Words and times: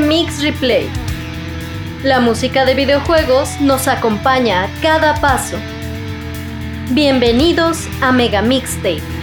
Remix 0.00 0.40
Replay. 0.42 0.88
La 2.02 2.20
música 2.20 2.64
de 2.64 2.74
videojuegos 2.74 3.60
nos 3.60 3.86
acompaña 3.86 4.64
a 4.64 4.68
cada 4.80 5.20
paso. 5.20 5.58
Bienvenidos 6.92 7.86
a 8.00 8.10
Mega 8.10 8.40
Mixtape. 8.40 9.19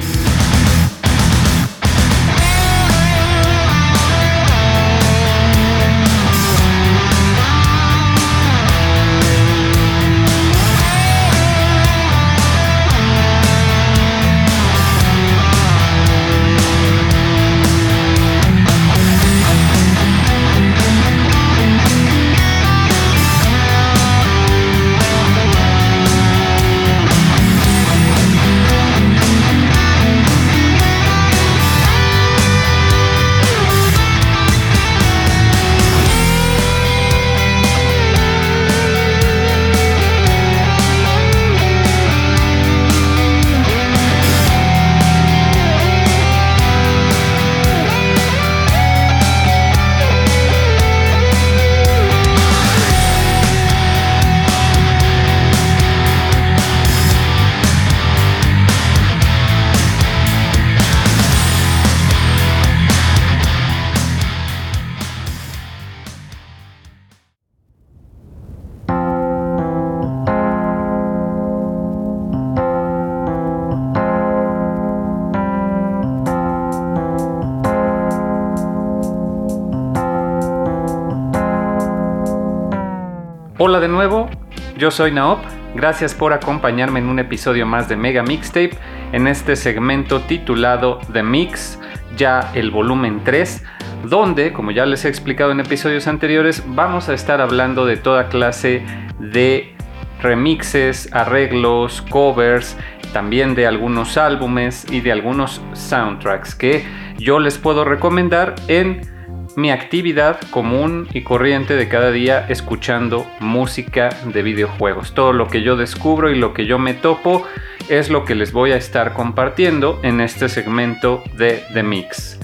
Yo 84.88 84.92
soy 84.92 85.12
Naop, 85.12 85.44
gracias 85.76 86.14
por 86.14 86.32
acompañarme 86.32 87.00
en 87.00 87.10
un 87.10 87.20
episodio 87.20 87.66
más 87.66 87.90
de 87.90 87.98
Mega 87.98 88.24
Mixtape, 88.24 88.78
en 89.12 89.28
este 89.28 89.58
segmento 89.58 90.22
titulado 90.22 91.02
The 91.12 91.24
Mix, 91.24 91.78
ya 92.16 92.52
el 92.54 92.72
volumen 92.72 93.20
3, 93.26 93.66
donde, 94.06 94.54
como 94.54 94.72
ya 94.72 94.86
les 94.86 95.04
he 95.04 95.10
explicado 95.10 95.52
en 95.52 95.60
episodios 95.60 96.08
anteriores, 96.08 96.64
vamos 96.68 97.10
a 97.10 97.14
estar 97.16 97.42
hablando 97.42 97.86
de 97.86 97.98
toda 97.98 98.30
clase 98.30 98.82
de 99.20 99.76
remixes, 100.22 101.10
arreglos, 101.12 102.02
covers, 102.04 102.78
también 103.12 103.56
de 103.56 103.68
algunos 103.68 104.16
álbumes 104.16 104.90
y 104.90 105.02
de 105.02 105.12
algunos 105.12 105.62
soundtracks 105.74 106.56
que 106.56 106.86
yo 107.18 107.40
les 107.40 107.58
puedo 107.58 107.84
recomendar 107.84 108.56
en 108.70 109.17
mi 109.58 109.72
actividad 109.72 110.40
común 110.52 111.08
y 111.16 111.24
corriente 111.24 111.76
de 111.76 111.88
cada 111.88 112.12
día 112.12 112.46
escuchando 112.48 113.26
música 113.40 114.10
de 114.24 114.44
videojuegos. 114.44 115.16
Todo 115.16 115.34
lo 115.34 115.48
que 115.48 115.64
yo 115.64 115.76
descubro 115.76 116.30
y 116.30 116.36
lo 116.36 116.54
que 116.54 116.68
yo 116.68 116.78
me 116.78 116.94
topo 116.94 117.44
es 117.90 118.12
lo 118.12 118.24
que 118.24 118.36
les 118.36 118.52
voy 118.52 118.72
a 118.72 118.78
estar 118.78 119.14
compartiendo 119.14 120.00
en 120.04 120.22
este 120.22 120.48
segmento 120.48 121.24
de 121.34 121.64
The 121.74 121.82
Mix. 121.82 122.40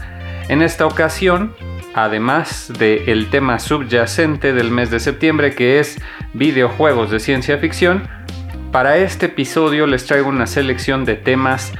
En 0.49 0.63
esta 0.63 0.87
ocasión, 0.87 1.53
además 1.93 2.73
del 2.79 3.29
tema 3.29 3.59
subyacente 3.59 4.51
del 4.51 4.71
mes 4.71 4.89
de 4.89 4.99
septiembre 4.99 5.53
que 5.53 5.79
es 5.79 6.01
videojuegos 6.33 7.11
de 7.11 7.19
ciencia 7.19 7.59
ficción, 7.59 8.07
para 8.71 8.97
este 8.97 9.27
episodio 9.27 9.85
les 9.85 10.07
traigo 10.07 10.29
una 10.29 10.47
selección 10.47 11.05
de 11.05 11.13
temas 11.13 11.73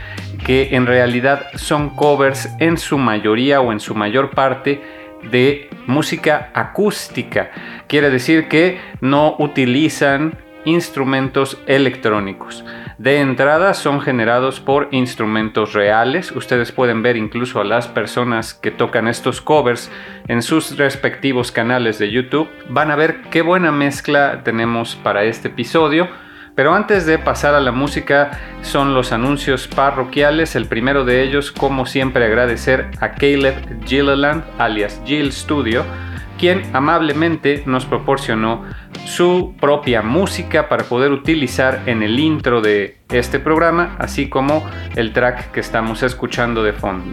que 0.46 0.76
en 0.76 0.86
realidad 0.86 1.48
son 1.56 1.90
covers 1.90 2.50
en 2.60 2.78
su 2.78 3.00
mayoría 3.00 3.62
o 3.62 3.72
en 3.72 3.80
su 3.80 3.96
mayor 3.96 4.30
parte 4.30 5.03
de 5.32 5.70
música 5.88 6.52
acústica. 6.54 7.52
Quiere 7.88 8.10
decir 8.10 8.48
que 8.48 8.80
no 9.02 9.36
utilizan 9.40 10.38
instrumentos 10.66 11.62
electrónicos. 11.68 12.64
De 12.98 13.20
entrada 13.20 13.74
son 13.74 14.02
generados 14.02 14.60
por 14.60 14.88
instrumentos 14.92 15.74
reales. 15.74 16.32
Ustedes 16.32 16.72
pueden 16.72 17.02
ver 17.02 17.18
incluso 17.18 17.60
a 17.60 17.64
las 17.66 17.88
personas 17.88 18.54
que 18.54 18.72
tocan 18.72 19.08
estos 19.08 19.42
covers 19.42 19.92
en 20.28 20.42
sus 20.42 20.78
respectivos 20.78 21.52
canales 21.52 22.00
de 22.00 22.12
YouTube. 22.12 22.50
Van 22.70 22.92
a 22.92 22.96
ver 22.96 23.22
qué 23.30 23.42
buena 23.42 23.72
mezcla 23.72 24.42
tenemos 24.44 24.96
para 24.96 25.24
este 25.24 25.50
episodio. 25.50 26.08
Pero 26.56 26.76
antes 26.76 27.06
de 27.06 27.18
pasar 27.18 27.56
a 27.56 27.60
la 27.60 27.72
música 27.72 28.40
son 28.62 28.94
los 28.94 29.12
anuncios 29.12 29.68
parroquiales. 29.68 30.56
El 30.56 30.68
primero 30.68 31.04
de 31.04 31.24
ellos, 31.24 31.52
como 31.52 31.86
siempre, 31.86 32.26
agradecer 32.26 32.92
a 33.00 33.14
Caleb 33.14 33.84
Gilliland, 33.86 34.44
alias 34.60 35.02
Jill 35.04 35.32
Studio, 35.32 35.84
quien 36.38 36.62
amablemente 36.74 37.64
nos 37.66 37.86
proporcionó 37.86 38.64
su 39.06 39.56
propia 39.60 40.02
música 40.04 40.70
para 40.70 40.84
poder 40.84 41.12
utilizar 41.12 41.82
en 41.88 42.04
el 42.04 42.20
intro 42.20 42.62
de 42.62 42.98
este 43.10 43.40
programa, 43.40 43.96
así 43.98 44.30
como 44.30 44.64
el 44.96 45.12
track 45.12 45.52
que 45.52 45.60
estamos 45.60 46.04
escuchando 46.04 46.64
de 46.64 46.74
fondo. 46.74 47.06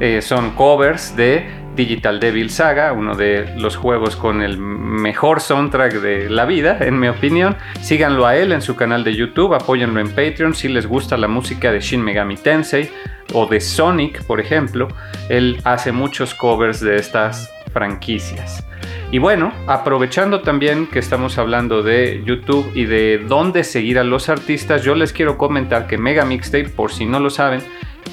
Eh, 0.00 0.22
son 0.22 0.50
covers 0.52 1.14
de 1.14 1.61
Digital 1.74 2.20
Devil 2.20 2.50
Saga, 2.50 2.92
uno 2.92 3.14
de 3.14 3.54
los 3.56 3.76
juegos 3.76 4.16
con 4.16 4.42
el 4.42 4.58
mejor 4.58 5.40
soundtrack 5.40 5.94
de 5.94 6.28
la 6.28 6.44
vida, 6.44 6.78
en 6.80 6.98
mi 6.98 7.08
opinión. 7.08 7.56
Síganlo 7.80 8.26
a 8.26 8.36
él 8.36 8.52
en 8.52 8.60
su 8.60 8.76
canal 8.76 9.04
de 9.04 9.14
YouTube, 9.14 9.54
apóyenlo 9.54 10.00
en 10.00 10.08
Patreon 10.08 10.54
si 10.54 10.68
les 10.68 10.86
gusta 10.86 11.16
la 11.16 11.28
música 11.28 11.72
de 11.72 11.80
Shin 11.80 12.02
Megami 12.02 12.36
Tensei 12.36 12.90
o 13.32 13.46
de 13.46 13.60
Sonic, 13.60 14.24
por 14.24 14.40
ejemplo. 14.40 14.88
Él 15.28 15.60
hace 15.64 15.92
muchos 15.92 16.34
covers 16.34 16.80
de 16.80 16.96
estas 16.96 17.50
franquicias. 17.72 18.66
Y 19.10 19.18
bueno, 19.18 19.52
aprovechando 19.66 20.40
también 20.40 20.86
que 20.86 20.98
estamos 20.98 21.36
hablando 21.36 21.82
de 21.82 22.22
YouTube 22.24 22.70
y 22.74 22.86
de 22.86 23.18
dónde 23.18 23.62
seguir 23.62 23.98
a 23.98 24.04
los 24.04 24.28
artistas, 24.28 24.82
yo 24.82 24.94
les 24.94 25.12
quiero 25.12 25.36
comentar 25.36 25.86
que 25.86 25.98
Mega 25.98 26.24
Mixtape, 26.24 26.70
por 26.70 26.92
si 26.92 27.04
no 27.04 27.20
lo 27.20 27.28
saben, 27.28 27.62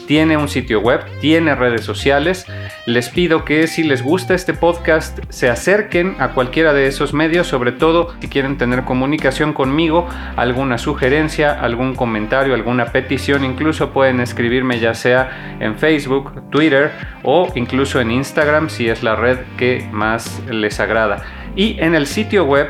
tiene 0.07 0.37
un 0.37 0.47
sitio 0.47 0.79
web, 0.79 1.01
tiene 1.21 1.55
redes 1.55 1.83
sociales. 1.83 2.45
Les 2.85 3.09
pido 3.09 3.45
que 3.45 3.67
si 3.67 3.83
les 3.83 4.01
gusta 4.01 4.33
este 4.33 4.53
podcast 4.53 5.19
se 5.29 5.49
acerquen 5.49 6.15
a 6.19 6.29
cualquiera 6.29 6.73
de 6.73 6.87
esos 6.87 7.13
medios, 7.13 7.47
sobre 7.47 7.71
todo 7.71 8.13
si 8.19 8.27
quieren 8.27 8.57
tener 8.57 8.85
comunicación 8.85 9.53
conmigo, 9.53 10.07
alguna 10.35 10.77
sugerencia, 10.77 11.59
algún 11.59 11.95
comentario, 11.95 12.53
alguna 12.53 12.87
petición, 12.87 13.45
incluso 13.45 13.91
pueden 13.91 14.19
escribirme 14.19 14.79
ya 14.79 14.93
sea 14.93 15.57
en 15.59 15.77
Facebook, 15.77 16.49
Twitter 16.49 16.91
o 17.23 17.51
incluso 17.55 18.01
en 18.01 18.11
Instagram 18.11 18.69
si 18.69 18.89
es 18.89 19.03
la 19.03 19.15
red 19.15 19.37
que 19.57 19.87
más 19.91 20.41
les 20.49 20.79
agrada. 20.79 21.23
Y 21.55 21.79
en 21.79 21.95
el 21.95 22.07
sitio 22.07 22.45
web, 22.45 22.69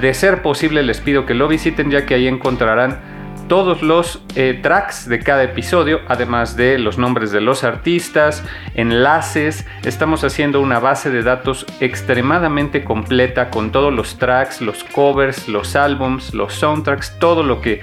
de 0.00 0.12
ser 0.12 0.42
posible, 0.42 0.82
les 0.82 1.00
pido 1.00 1.24
que 1.24 1.34
lo 1.34 1.46
visiten 1.46 1.90
ya 1.90 2.04
que 2.04 2.14
ahí 2.14 2.26
encontrarán 2.26 3.13
todos 3.48 3.82
los 3.82 4.22
eh, 4.34 4.58
tracks 4.62 5.08
de 5.08 5.20
cada 5.20 5.42
episodio, 5.42 6.00
además 6.08 6.56
de 6.56 6.78
los 6.78 6.98
nombres 6.98 7.30
de 7.30 7.40
los 7.40 7.64
artistas, 7.64 8.44
enlaces. 8.74 9.66
Estamos 9.84 10.24
haciendo 10.24 10.60
una 10.60 10.80
base 10.80 11.10
de 11.10 11.22
datos 11.22 11.66
extremadamente 11.80 12.84
completa 12.84 13.50
con 13.50 13.72
todos 13.72 13.92
los 13.92 14.18
tracks, 14.18 14.60
los 14.60 14.84
covers, 14.84 15.48
los 15.48 15.76
álbums, 15.76 16.34
los 16.34 16.54
soundtracks, 16.54 17.18
todo 17.18 17.42
lo 17.42 17.60
que 17.60 17.80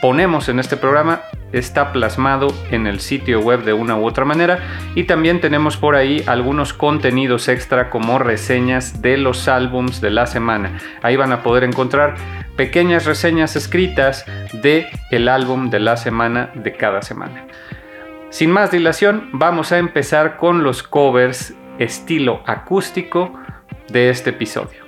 ponemos 0.00 0.48
en 0.48 0.58
este 0.58 0.76
programa 0.76 1.22
está 1.52 1.92
plasmado 1.92 2.48
en 2.70 2.86
el 2.86 3.00
sitio 3.00 3.40
web 3.40 3.64
de 3.64 3.72
una 3.72 3.96
u 3.96 4.06
otra 4.06 4.24
manera 4.24 4.58
y 4.94 5.04
también 5.04 5.40
tenemos 5.40 5.76
por 5.76 5.94
ahí 5.94 6.22
algunos 6.26 6.72
contenidos 6.72 7.48
extra 7.48 7.90
como 7.90 8.18
reseñas 8.18 9.02
de 9.02 9.16
los 9.16 9.48
álbums 9.48 10.00
de 10.00 10.10
la 10.10 10.26
semana. 10.26 10.78
Ahí 11.02 11.16
van 11.16 11.32
a 11.32 11.42
poder 11.42 11.64
encontrar 11.64 12.14
pequeñas 12.56 13.06
reseñas 13.06 13.56
escritas 13.56 14.24
de 14.52 14.86
el 15.10 15.28
álbum 15.28 15.70
de 15.70 15.80
la 15.80 15.96
semana 15.96 16.50
de 16.54 16.72
cada 16.72 17.02
semana. 17.02 17.46
Sin 18.30 18.50
más 18.50 18.70
dilación, 18.70 19.28
vamos 19.32 19.72
a 19.72 19.78
empezar 19.78 20.36
con 20.36 20.62
los 20.62 20.82
covers 20.82 21.54
estilo 21.78 22.42
acústico 22.46 23.38
de 23.90 24.10
este 24.10 24.30
episodio. 24.30 24.81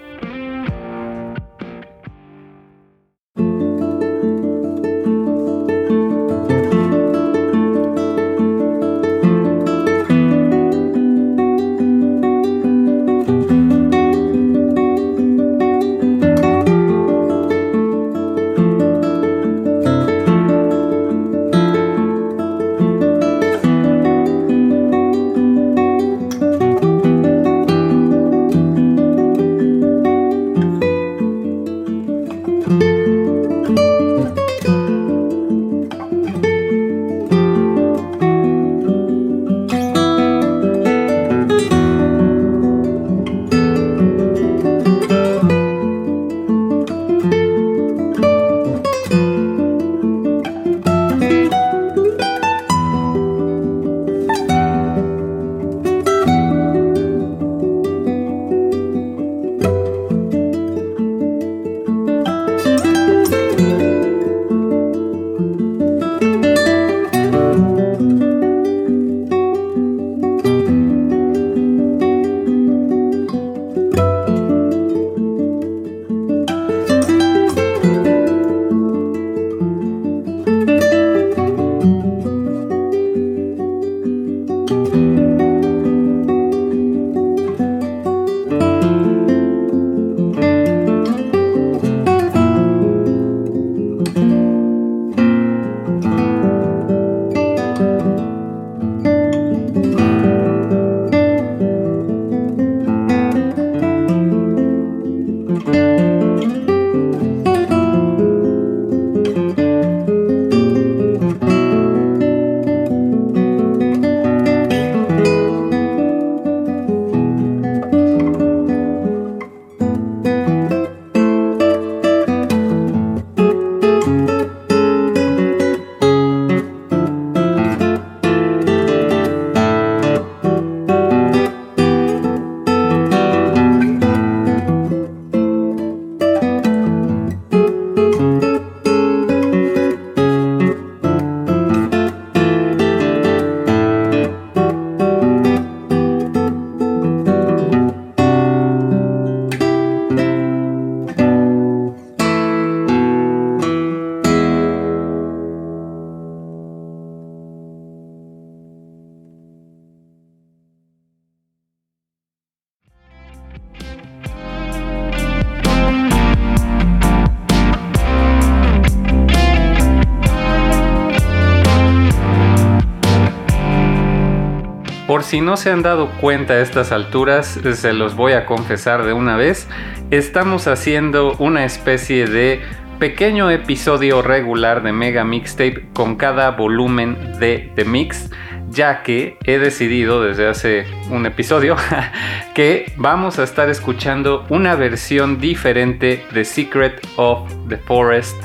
Si 175.34 175.40
no 175.40 175.56
se 175.56 175.72
han 175.72 175.82
dado 175.82 176.10
cuenta 176.20 176.54
a 176.54 176.60
estas 176.60 176.92
alturas, 176.92 177.58
se 177.74 177.92
los 177.92 178.14
voy 178.14 178.34
a 178.34 178.46
confesar 178.46 179.04
de 179.04 179.12
una 179.12 179.36
vez, 179.36 179.66
estamos 180.12 180.68
haciendo 180.68 181.34
una 181.40 181.64
especie 181.64 182.28
de 182.28 182.60
pequeño 183.00 183.50
episodio 183.50 184.22
regular 184.22 184.84
de 184.84 184.92
Mega 184.92 185.24
Mixtape 185.24 185.88
con 185.92 186.14
cada 186.14 186.52
volumen 186.52 187.18
de 187.40 187.72
The 187.74 187.84
Mix, 187.84 188.30
ya 188.70 189.02
que 189.02 189.36
he 189.42 189.58
decidido 189.58 190.22
desde 190.22 190.46
hace 190.46 190.86
un 191.10 191.26
episodio 191.26 191.74
que 192.54 192.92
vamos 192.96 193.40
a 193.40 193.42
estar 193.42 193.68
escuchando 193.68 194.46
una 194.50 194.76
versión 194.76 195.40
diferente 195.40 196.24
de 196.32 196.44
Secret 196.44 197.04
of 197.16 197.52
the 197.68 197.78
Forest 197.78 198.36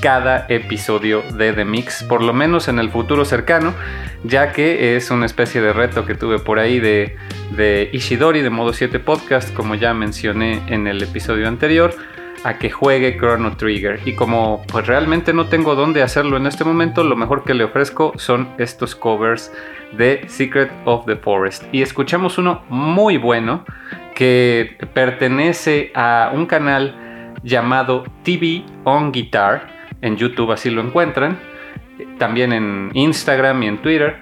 cada 0.00 0.46
episodio 0.48 1.22
de 1.34 1.52
The 1.52 1.64
Mix, 1.64 2.02
por 2.04 2.22
lo 2.22 2.32
menos 2.32 2.68
en 2.68 2.78
el 2.78 2.90
futuro 2.90 3.24
cercano, 3.24 3.74
ya 4.24 4.52
que 4.52 4.96
es 4.96 5.10
una 5.10 5.26
especie 5.26 5.60
de 5.60 5.72
reto 5.72 6.04
que 6.04 6.14
tuve 6.14 6.38
por 6.38 6.58
ahí 6.58 6.80
de, 6.80 7.16
de 7.50 7.90
Ishidori 7.92 8.42
de 8.42 8.50
Modo 8.50 8.72
7 8.72 8.98
Podcast, 9.00 9.52
como 9.54 9.74
ya 9.74 9.94
mencioné 9.94 10.62
en 10.68 10.86
el 10.86 11.02
episodio 11.02 11.48
anterior, 11.48 11.94
a 12.44 12.58
que 12.58 12.70
juegue 12.70 13.16
Chrono 13.18 13.56
Trigger. 13.56 14.00
Y 14.04 14.14
como 14.14 14.62
pues 14.70 14.86
realmente 14.86 15.32
no 15.32 15.46
tengo 15.46 15.74
dónde 15.74 16.02
hacerlo 16.02 16.36
en 16.36 16.46
este 16.46 16.64
momento, 16.64 17.04
lo 17.04 17.16
mejor 17.16 17.44
que 17.44 17.54
le 17.54 17.64
ofrezco 17.64 18.12
son 18.16 18.48
estos 18.58 18.94
covers 18.94 19.52
de 19.92 20.24
Secret 20.28 20.70
of 20.84 21.06
the 21.06 21.16
Forest. 21.16 21.64
Y 21.72 21.82
escuchamos 21.82 22.38
uno 22.38 22.64
muy 22.68 23.16
bueno 23.16 23.64
que 24.14 24.76
pertenece 24.94 25.92
a 25.94 26.30
un 26.34 26.46
canal 26.46 27.34
llamado 27.42 28.04
TV 28.24 28.64
on 28.84 29.12
Guitar 29.12 29.77
en 30.02 30.16
YouTube 30.16 30.52
así 30.52 30.70
lo 30.70 30.82
encuentran, 30.82 31.38
también 32.18 32.52
en 32.52 32.90
Instagram 32.94 33.62
y 33.62 33.66
en 33.66 33.78
Twitter, 33.78 34.16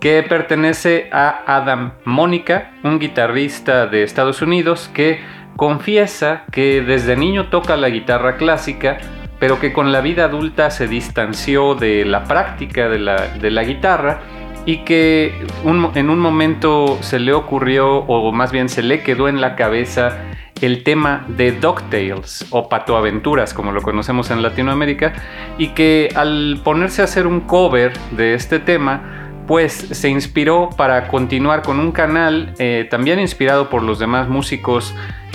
que 0.00 0.22
pertenece 0.22 1.08
a 1.12 1.42
Adam 1.46 1.92
Mónica, 2.04 2.72
un 2.82 2.98
guitarrista 2.98 3.86
de 3.86 4.02
Estados 4.02 4.42
Unidos 4.42 4.90
que 4.92 5.20
confiesa 5.56 6.44
que 6.52 6.82
desde 6.82 7.16
niño 7.16 7.48
toca 7.48 7.76
la 7.76 7.88
guitarra 7.88 8.36
clásica, 8.36 8.98
pero 9.38 9.60
que 9.60 9.72
con 9.72 9.92
la 9.92 10.00
vida 10.00 10.24
adulta 10.24 10.70
se 10.70 10.88
distanció 10.88 11.74
de 11.74 12.04
la 12.04 12.24
práctica 12.24 12.88
de 12.88 12.98
la, 12.98 13.62
guitarra 13.62 14.20
y 14.66 14.78
que 14.78 15.46
en 15.94 16.10
un 16.10 16.18
momento 16.18 16.98
se 17.00 17.18
le 17.18 17.32
ocurrió, 17.32 17.98
o 17.98 18.32
más 18.32 18.52
bien 18.52 18.68
se 18.68 18.82
le 18.82 19.02
quedó 19.02 19.28
en 19.28 19.40
la 19.40 19.56
cabeza, 19.56 20.18
el 20.60 20.82
tema 20.84 21.24
de 21.28 21.52
DuckTales 21.52 22.46
o 22.50 22.68
Patoaventuras, 22.68 23.54
como 23.54 23.72
lo 23.72 23.82
conocemos 23.82 24.30
en 24.30 24.42
Latinoamérica, 24.42 25.12
y 25.58 25.68
que 25.68 26.10
al 26.14 26.60
ponerse 26.62 27.02
a 27.02 27.04
hacer 27.04 27.26
un 27.26 27.40
cover 27.40 27.92
de 28.12 28.34
este 28.34 28.58
tema, 28.58 29.24
pues 29.46 29.72
se 29.74 30.08
inspiró 30.08 30.70
para 30.76 31.08
continuar 31.08 31.62
con 31.62 31.78
un 31.78 31.92
canal 31.92 32.54
eh, 32.58 32.86
también 32.90 33.20
inspirado 33.20 33.68
por 33.68 33.82
los 33.82 33.98
demás 33.98 34.28
músicos 34.28 34.94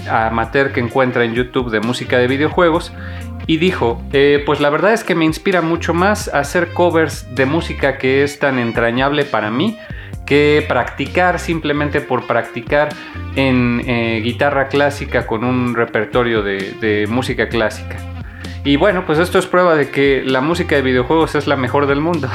amateur 0.10 0.72
que 0.72 0.80
encuentra 0.80 1.24
en 1.24 1.34
YouTube 1.34 1.70
de 1.70 1.80
música 1.80 2.18
de 2.18 2.28
videojuegos 2.28 2.92
y 3.46 3.58
dijo, 3.58 4.02
eh, 4.14 4.44
pues 4.46 4.60
la 4.60 4.70
verdad 4.70 4.94
es 4.94 5.04
que 5.04 5.16
me 5.16 5.26
inspira 5.26 5.62
mucho 5.62 5.94
más 5.94 6.28
hacer 6.28 6.72
covers 6.74 7.34
de 7.36 7.46
música 7.46 7.98
que 7.98 8.24
es 8.24 8.40
tan 8.40 8.60
entrañable 8.60 9.26
para 9.26 9.50
mí 9.50 9.78
que 10.30 10.64
practicar 10.68 11.40
simplemente 11.40 12.00
por 12.00 12.26
practicar 12.26 12.90
en 13.36 13.82
eh, 13.86 14.22
guitarra 14.24 14.70
clásica 14.70 15.28
con 15.28 15.44
un 15.44 15.76
repertorio 15.76 16.42
de 16.42 17.06
música 17.10 17.50
clásica. 17.50 17.98
Y 18.66 18.76
bueno, 18.76 19.06
pues 19.06 19.20
esto 19.20 19.40
es 19.40 19.46
prueba 19.46 19.76
de 19.76 19.90
que 19.90 20.22
la 20.26 20.42
música 20.42 20.76
de 20.76 20.82
videojuegos 20.82 21.34
es 21.36 21.48
la 21.48 21.56
mejor 21.56 21.88
del 21.88 22.02
mundo. 22.02 22.30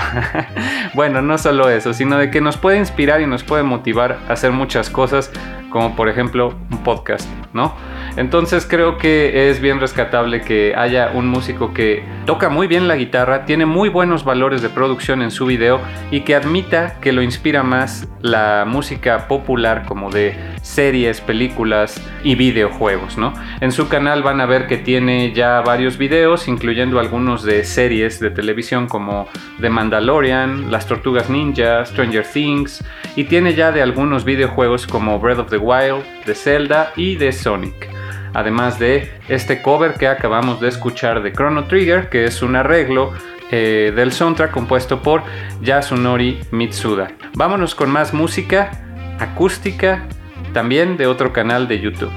bueno, 0.95 1.21
no 1.21 1.37
solo 1.37 1.69
eso, 1.69 1.93
sino 1.93 2.17
de 2.17 2.31
que 2.31 2.41
nos 2.41 2.57
puede 2.57 2.79
inspirar 2.79 3.21
y 3.21 3.27
nos 3.27 3.45
puede 3.45 3.63
motivar 3.63 4.19
a 4.29 4.33
hacer 4.33 4.51
muchas 4.51 4.89
cosas, 4.89 5.31
como 5.69 5.95
por 5.95 6.09
ejemplo 6.09 6.55
un 6.71 6.83
podcast, 6.83 7.29
¿no? 7.53 7.75
Entonces 8.17 8.67
creo 8.67 8.97
que 8.97 9.51
es 9.51 9.61
bien 9.61 9.81
rescatable 9.81 10.41
que 10.41 10.75
haya 10.77 11.11
un 11.13 11.27
músico 11.29 11.75
que 11.75 12.05
toca 12.27 12.49
muy 12.49 12.67
bien 12.67 12.87
la 12.87 12.97
guitarra, 12.97 13.45
tiene 13.45 13.67
muy 13.67 13.89
buenos 13.89 14.25
valores 14.25 14.63
de 14.63 14.69
producción 14.69 15.21
en 15.21 15.31
su 15.31 15.47
video 15.47 15.81
y 16.11 16.21
que 16.21 16.35
admita 16.35 17.01
que 17.01 17.13
lo 17.13 17.23
inspira 17.23 17.63
más 17.63 18.09
la 18.21 18.65
música 18.67 19.27
popular 19.29 19.85
como 19.87 20.11
de 20.11 20.37
series, 20.63 21.21
películas 21.21 22.01
y 22.23 22.37
videojuegos, 22.37 23.19
¿no? 23.19 23.35
En 23.61 23.73
su 23.73 23.89
canal 23.89 24.23
van 24.23 24.41
a 24.41 24.47
ver 24.47 24.67
que 24.67 24.79
tiene 24.79 25.33
ya 25.33 25.61
varios 25.61 25.99
videos, 25.99 26.49
incluyendo 26.49 27.01
algunos 27.01 27.43
de 27.43 27.65
series 27.65 28.21
de 28.21 28.31
televisión 28.31 28.87
como 28.87 29.29
The 29.61 29.71
Mandalorian, 29.71 30.71
Las 30.71 30.87
Tortugas 30.87 31.29
Ninja, 31.29 31.85
Stranger 31.85 32.25
Things 32.25 32.85
y 33.17 33.25
tiene 33.25 33.55
ya 33.55 33.73
de 33.73 33.83
algunos 33.83 34.25
videojuegos 34.25 34.87
como 34.87 35.19
Breath 35.19 35.41
of 35.41 35.51
the 35.51 35.59
Wild, 35.59 36.05
de 36.25 36.35
Zelda 36.35 36.93
y 36.97 37.17
de 37.17 37.33
Sonic 37.33 38.04
además 38.35 38.79
de 38.79 39.11
este 39.29 39.63
cover 39.63 39.95
que 39.95 40.09
acabamos 40.09 40.61
de 40.61 40.69
escuchar 40.69 41.23
de 41.23 41.33
Chrono 41.33 41.65
Trigger, 41.65 42.11
que 42.11 42.25
es 42.25 42.43
un 42.43 42.57
arreglo 42.57 43.13
eh, 43.51 43.93
del 43.95 44.13
soundtrack 44.13 44.51
compuesto 44.51 45.01
por 45.01 45.23
Yasunori 45.63 46.41
Mitsuda. 46.51 47.13
Vámonos 47.35 47.75
con 47.75 47.91
más 47.91 48.13
música 48.13 48.71
acústica, 49.19 50.07
también 50.53 50.97
de 50.97 51.07
otro 51.07 51.33
canal 51.33 51.69
de 51.69 51.81
YouTube. 51.81 52.13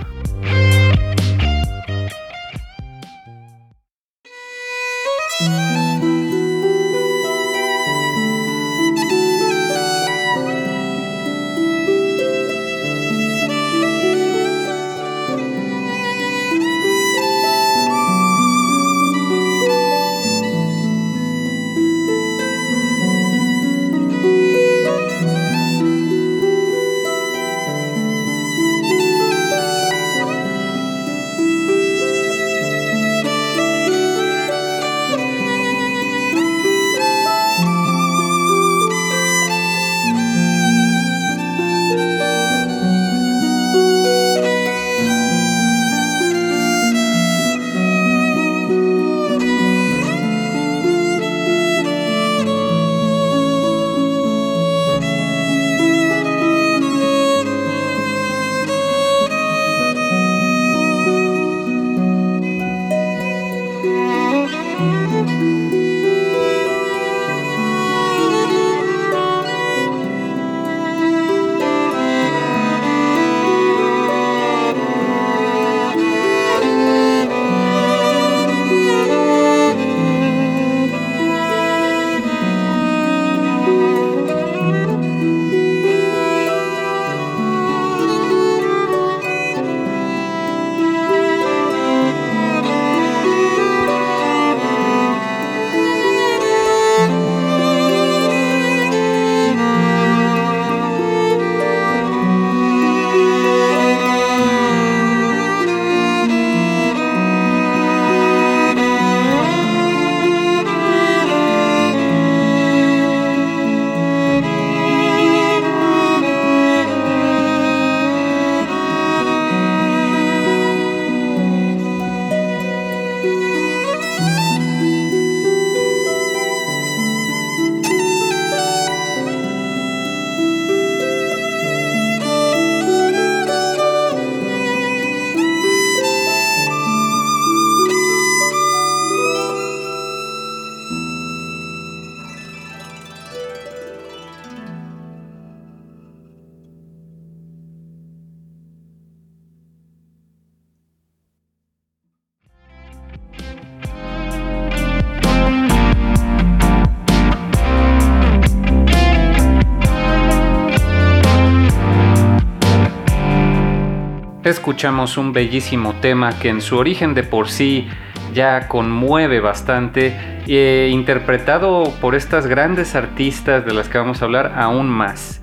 Escuchamos 164.77 165.17
un 165.17 165.33
bellísimo 165.33 165.95
tema 166.01 166.37
que 166.37 166.49
en 166.49 166.61
su 166.61 166.77
origen 166.77 167.15
de 167.15 167.23
por 167.23 167.49
sí 167.49 167.89
ya 168.31 168.67
conmueve 168.67 169.39
bastante, 169.39 170.15
e 170.45 170.89
interpretado 170.91 171.91
por 171.99 172.13
estas 172.13 172.45
grandes 172.45 172.93
artistas 172.93 173.65
de 173.65 173.73
las 173.73 173.89
que 173.89 173.97
vamos 173.97 174.21
a 174.21 174.25
hablar 174.25 174.53
aún 174.55 174.87
más. 174.87 175.41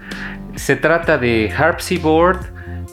Se 0.55 0.77
trata 0.77 1.19
de 1.19 1.53
Harpsiboard 1.53 2.47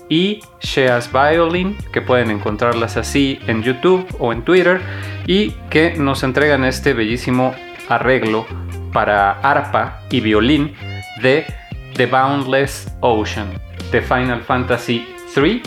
y 0.10 0.40
Shea's 0.62 1.12
Violin, 1.14 1.78
que 1.94 2.02
pueden 2.02 2.32
encontrarlas 2.32 2.98
así 2.98 3.38
en 3.46 3.62
YouTube 3.62 4.08
o 4.18 4.34
en 4.34 4.42
Twitter, 4.42 4.82
y 5.28 5.52
que 5.70 5.94
nos 5.96 6.24
entregan 6.24 6.66
este 6.66 6.96
bellísimo 6.96 7.54
arreglo 7.88 8.48
para 8.92 9.34
arpa 9.42 10.02
y 10.10 10.22
violín 10.22 10.74
de 11.22 11.46
The 11.94 12.08
Boundless 12.08 12.92
Ocean 13.02 13.48
de 13.92 14.02
Final 14.02 14.42
Fantasy 14.42 15.08
III, 15.38 15.62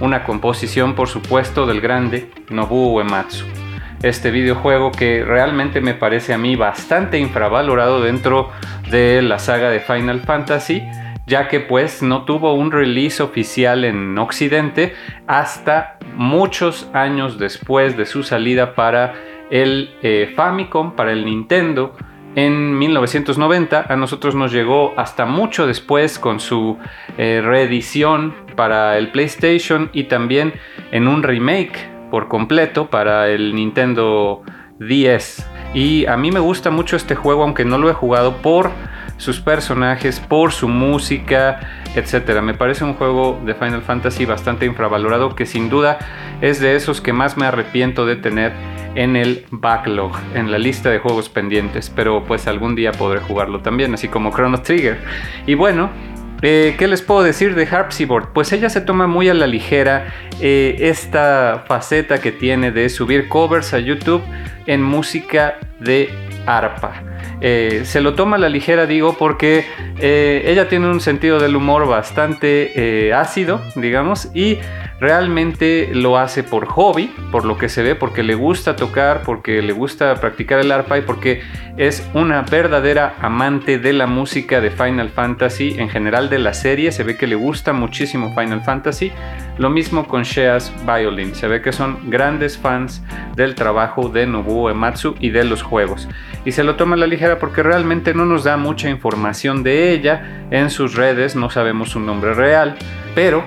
una 0.00 0.24
composición 0.24 0.94
por 0.94 1.08
supuesto 1.08 1.66
del 1.66 1.80
grande 1.80 2.30
Nobuo 2.50 2.94
Uematsu. 2.94 3.44
Este 4.02 4.30
videojuego 4.30 4.92
que 4.92 5.24
realmente 5.24 5.80
me 5.80 5.94
parece 5.94 6.34
a 6.34 6.38
mí 6.38 6.54
bastante 6.54 7.18
infravalorado 7.18 8.02
dentro 8.02 8.50
de 8.90 9.22
la 9.22 9.38
saga 9.38 9.70
de 9.70 9.80
Final 9.80 10.20
Fantasy, 10.20 10.82
ya 11.26 11.48
que 11.48 11.60
pues 11.60 12.02
no 12.02 12.24
tuvo 12.24 12.54
un 12.54 12.70
release 12.70 13.22
oficial 13.22 13.84
en 13.84 14.16
Occidente 14.18 14.94
hasta 15.26 15.98
muchos 16.14 16.88
años 16.92 17.38
después 17.38 17.96
de 17.96 18.06
su 18.06 18.22
salida 18.22 18.74
para 18.74 19.14
el 19.50 19.90
eh, 20.02 20.32
Famicom, 20.36 20.94
para 20.94 21.12
el 21.12 21.24
Nintendo, 21.24 21.96
en 22.36 22.78
1990. 22.78 23.86
A 23.88 23.96
nosotros 23.96 24.36
nos 24.36 24.52
llegó 24.52 24.94
hasta 24.96 25.26
mucho 25.26 25.66
después 25.66 26.20
con 26.20 26.38
su 26.38 26.78
eh, 27.18 27.42
reedición 27.44 28.34
para 28.54 28.96
el 28.98 29.10
PlayStation 29.10 29.90
y 29.92 30.04
también 30.04 30.54
en 30.92 31.08
un 31.08 31.24
remake 31.24 31.90
por 32.10 32.28
completo 32.28 32.88
para 32.88 33.28
el 33.28 33.54
Nintendo 33.56 34.42
10. 34.78 35.50
Y 35.74 36.06
a 36.06 36.16
mí 36.16 36.30
me 36.30 36.40
gusta 36.40 36.70
mucho 36.70 36.96
este 36.96 37.16
juego, 37.16 37.42
aunque 37.42 37.64
no 37.64 37.78
lo 37.78 37.90
he 37.90 37.92
jugado 37.92 38.36
por 38.36 38.70
sus 39.16 39.40
personajes, 39.40 40.20
por 40.20 40.52
su 40.52 40.68
música, 40.68 41.60
etc. 41.94 42.40
Me 42.42 42.54
parece 42.54 42.84
un 42.84 42.94
juego 42.94 43.40
de 43.44 43.54
Final 43.54 43.82
Fantasy 43.82 44.26
bastante 44.26 44.66
infravalorado 44.66 45.34
que 45.34 45.46
sin 45.46 45.70
duda 45.70 45.98
es 46.40 46.60
de 46.60 46.76
esos 46.76 47.00
que 47.00 47.12
más 47.12 47.36
me 47.36 47.46
arrepiento 47.46 48.04
de 48.06 48.16
tener 48.16 48.52
en 48.96 49.14
el 49.14 49.44
backlog, 49.50 50.12
en 50.34 50.50
la 50.50 50.58
lista 50.58 50.90
de 50.90 50.98
juegos 50.98 51.28
pendientes, 51.28 51.90
pero 51.94 52.24
pues 52.24 52.46
algún 52.48 52.74
día 52.74 52.92
podré 52.92 53.20
jugarlo 53.20 53.60
también, 53.60 53.94
así 53.94 54.08
como 54.08 54.30
Chrono 54.32 54.62
Trigger. 54.62 54.98
Y 55.46 55.54
bueno, 55.54 55.90
eh, 56.42 56.74
¿Qué 56.78 56.86
les 56.86 57.00
puedo 57.00 57.22
decir 57.22 57.54
de 57.54 57.66
Harpsiboard? 57.66 58.32
Pues 58.32 58.52
ella 58.52 58.68
se 58.68 58.80
toma 58.82 59.06
muy 59.06 59.28
a 59.28 59.34
la 59.34 59.46
ligera 59.46 60.12
eh, 60.40 60.76
esta 60.80 61.64
faceta 61.66 62.20
que 62.20 62.30
tiene 62.30 62.72
de 62.72 62.88
subir 62.88 63.28
covers 63.28 63.72
a 63.72 63.78
YouTube 63.78 64.22
en 64.66 64.82
música 64.82 65.58
de 65.80 66.10
arpa. 66.44 67.02
Eh, 67.40 67.82
se 67.84 68.00
lo 68.00 68.14
toma 68.14 68.36
a 68.36 68.38
la 68.38 68.48
ligera, 68.48 68.86
digo, 68.86 69.16
porque 69.18 69.64
ella 69.98 70.68
tiene 70.68 70.88
un 70.88 71.00
sentido 71.00 71.38
del 71.38 71.56
humor 71.56 71.86
bastante 71.86 73.12
ácido, 73.14 73.62
digamos, 73.74 74.30
y 74.34 74.58
realmente 75.00 75.90
lo 75.92 76.18
hace 76.18 76.42
por 76.42 76.66
hobby, 76.66 77.12
por 77.30 77.44
lo 77.44 77.58
que 77.58 77.68
se 77.68 77.82
ve, 77.82 77.94
porque 77.94 78.22
le 78.22 78.34
gusta 78.34 78.76
tocar, 78.76 79.22
porque 79.24 79.60
le 79.62 79.72
gusta 79.72 80.14
practicar 80.16 80.58
el 80.58 80.72
arpa 80.72 80.98
y 80.98 81.02
porque 81.02 81.42
es 81.76 82.08
una 82.14 82.42
verdadera 82.42 83.14
amante 83.20 83.78
de 83.78 83.92
la 83.92 84.06
música 84.06 84.60
de 84.60 84.70
Final 84.70 85.10
Fantasy, 85.10 85.76
en 85.78 85.90
general 85.90 86.30
de 86.30 86.38
la 86.38 86.54
serie, 86.54 86.92
se 86.92 87.04
ve 87.04 87.16
que 87.16 87.26
le 87.26 87.34
gusta 87.34 87.72
muchísimo 87.74 88.34
Final 88.34 88.62
Fantasy. 88.62 89.12
Lo 89.58 89.68
mismo 89.68 90.06
con 90.06 90.22
Shea's 90.22 90.72
Violin, 90.86 91.34
se 91.34 91.48
ve 91.48 91.60
que 91.60 91.72
son 91.72 92.10
grandes 92.10 92.56
fans 92.56 93.02
del 93.34 93.54
trabajo 93.54 94.08
de 94.08 94.26
Nobuo 94.26 94.70
Ematsu 94.70 95.14
y 95.20 95.30
de 95.30 95.44
los 95.44 95.62
juegos. 95.62 96.08
Y 96.44 96.52
se 96.52 96.64
lo 96.64 96.76
toma 96.76 96.94
a 96.94 96.98
la 96.98 97.06
ligera 97.06 97.38
porque 97.38 97.62
realmente 97.62 98.14
no 98.14 98.24
nos 98.24 98.44
da 98.44 98.56
mucha 98.56 98.88
información 98.88 99.62
de 99.62 99.92
ella 99.92 100.46
en 100.50 100.70
sus 100.70 100.94
redes, 100.94 101.36
no 101.36 101.50
sabemos 101.50 101.90
su 101.90 102.00
nombre 102.00 102.34
real, 102.34 102.76
pero 103.14 103.44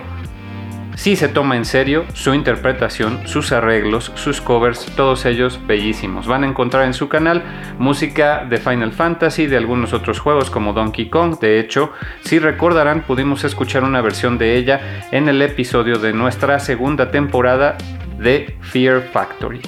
sí 1.00 1.16
se 1.16 1.30
toma 1.30 1.56
en 1.56 1.64
serio 1.64 2.04
su 2.14 2.34
interpretación, 2.34 3.26
sus 3.26 3.54
arreglos, 3.54 4.12
sus 4.16 4.42
covers, 4.42 4.86
todos 4.98 5.26
ellos 5.26 5.58
bellísimos. 5.66 6.28
Van 6.28 6.44
a 6.44 6.48
encontrar 6.48 6.84
en 6.84 6.94
su 6.94 7.08
canal 7.08 7.42
música 7.78 8.44
de 8.44 8.58
Final 8.58 8.92
Fantasy, 8.92 9.48
de 9.48 9.56
algunos 9.56 9.94
otros 9.94 10.20
juegos 10.20 10.50
como 10.50 10.74
Donkey 10.74 11.10
Kong. 11.10 11.40
De 11.40 11.58
hecho, 11.58 11.94
si 12.20 12.38
recordarán, 12.38 13.04
pudimos 13.04 13.46
escuchar 13.46 13.86
una 13.86 14.02
versión 14.02 14.38
de 14.38 14.58
ella 14.58 15.08
en 15.12 15.30
el 15.30 15.42
episodio 15.42 16.00
de 16.00 16.12
nuestra 16.12 16.60
segunda 16.60 17.10
temporada 17.12 17.78
de 18.18 18.58
Fear 18.60 19.04
Factory. 19.14 19.62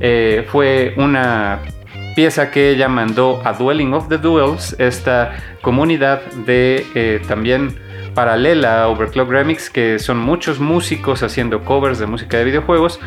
Eh, 0.00 0.44
fue 0.50 0.94
una 0.96 1.60
pieza 2.16 2.50
que 2.50 2.70
ella 2.70 2.88
mandó 2.88 3.40
a 3.44 3.52
Dwelling 3.52 3.94
of 3.94 4.08
the 4.08 4.18
Duels, 4.18 4.74
esta 4.80 5.36
comunidad 5.62 6.20
de 6.46 6.84
eh, 6.96 7.22
también 7.28 7.83
paralela 8.14 8.82
a 8.82 8.88
Overclock 8.88 9.30
Remix, 9.30 9.68
que 9.68 9.98
son 9.98 10.18
muchos 10.18 10.60
músicos 10.60 11.22
haciendo 11.22 11.64
covers 11.64 11.98
de 11.98 12.06
música 12.06 12.38
de 12.38 12.44
videojuegos. 12.44 13.00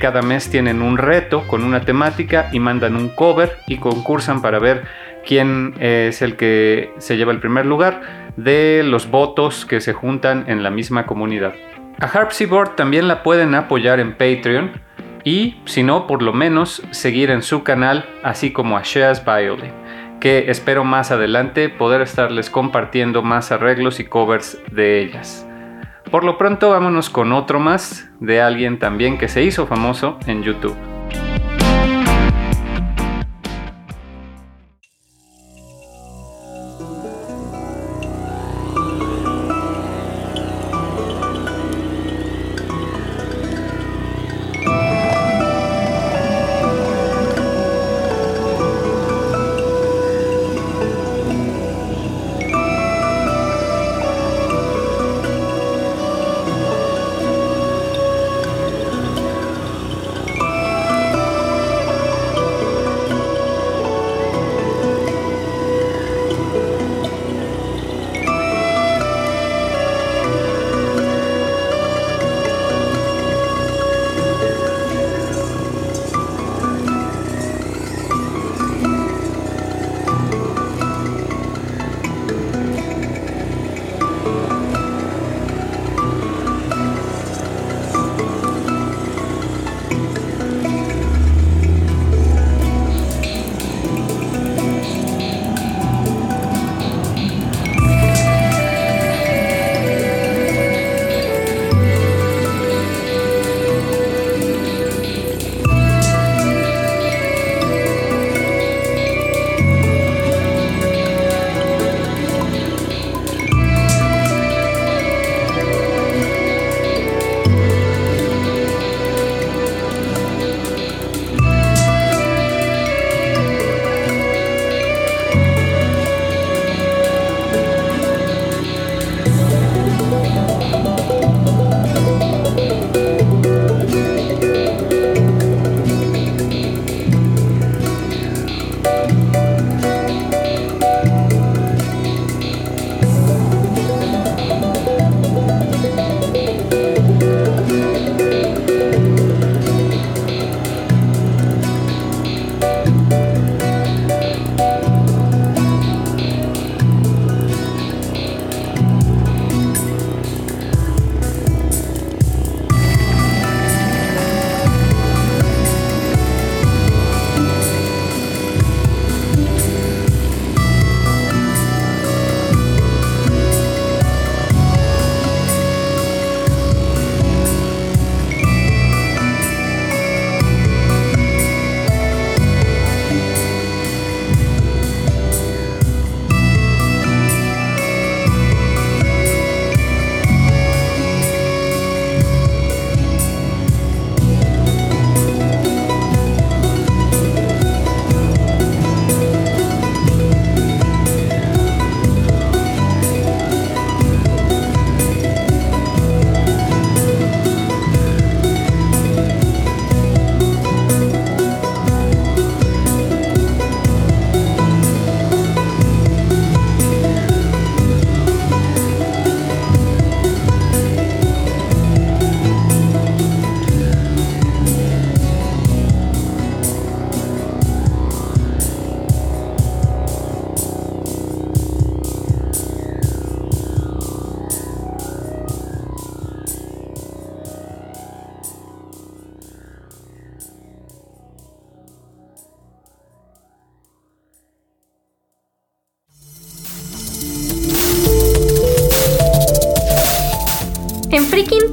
cada 0.00 0.22
mes 0.22 0.50
tienen 0.50 0.82
un 0.82 0.98
reto 0.98 1.42
con 1.46 1.64
una 1.64 1.80
temática 1.80 2.48
y 2.52 2.60
mandan 2.60 2.96
un 2.96 3.08
cover 3.08 3.56
y 3.66 3.78
concursan 3.78 4.42
para 4.42 4.58
ver 4.58 4.84
quién 5.26 5.74
es 5.80 6.22
el 6.22 6.36
que 6.36 6.92
se 6.98 7.16
lleva 7.16 7.32
el 7.32 7.40
primer 7.40 7.66
lugar 7.66 8.02
de 8.36 8.82
los 8.84 9.10
votos 9.10 9.66
que 9.66 9.80
se 9.80 9.92
juntan 9.92 10.44
en 10.46 10.62
la 10.62 10.70
misma 10.70 11.06
comunidad. 11.06 11.54
A 11.98 12.06
Harpsiboard 12.06 12.76
también 12.76 13.08
la 13.08 13.22
pueden 13.22 13.54
apoyar 13.54 14.00
en 14.00 14.12
Patreon 14.12 14.70
y, 15.24 15.56
si 15.66 15.82
no, 15.82 16.06
por 16.06 16.22
lo 16.22 16.32
menos 16.32 16.82
seguir 16.92 17.30
en 17.30 17.42
su 17.42 17.62
canal, 17.62 18.06
así 18.22 18.52
como 18.52 18.78
a 18.78 18.82
Shea's 18.82 19.22
Violin 19.24 19.72
que 20.20 20.50
espero 20.50 20.84
más 20.84 21.10
adelante 21.10 21.68
poder 21.68 22.02
estarles 22.02 22.50
compartiendo 22.50 23.22
más 23.22 23.50
arreglos 23.50 23.98
y 24.00 24.04
covers 24.04 24.58
de 24.70 25.00
ellas. 25.00 25.46
Por 26.10 26.24
lo 26.24 26.38
pronto 26.38 26.70
vámonos 26.70 27.08
con 27.08 27.32
otro 27.32 27.58
más 27.58 28.08
de 28.20 28.40
alguien 28.40 28.78
también 28.78 29.16
que 29.16 29.28
se 29.28 29.42
hizo 29.42 29.66
famoso 29.66 30.18
en 30.26 30.42
YouTube. 30.42 30.76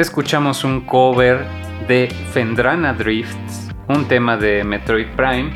Escuchamos 0.00 0.64
un 0.64 0.80
cover 0.82 1.44
de 1.86 2.08
Fendrana 2.32 2.94
Drifts, 2.94 3.68
un 3.88 4.06
tema 4.08 4.36
de 4.36 4.64
Metroid 4.64 5.08
Prime, 5.08 5.52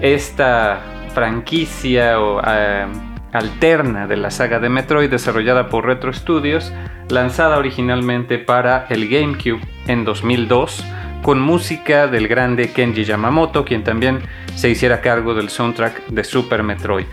esta 0.00 0.80
franquicia 1.14 2.16
eh, 2.46 2.86
alterna 3.32 4.06
de 4.06 4.16
la 4.16 4.30
saga 4.30 4.58
de 4.60 4.70
Metroid 4.70 5.10
desarrollada 5.10 5.68
por 5.68 5.84
Retro 5.84 6.12
Studios, 6.12 6.72
lanzada 7.10 7.58
originalmente 7.58 8.38
para 8.38 8.86
el 8.88 9.08
GameCube 9.08 9.60
en 9.86 10.04
2002, 10.04 10.84
con 11.22 11.40
música 11.40 12.06
del 12.06 12.28
grande 12.28 12.72
Kenji 12.72 13.04
Yamamoto, 13.04 13.64
quien 13.64 13.84
también 13.84 14.22
se 14.54 14.70
hiciera 14.70 15.02
cargo 15.02 15.34
del 15.34 15.50
soundtrack 15.50 16.06
de 16.06 16.24
Super 16.24 16.62
Metroid. 16.62 17.06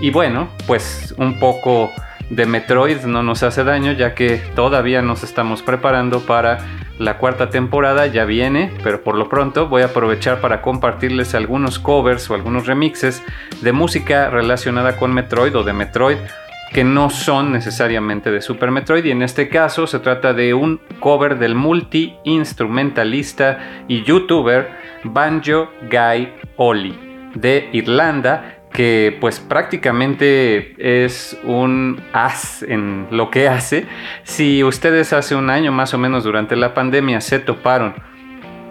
Y 0.00 0.10
bueno, 0.10 0.48
pues 0.66 1.14
un 1.16 1.38
poco 1.38 1.92
de 2.30 2.46
Metroid 2.46 3.02
no 3.02 3.22
nos 3.22 3.42
hace 3.42 3.64
daño 3.64 3.92
ya 3.92 4.14
que 4.14 4.40
todavía 4.54 5.02
nos 5.02 5.22
estamos 5.22 5.60
preparando 5.62 6.20
para 6.20 6.58
la 6.98 7.18
cuarta 7.18 7.50
temporada, 7.50 8.06
ya 8.06 8.24
viene, 8.24 8.72
pero 8.82 9.02
por 9.02 9.16
lo 9.16 9.28
pronto 9.28 9.68
voy 9.68 9.82
a 9.82 9.86
aprovechar 9.86 10.40
para 10.40 10.62
compartirles 10.62 11.34
algunos 11.34 11.78
covers 11.78 12.30
o 12.30 12.34
algunos 12.34 12.66
remixes 12.66 13.22
de 13.60 13.72
música 13.72 14.30
relacionada 14.30 14.96
con 14.96 15.12
Metroid 15.12 15.54
o 15.56 15.64
de 15.64 15.72
Metroid 15.72 16.18
que 16.72 16.84
no 16.84 17.10
son 17.10 17.52
necesariamente 17.52 18.30
de 18.32 18.40
Super 18.40 18.70
Metroid 18.72 19.04
y 19.04 19.12
en 19.12 19.22
este 19.22 19.48
caso 19.48 19.86
se 19.86 20.00
trata 20.00 20.32
de 20.32 20.54
un 20.54 20.80
cover 20.98 21.38
del 21.38 21.54
multi-instrumentalista 21.54 23.84
y 23.86 24.02
youtuber 24.02 24.72
Banjo 25.04 25.70
Guy 25.88 26.32
Oli 26.56 26.98
de 27.34 27.68
Irlanda 27.72 28.63
que 28.74 29.16
pues 29.20 29.38
prácticamente 29.38 30.74
es 30.78 31.38
un 31.44 32.02
as 32.12 32.62
en 32.64 33.06
lo 33.12 33.30
que 33.30 33.48
hace. 33.48 33.86
Si 34.24 34.64
ustedes 34.64 35.12
hace 35.12 35.36
un 35.36 35.48
año 35.48 35.70
más 35.70 35.94
o 35.94 35.98
menos 35.98 36.24
durante 36.24 36.56
la 36.56 36.74
pandemia 36.74 37.20
se 37.20 37.38
toparon 37.38 37.94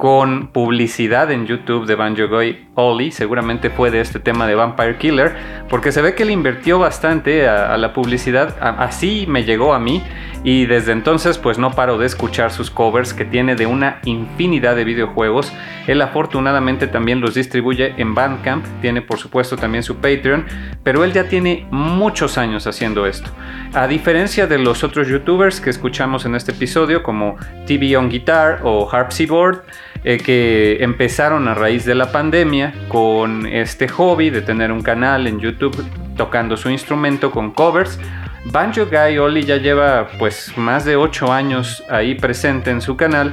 con 0.03 0.47
publicidad 0.47 1.31
en 1.31 1.47
YouTube 1.47 1.85
de 1.85 1.95
Banjo 1.95 2.27
Boy 2.27 2.67
Oli, 2.75 3.09
seguramente 3.09 3.69
fue 3.69 3.89
de 3.89 4.01
este 4.01 4.19
tema 4.19 4.45
de 4.47 4.53
Vampire 4.53 4.97
Killer, 4.97 5.33
porque 5.69 5.93
se 5.93 6.01
ve 6.01 6.13
que 6.13 6.25
le 6.25 6.33
invirtió 6.33 6.77
bastante 6.77 7.47
a, 7.47 7.77
la 7.77 7.93
publicidad, 7.93 8.53
así 8.59 9.23
me 9.29 9.45
llegó 9.45 9.73
a 9.73 9.79
mí 9.79 10.03
y 10.43 10.65
desde 10.65 10.91
entonces 10.91 11.37
pues 11.37 11.57
no 11.57 11.71
paro 11.71 11.97
de 11.97 12.05
escuchar 12.05 12.51
sus 12.51 12.69
covers 12.69 13.13
que 13.13 13.23
tiene 13.23 13.55
de 13.55 13.65
una 13.65 14.01
infinidad 14.03 14.75
de 14.75 14.83
videojuegos. 14.83 15.53
Él 15.87 16.01
afortunadamente 16.01 16.87
también 16.87 17.21
los 17.21 17.33
distribuye 17.33 17.93
en 17.95 18.13
Bandcamp, 18.13 18.65
tiene 18.81 19.01
por 19.01 19.19
supuesto 19.19 19.55
también 19.55 19.83
su 19.83 19.95
Patreon, 19.95 20.45
pero 20.83 21.05
él 21.05 21.13
ya 21.13 21.29
tiene 21.29 21.65
muchos 21.71 22.37
años 22.37 22.67
haciendo 22.67 23.05
esto. 23.05 23.29
A 23.73 23.87
diferencia 23.87 24.47
de 24.47 24.59
los 24.59 24.83
otros 24.83 25.07
youtubers 25.07 25.61
que 25.61 25.69
escuchamos 25.69 26.25
en 26.25 26.35
este 26.35 26.51
episodio 26.51 27.03
como 27.03 27.37
TV 27.65 27.95
on 27.95 28.09
Guitar 28.09 28.59
o 28.63 28.89
Harp 28.91 29.11
Seaboard, 29.11 29.63
eh, 30.05 30.17
que 30.17 30.83
empezaron 30.83 31.47
a 31.47 31.53
raíz 31.53 31.85
de 31.85 31.95
la 31.95 32.11
pandemia 32.11 32.73
con 32.89 33.45
este 33.45 33.87
hobby 33.87 34.29
de 34.31 34.41
tener 34.41 34.69
un 34.69 34.81
canal 34.81 35.27
en 35.27 35.39
YouTube 35.39 35.81
tocando 36.17 36.57
su 36.57 36.69
instrumento 36.69 37.31
con 37.31 37.51
covers. 37.51 37.97
Banjo 38.43 38.87
Guy 38.87 39.17
Oli 39.17 39.43
ya 39.43 39.55
lleva 39.55 40.09
pues 40.19 40.57
más 40.57 40.83
de 40.83 40.97
8 40.97 41.31
años 41.31 41.85
ahí 41.89 42.15
presente 42.15 42.69
en 42.69 42.81
su 42.81 42.97
canal 42.97 43.31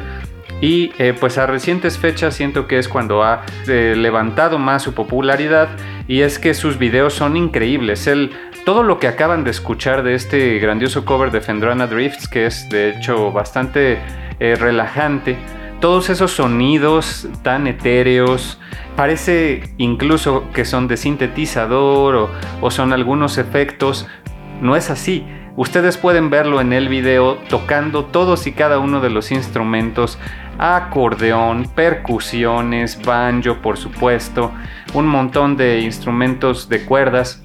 y 0.60 0.92
eh, 0.98 1.12
pues 1.18 1.38
a 1.38 1.46
recientes 1.46 1.98
fechas 1.98 2.34
siento 2.34 2.68
que 2.68 2.78
es 2.78 2.86
cuando 2.86 3.24
ha 3.24 3.42
eh, 3.66 3.94
levantado 3.96 4.56
más 4.60 4.84
su 4.84 4.94
popularidad 4.94 5.70
y 6.06 6.20
es 6.20 6.38
que 6.38 6.54
sus 6.54 6.78
videos 6.78 7.14
son 7.14 7.36
increíbles. 7.36 8.08
Todo 8.64 8.84
lo 8.84 9.00
que 9.00 9.08
acaban 9.08 9.42
de 9.42 9.50
escuchar 9.50 10.04
de 10.04 10.14
este 10.14 10.60
grandioso 10.60 11.04
cover 11.04 11.32
de 11.32 11.40
Fendrana 11.40 11.88
Drifts 11.88 12.28
que 12.28 12.46
es 12.46 12.68
de 12.68 12.90
hecho 12.90 13.32
bastante 13.32 13.98
relajante 14.38 15.36
todos 15.80 16.10
esos 16.10 16.32
sonidos 16.32 17.26
tan 17.42 17.66
etéreos, 17.66 18.58
parece 18.96 19.74
incluso 19.78 20.44
que 20.52 20.64
son 20.64 20.88
de 20.88 20.96
sintetizador 20.96 22.30
o, 22.60 22.70
son 22.70 22.92
algunos 22.92 23.38
efectos, 23.38 24.06
no 24.60 24.76
es 24.76 24.90
así. 24.90 25.26
Ustedes 25.56 25.96
pueden 25.96 26.30
verlo 26.30 26.60
en 26.60 26.72
el 26.72 26.88
video 26.88 27.36
tocando 27.48 28.04
todos 28.04 28.46
y 28.46 28.52
cada 28.52 28.78
uno 28.78 29.00
de 29.00 29.10
los 29.10 29.32
instrumentos, 29.32 30.18
acordeón, 30.58 31.66
percusiones, 31.74 33.00
banjo 33.02 33.56
por 33.56 33.76
supuesto, 33.76 34.52
un 34.94 35.06
montón 35.06 35.56
de 35.56 35.80
instrumentos 35.80 36.68
de 36.68 36.84
cuerdas 36.84 37.42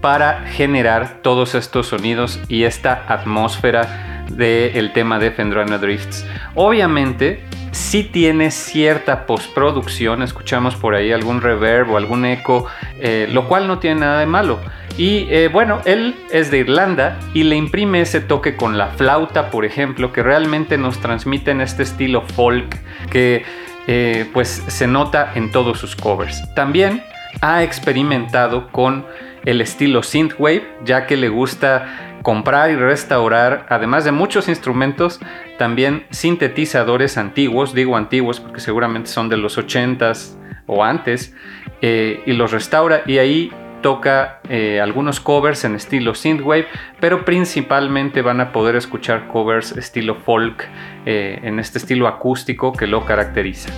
para 0.00 0.46
generar 0.46 1.20
todos 1.22 1.54
estos 1.54 1.88
sonidos 1.88 2.40
y 2.48 2.64
esta 2.64 3.04
atmósfera 3.08 4.15
del 4.30 4.92
tema 4.92 5.18
de 5.18 5.30
Fendrana 5.30 5.78
Drifts. 5.78 6.26
Obviamente, 6.54 7.42
si 7.72 8.04
tiene 8.04 8.50
cierta 8.50 9.26
postproducción, 9.26 10.22
escuchamos 10.22 10.76
por 10.76 10.94
ahí 10.94 11.12
algún 11.12 11.42
reverb 11.42 11.90
o 11.90 11.96
algún 11.96 12.24
eco, 12.24 12.66
eh, 12.98 13.28
lo 13.30 13.48
cual 13.48 13.66
no 13.66 13.78
tiene 13.78 14.00
nada 14.00 14.20
de 14.20 14.26
malo. 14.26 14.58
Y 14.96 15.26
eh, 15.28 15.48
bueno, 15.52 15.80
él 15.84 16.14
es 16.30 16.50
de 16.50 16.58
Irlanda 16.58 17.18
y 17.34 17.42
le 17.42 17.54
imprime 17.54 18.00
ese 18.00 18.20
toque 18.20 18.56
con 18.56 18.78
la 18.78 18.88
flauta, 18.88 19.50
por 19.50 19.66
ejemplo, 19.66 20.10
que 20.10 20.22
realmente 20.22 20.78
nos 20.78 20.98
transmite 21.00 21.50
en 21.50 21.60
este 21.60 21.82
estilo 21.82 22.22
folk 22.22 22.78
que 23.10 23.44
eh, 23.86 24.26
pues 24.32 24.64
se 24.66 24.86
nota 24.86 25.32
en 25.34 25.52
todos 25.52 25.78
sus 25.78 25.94
covers. 25.94 26.42
También 26.54 27.02
ha 27.42 27.62
experimentado 27.62 28.68
con 28.72 29.04
el 29.44 29.60
estilo 29.60 30.02
synthwave, 30.02 30.66
ya 30.84 31.06
que 31.06 31.16
le 31.16 31.28
gusta 31.28 32.15
comprar 32.22 32.70
y 32.70 32.76
restaurar, 32.76 33.66
además 33.68 34.04
de 34.04 34.12
muchos 34.12 34.48
instrumentos, 34.48 35.20
también 35.58 36.06
sintetizadores 36.10 37.18
antiguos, 37.18 37.74
digo 37.74 37.96
antiguos 37.96 38.40
porque 38.40 38.60
seguramente 38.60 39.10
son 39.10 39.28
de 39.28 39.36
los 39.36 39.58
80s 39.58 40.36
o 40.66 40.82
antes, 40.84 41.34
eh, 41.82 42.22
y 42.26 42.32
los 42.32 42.52
restaura 42.52 43.02
y 43.06 43.18
ahí 43.18 43.52
toca 43.82 44.40
eh, 44.48 44.80
algunos 44.80 45.20
covers 45.20 45.64
en 45.64 45.76
estilo 45.76 46.14
synthwave, 46.14 46.66
pero 46.98 47.24
principalmente 47.24 48.22
van 48.22 48.40
a 48.40 48.50
poder 48.50 48.74
escuchar 48.74 49.28
covers 49.28 49.76
estilo 49.76 50.16
folk, 50.16 50.64
eh, 51.04 51.38
en 51.42 51.60
este 51.60 51.78
estilo 51.78 52.08
acústico 52.08 52.72
que 52.72 52.86
lo 52.86 53.04
caracteriza. 53.04 53.70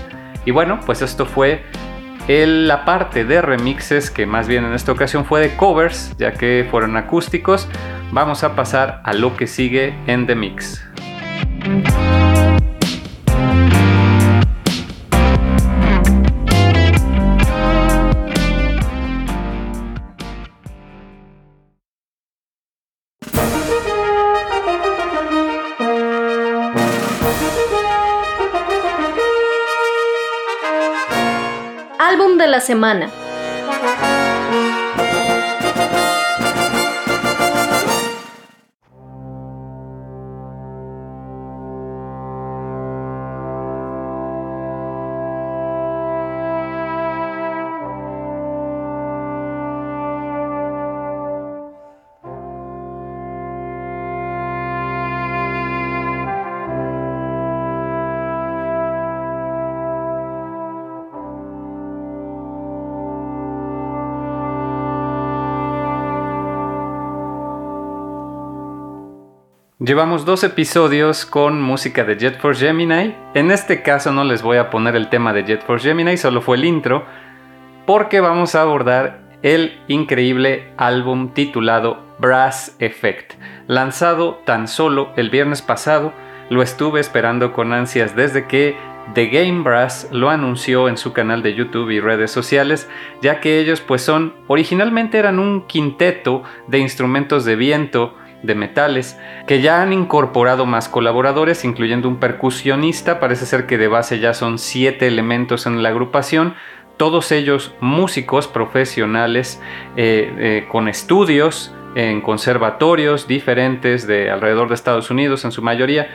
Y 0.46 0.50
bueno, 0.50 0.80
pues 0.86 1.02
esto 1.02 1.26
fue 1.26 1.62
la 2.28 2.84
parte 2.84 3.24
de 3.24 3.40
remixes, 3.40 4.10
que 4.10 4.26
más 4.26 4.48
bien 4.48 4.64
en 4.64 4.74
esta 4.74 4.92
ocasión 4.92 5.24
fue 5.24 5.40
de 5.40 5.56
covers, 5.56 6.14
ya 6.18 6.32
que 6.32 6.66
fueron 6.70 6.96
acústicos, 6.96 7.66
vamos 8.12 8.44
a 8.44 8.54
pasar 8.54 9.00
a 9.04 9.14
lo 9.14 9.34
que 9.36 9.46
sigue 9.46 9.94
en 10.06 10.26
The 10.26 10.34
Mix. 10.34 10.82
Semana. 32.68 33.08
Llevamos 69.80 70.24
dos 70.24 70.42
episodios 70.42 71.24
con 71.24 71.62
música 71.62 72.02
de 72.02 72.16
Jet 72.16 72.40
Force 72.40 72.66
Gemini. 72.66 73.14
En 73.34 73.52
este 73.52 73.80
caso 73.80 74.10
no 74.10 74.24
les 74.24 74.42
voy 74.42 74.56
a 74.56 74.70
poner 74.70 74.96
el 74.96 75.08
tema 75.08 75.32
de 75.32 75.44
Jet 75.44 75.64
Force 75.64 75.88
Gemini, 75.88 76.16
solo 76.16 76.40
fue 76.40 76.56
el 76.56 76.64
intro, 76.64 77.06
porque 77.86 78.18
vamos 78.18 78.56
a 78.56 78.62
abordar 78.62 79.20
el 79.42 79.80
increíble 79.86 80.72
álbum 80.78 81.32
titulado 81.32 82.04
Brass 82.18 82.74
Effect, 82.80 83.34
lanzado 83.68 84.40
tan 84.44 84.66
solo 84.66 85.12
el 85.14 85.30
viernes 85.30 85.62
pasado. 85.62 86.12
Lo 86.50 86.60
estuve 86.62 86.98
esperando 86.98 87.52
con 87.52 87.72
ansias 87.72 88.16
desde 88.16 88.48
que 88.48 88.74
The 89.14 89.26
Game 89.28 89.62
Brass 89.62 90.08
lo 90.10 90.28
anunció 90.28 90.88
en 90.88 90.96
su 90.96 91.12
canal 91.12 91.44
de 91.44 91.54
YouTube 91.54 91.90
y 91.90 92.00
redes 92.00 92.32
sociales, 92.32 92.90
ya 93.22 93.38
que 93.38 93.60
ellos 93.60 93.80
pues 93.80 94.02
son 94.02 94.34
originalmente 94.48 95.18
eran 95.18 95.38
un 95.38 95.68
quinteto 95.68 96.42
de 96.66 96.78
instrumentos 96.78 97.44
de 97.44 97.54
viento 97.54 98.16
de 98.42 98.54
metales, 98.54 99.18
que 99.46 99.60
ya 99.60 99.82
han 99.82 99.92
incorporado 99.92 100.66
más 100.66 100.88
colaboradores, 100.88 101.64
incluyendo 101.64 102.08
un 102.08 102.20
percusionista, 102.20 103.20
parece 103.20 103.46
ser 103.46 103.66
que 103.66 103.78
de 103.78 103.88
base 103.88 104.20
ya 104.20 104.34
son 104.34 104.58
siete 104.58 105.06
elementos 105.06 105.66
en 105.66 105.82
la 105.82 105.88
agrupación, 105.88 106.54
todos 106.96 107.32
ellos 107.32 107.74
músicos 107.80 108.48
profesionales 108.48 109.60
eh, 109.96 110.32
eh, 110.38 110.68
con 110.70 110.88
estudios 110.88 111.72
en 111.94 112.20
conservatorios 112.20 113.26
diferentes 113.26 114.06
de 114.06 114.30
alrededor 114.30 114.68
de 114.68 114.74
Estados 114.74 115.10
Unidos 115.10 115.44
en 115.44 115.52
su 115.52 115.62
mayoría, 115.62 116.08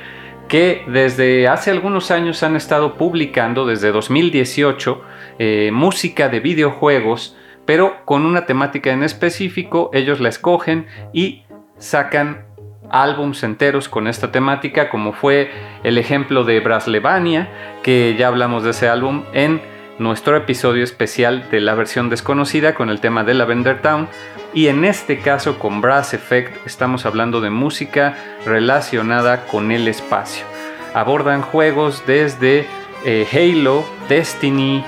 que 0.47 0.83
desde 0.87 1.47
hace 1.47 1.71
algunos 1.71 2.11
años 2.11 2.43
han 2.43 2.55
estado 2.55 2.95
publicando, 2.95 3.65
desde 3.65 3.91
2018, 3.91 5.01
eh, 5.39 5.71
música 5.73 6.29
de 6.29 6.41
videojuegos, 6.41 7.35
pero 7.65 8.05
con 8.05 8.25
una 8.25 8.45
temática 8.45 8.91
en 8.91 9.03
específico, 9.03 9.89
ellos 9.93 10.19
la 10.19 10.29
escogen 10.29 10.85
y 11.13 11.42
sacan 11.83 12.45
álbums 12.89 13.43
enteros 13.43 13.89
con 13.89 14.07
esta 14.07 14.31
temática, 14.31 14.89
como 14.89 15.13
fue 15.13 15.51
el 15.83 15.97
ejemplo 15.97 16.43
de 16.43 16.59
Braslevania, 16.59 17.49
que 17.83 18.15
ya 18.17 18.27
hablamos 18.27 18.63
de 18.63 18.71
ese 18.71 18.87
álbum 18.87 19.23
en 19.33 19.61
nuestro 19.99 20.35
episodio 20.37 20.83
especial 20.83 21.49
de 21.51 21.59
la 21.59 21.75
versión 21.75 22.09
desconocida 22.09 22.73
con 22.73 22.89
el 22.89 22.99
tema 22.99 23.23
de 23.23 23.33
Lavender 23.33 23.81
Town. 23.81 24.07
Y 24.53 24.67
en 24.67 24.85
este 24.85 25.19
caso 25.19 25.59
con 25.59 25.81
Brass 25.81 26.13
Effect 26.13 26.65
estamos 26.65 27.05
hablando 27.05 27.41
de 27.41 27.49
música 27.49 28.15
relacionada 28.45 29.45
con 29.47 29.71
el 29.71 29.87
espacio. 29.87 30.45
Abordan 30.93 31.41
juegos 31.41 32.03
desde 32.05 32.67
eh, 33.03 33.27
Halo, 33.33 33.83
Destiny, 34.07 34.83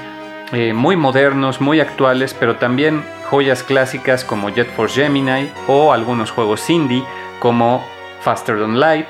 eh, 0.53 0.73
muy 0.73 0.95
modernos, 0.95 1.59
muy 1.59 1.79
actuales, 1.79 2.35
pero 2.39 2.57
también 2.57 3.03
joyas 3.35 3.63
clásicas 3.63 4.23
como 4.23 4.47
Jet 4.47 4.69
Force 4.77 4.95
Gemini 4.95 5.49
o 5.67 5.91
algunos 5.91 6.31
juegos 6.31 6.69
indie 6.69 7.03
como 7.41 7.83
Faster 8.21 8.57
Than 8.57 8.79
Light, 8.79 9.09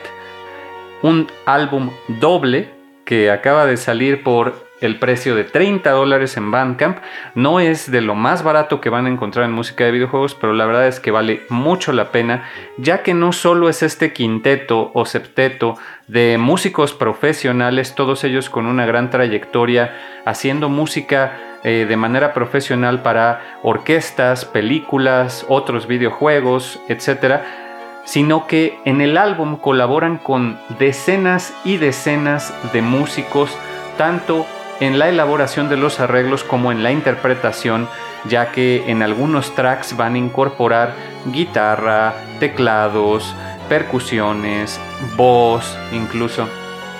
un 1.03 1.27
álbum 1.45 1.91
doble 2.07 2.71
que 3.05 3.29
acaba 3.29 3.67
de 3.67 3.77
salir 3.77 4.23
por 4.23 4.65
el 4.81 4.97
precio 4.97 5.35
de 5.35 5.43
30 5.43 5.91
dólares 5.91 6.37
en 6.37 6.49
Bandcamp. 6.49 6.97
No 7.35 7.59
es 7.59 7.91
de 7.91 8.01
lo 8.01 8.15
más 8.15 8.41
barato 8.41 8.81
que 8.81 8.89
van 8.89 9.05
a 9.05 9.09
encontrar 9.09 9.45
en 9.45 9.51
música 9.51 9.83
de 9.83 9.91
videojuegos, 9.91 10.33
pero 10.33 10.53
la 10.53 10.65
verdad 10.65 10.87
es 10.87 10.99
que 10.99 11.11
vale 11.11 11.43
mucho 11.49 11.93
la 11.93 12.11
pena, 12.11 12.49
ya 12.77 13.03
que 13.03 13.13
no 13.13 13.31
solo 13.31 13.69
es 13.69 13.83
este 13.83 14.11
quinteto 14.11 14.89
o 14.95 15.05
septeto 15.05 15.77
de 16.07 16.39
músicos 16.39 16.93
profesionales, 16.93 17.93
todos 17.93 18.23
ellos 18.23 18.49
con 18.49 18.65
una 18.65 18.87
gran 18.87 19.11
trayectoria 19.11 19.95
haciendo 20.25 20.67
música 20.67 21.54
eh, 21.67 21.87
de 21.89 21.97
manera 21.97 22.31
profesional 22.31 23.01
para 23.01 23.41
orquestas, 23.63 24.45
películas, 24.45 25.47
otros 25.49 25.87
videojuegos, 25.87 26.79
etc., 26.89 27.41
sino 28.03 28.45
que 28.45 28.77
en 28.85 29.01
el 29.01 29.17
álbum 29.17 29.57
colaboran 29.57 30.19
con 30.19 30.59
decenas 30.77 31.55
y 31.63 31.77
decenas 31.77 32.53
de 32.71 32.83
músicos, 32.83 33.49
tanto 33.97 34.45
en 34.79 34.99
la 34.99 35.09
elaboración 35.09 35.67
de 35.67 35.77
los 35.77 35.99
arreglos 35.99 36.43
como 36.43 36.71
en 36.71 36.83
la 36.83 36.91
interpretación, 36.91 37.89
ya 38.25 38.51
que 38.51 38.83
en 38.91 39.01
algunos 39.01 39.55
tracks 39.55 39.97
van 39.97 40.13
a 40.13 40.19
incorporar 40.19 40.93
guitarra, 41.25 42.13
teclados, 42.39 43.33
percusiones, 43.67 44.79
voz 45.17 45.75
incluso. 45.91 46.47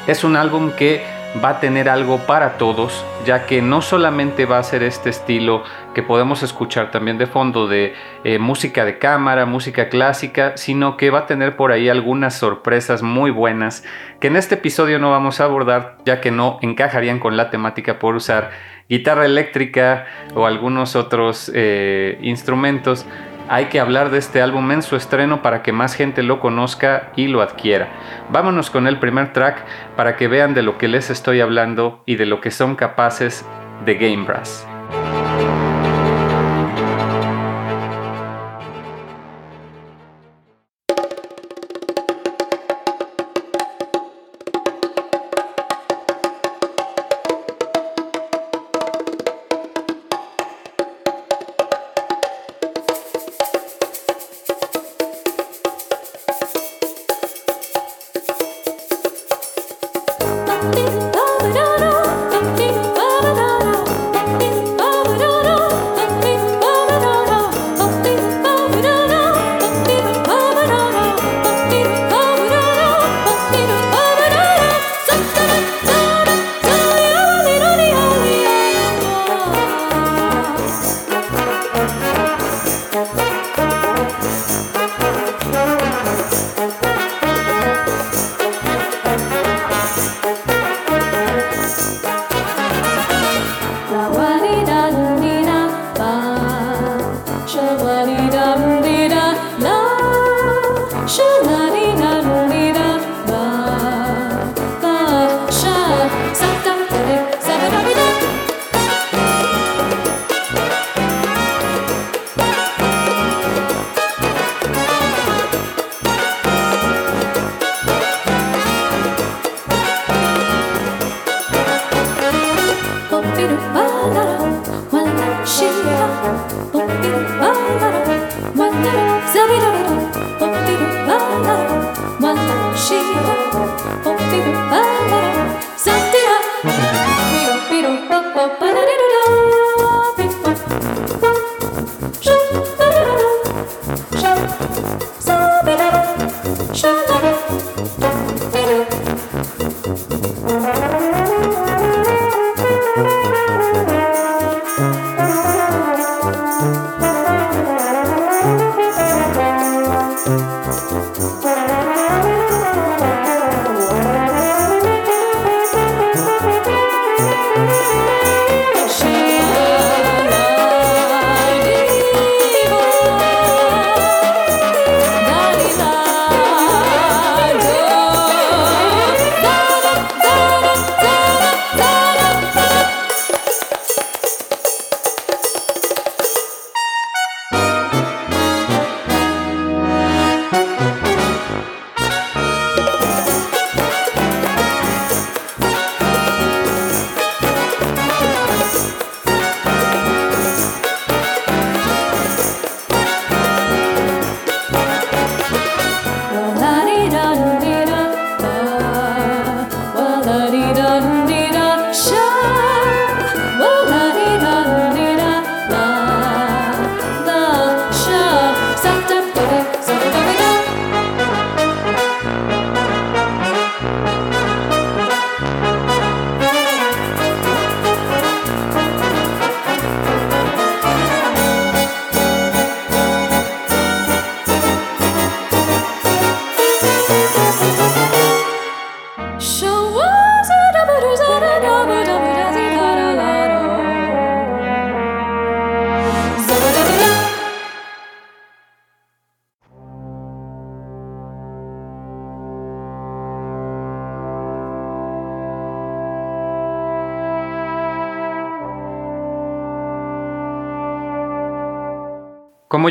Es 0.08 0.24
un 0.24 0.36
álbum 0.36 0.72
que 0.72 1.15
va 1.44 1.50
a 1.50 1.60
tener 1.60 1.90
algo 1.90 2.20
para 2.20 2.58
todos, 2.58 3.06
ya 3.26 3.46
que 3.46 3.62
no 3.62 3.82
solamente 3.82 4.46
va 4.46 4.58
a 4.58 4.64
ser 4.64 4.84
este 4.84 5.10
estilo 5.10 5.64
que 5.94 6.04
podemos 6.04 6.44
escuchar 6.44 6.92
también 6.92 7.18
de 7.18 7.28
fondo 7.28 7.68
de 7.68 7.94
eh, 8.24 8.40
música 8.40 8.86
de 8.86 8.98
cámara, 8.98 9.46
música 9.46 9.90
clásica, 9.90 10.56
sino 10.56 10.98
que 10.98 11.10
va 11.10 11.20
a 11.20 11.26
tener 11.26 11.56
por 11.56 11.72
ahí 11.72 11.90
algunas 11.90 12.36
sorpresas 12.36 13.02
muy 13.02 13.32
buenas 13.32 13.84
que 14.20 14.28
en 14.28 14.38
este 14.38 14.56
episodio 14.56 15.00
no 15.00 15.12
vamos 15.12 15.40
a 15.40 15.46
abordar, 15.46 15.98
ya 16.06 16.22
que 16.22 16.32
no 16.32 16.58
encajarían 16.62 17.20
con 17.20 17.36
la 17.38 17.50
temática 17.50 18.00
por 18.00 18.16
usar 18.16 18.52
guitarra 18.88 19.26
eléctrica 19.26 20.06
o 20.36 20.46
algunos 20.46 20.96
otros 20.96 21.52
eh, 21.54 22.18
instrumentos 22.22 23.06
hay 23.50 23.66
que 23.66 23.80
hablar 23.80 24.10
de 24.10 24.18
este 24.18 24.42
álbum 24.42 24.72
en 24.72 24.82
su 24.82 24.96
estreno 24.96 25.42
para 25.42 25.62
que 25.62 25.72
más 25.72 25.96
gente 25.96 26.24
lo 26.24 26.40
conozca 26.40 27.12
y 27.16 27.28
lo 27.28 27.42
adquiera. 27.42 27.90
Vámonos 28.30 28.70
con 28.70 28.88
el 28.88 29.00
primer 29.00 29.34
track 29.34 29.64
para 29.96 30.16
que 30.16 30.28
vean 30.28 30.54
de 30.54 30.64
lo 30.64 30.78
que 30.78 30.88
les 30.88 31.10
estoy 31.10 31.42
hablando 31.42 32.02
y 32.06 32.16
de 32.16 32.26
lo 32.26 32.42
que 32.42 32.52
son 32.52 32.76
capaces 32.76 33.46
de 33.86 33.96
Game 33.96 34.26
Brass. 34.26 34.66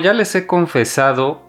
Ya 0.04 0.12
les 0.12 0.34
he 0.34 0.46
confesado, 0.46 1.40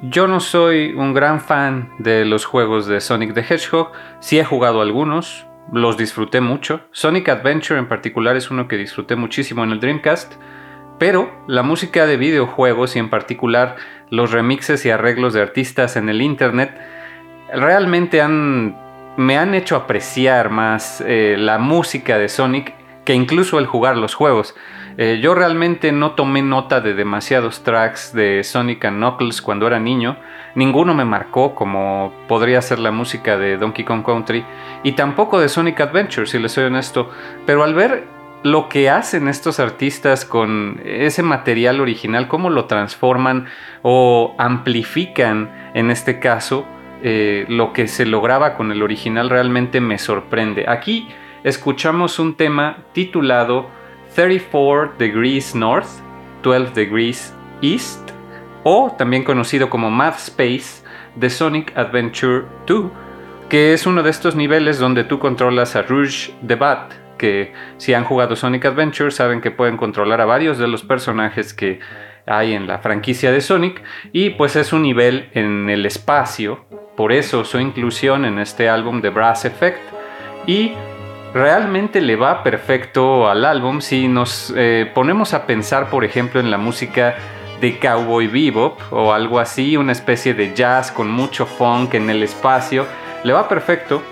yo 0.00 0.26
no 0.26 0.40
soy 0.40 0.94
un 0.94 1.12
gran 1.12 1.38
fan 1.38 1.90
de 1.98 2.24
los 2.24 2.46
juegos 2.46 2.86
de 2.86 2.98
Sonic 2.98 3.34
the 3.34 3.42
Hedgehog, 3.42 3.92
sí 4.20 4.38
he 4.38 4.44
jugado 4.44 4.80
algunos, 4.80 5.46
los 5.70 5.98
disfruté 5.98 6.40
mucho. 6.40 6.80
Sonic 6.92 7.28
Adventure 7.28 7.78
en 7.78 7.88
particular 7.88 8.36
es 8.36 8.50
uno 8.50 8.68
que 8.68 8.78
disfruté 8.78 9.16
muchísimo 9.16 9.64
en 9.64 9.72
el 9.72 9.80
Dreamcast, 9.80 10.32
pero 10.98 11.30
la 11.46 11.62
música 11.62 12.06
de 12.06 12.16
videojuegos 12.16 12.96
y 12.96 13.00
en 13.00 13.10
particular 13.10 13.76
los 14.08 14.32
remixes 14.32 14.86
y 14.86 14.90
arreglos 14.90 15.34
de 15.34 15.42
artistas 15.42 15.96
en 15.96 16.08
el 16.08 16.22
Internet 16.22 16.74
realmente 17.52 18.26
me 18.26 19.36
han 19.36 19.54
hecho 19.54 19.76
apreciar 19.76 20.48
más 20.48 21.04
eh, 21.06 21.36
la 21.38 21.58
música 21.58 22.16
de 22.16 22.30
Sonic 22.30 22.72
que 23.04 23.12
incluso 23.12 23.58
el 23.58 23.66
jugar 23.66 23.98
los 23.98 24.14
juegos. 24.14 24.54
Eh, 24.96 25.20
yo 25.22 25.34
realmente 25.34 25.92
no 25.92 26.12
tomé 26.12 26.42
nota 26.42 26.80
de 26.80 26.94
demasiados 26.94 27.62
tracks 27.62 28.12
de 28.12 28.44
Sonic 28.44 28.88
Knuckles 28.88 29.42
cuando 29.42 29.66
era 29.66 29.78
niño. 29.78 30.16
Ninguno 30.54 30.94
me 30.94 31.04
marcó 31.04 31.54
como 31.54 32.12
podría 32.28 32.60
ser 32.62 32.78
la 32.78 32.90
música 32.90 33.38
de 33.38 33.56
Donkey 33.56 33.84
Kong 33.84 34.04
Country 34.04 34.44
y 34.82 34.92
tampoco 34.92 35.40
de 35.40 35.48
Sonic 35.48 35.80
Adventure, 35.80 36.26
si 36.26 36.38
les 36.38 36.52
soy 36.52 36.64
honesto. 36.64 37.10
Pero 37.46 37.62
al 37.62 37.74
ver 37.74 38.04
lo 38.42 38.68
que 38.68 38.88
hacen 38.88 39.28
estos 39.28 39.60
artistas 39.60 40.24
con 40.24 40.80
ese 40.84 41.22
material 41.22 41.80
original, 41.80 42.26
cómo 42.28 42.50
lo 42.50 42.64
transforman 42.64 43.46
o 43.82 44.34
amplifican 44.38 45.70
en 45.74 45.90
este 45.90 46.18
caso, 46.18 46.66
eh, 47.02 47.44
lo 47.48 47.72
que 47.72 47.86
se 47.86 48.06
lograba 48.06 48.54
con 48.54 48.72
el 48.72 48.82
original 48.82 49.30
realmente 49.30 49.80
me 49.80 49.98
sorprende. 49.98 50.66
Aquí 50.68 51.08
escuchamos 51.44 52.18
un 52.18 52.34
tema 52.34 52.78
titulado 52.92 53.68
34 54.14 54.94
Degrees 54.98 55.54
North, 55.54 55.88
12 56.42 56.72
Degrees 56.74 57.34
East, 57.62 58.10
o 58.64 58.94
también 58.98 59.24
conocido 59.24 59.70
como 59.70 59.90
Math 59.90 60.18
Space 60.18 60.84
de 61.16 61.30
Sonic 61.30 61.76
Adventure 61.76 62.44
2, 62.66 62.90
que 63.48 63.72
es 63.72 63.86
uno 63.86 64.02
de 64.02 64.10
estos 64.10 64.36
niveles 64.36 64.78
donde 64.78 65.04
tú 65.04 65.18
controlas 65.18 65.76
a 65.76 65.82
Rouge 65.82 66.32
the 66.46 66.56
Bat, 66.56 66.92
que 67.18 67.52
si 67.76 67.94
han 67.94 68.04
jugado 68.04 68.36
Sonic 68.36 68.64
Adventure 68.64 69.10
saben 69.10 69.40
que 69.40 69.50
pueden 69.50 69.76
controlar 69.76 70.20
a 70.20 70.24
varios 70.24 70.58
de 70.58 70.68
los 70.68 70.82
personajes 70.82 71.52
que 71.52 71.80
hay 72.26 72.54
en 72.54 72.66
la 72.66 72.78
franquicia 72.78 73.32
de 73.32 73.40
Sonic 73.40 73.82
y 74.12 74.30
pues 74.30 74.56
es 74.56 74.72
un 74.72 74.82
nivel 74.82 75.28
en 75.34 75.68
el 75.68 75.84
espacio, 75.84 76.64
por 76.96 77.12
eso 77.12 77.44
su 77.44 77.58
inclusión 77.58 78.24
en 78.24 78.38
este 78.38 78.68
álbum 78.68 79.00
de 79.00 79.10
Brass 79.10 79.44
Effect 79.44 79.80
y 80.46 80.72
realmente 81.32 82.00
le 82.00 82.16
va 82.16 82.42
perfecto 82.42 83.28
al 83.28 83.44
álbum 83.44 83.80
si 83.80 84.08
nos 84.08 84.52
eh, 84.56 84.90
ponemos 84.94 85.32
a 85.34 85.46
pensar 85.46 85.88
por 85.90 86.04
ejemplo 86.04 86.40
en 86.40 86.50
la 86.50 86.58
música 86.58 87.16
de 87.60 87.78
Cowboy 87.78 88.26
Bebop 88.26 88.80
o 88.90 89.12
algo 89.12 89.38
así, 89.38 89.76
una 89.76 89.92
especie 89.92 90.34
de 90.34 90.54
jazz 90.54 90.90
con 90.90 91.10
mucho 91.10 91.46
funk 91.46 91.94
en 91.94 92.08
el 92.10 92.22
espacio, 92.22 92.86
le 93.22 93.32
va 93.32 93.48
perfecto. 93.48 94.02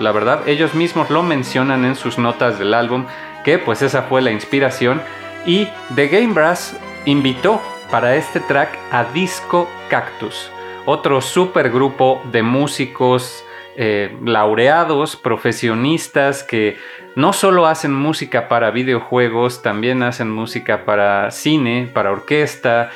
La 0.00 0.12
verdad, 0.12 0.46
ellos 0.46 0.74
mismos 0.74 1.08
lo 1.08 1.22
mencionan 1.22 1.84
en 1.84 1.94
sus 1.94 2.18
notas 2.18 2.58
del 2.58 2.74
álbum, 2.74 3.06
que 3.44 3.58
pues 3.58 3.80
esa 3.82 4.02
fue 4.02 4.20
la 4.20 4.32
inspiración. 4.32 5.00
Y 5.46 5.68
The 5.94 6.08
Game 6.08 6.34
Brass 6.34 6.76
invitó 7.04 7.62
para 7.90 8.16
este 8.16 8.40
track 8.40 8.76
a 8.90 9.04
Disco 9.04 9.68
Cactus, 9.88 10.50
otro 10.84 11.20
supergrupo 11.20 12.20
de 12.32 12.42
músicos 12.42 13.44
eh, 13.76 14.16
laureados, 14.24 15.16
profesionistas 15.16 16.42
que 16.42 16.76
no 17.14 17.32
solo 17.32 17.66
hacen 17.66 17.92
música 17.92 18.48
para 18.48 18.70
videojuegos, 18.70 19.62
también 19.62 20.02
hacen 20.02 20.30
música 20.30 20.84
para 20.84 21.30
cine, 21.30 21.90
para 21.92 22.10
orquesta. 22.10 22.90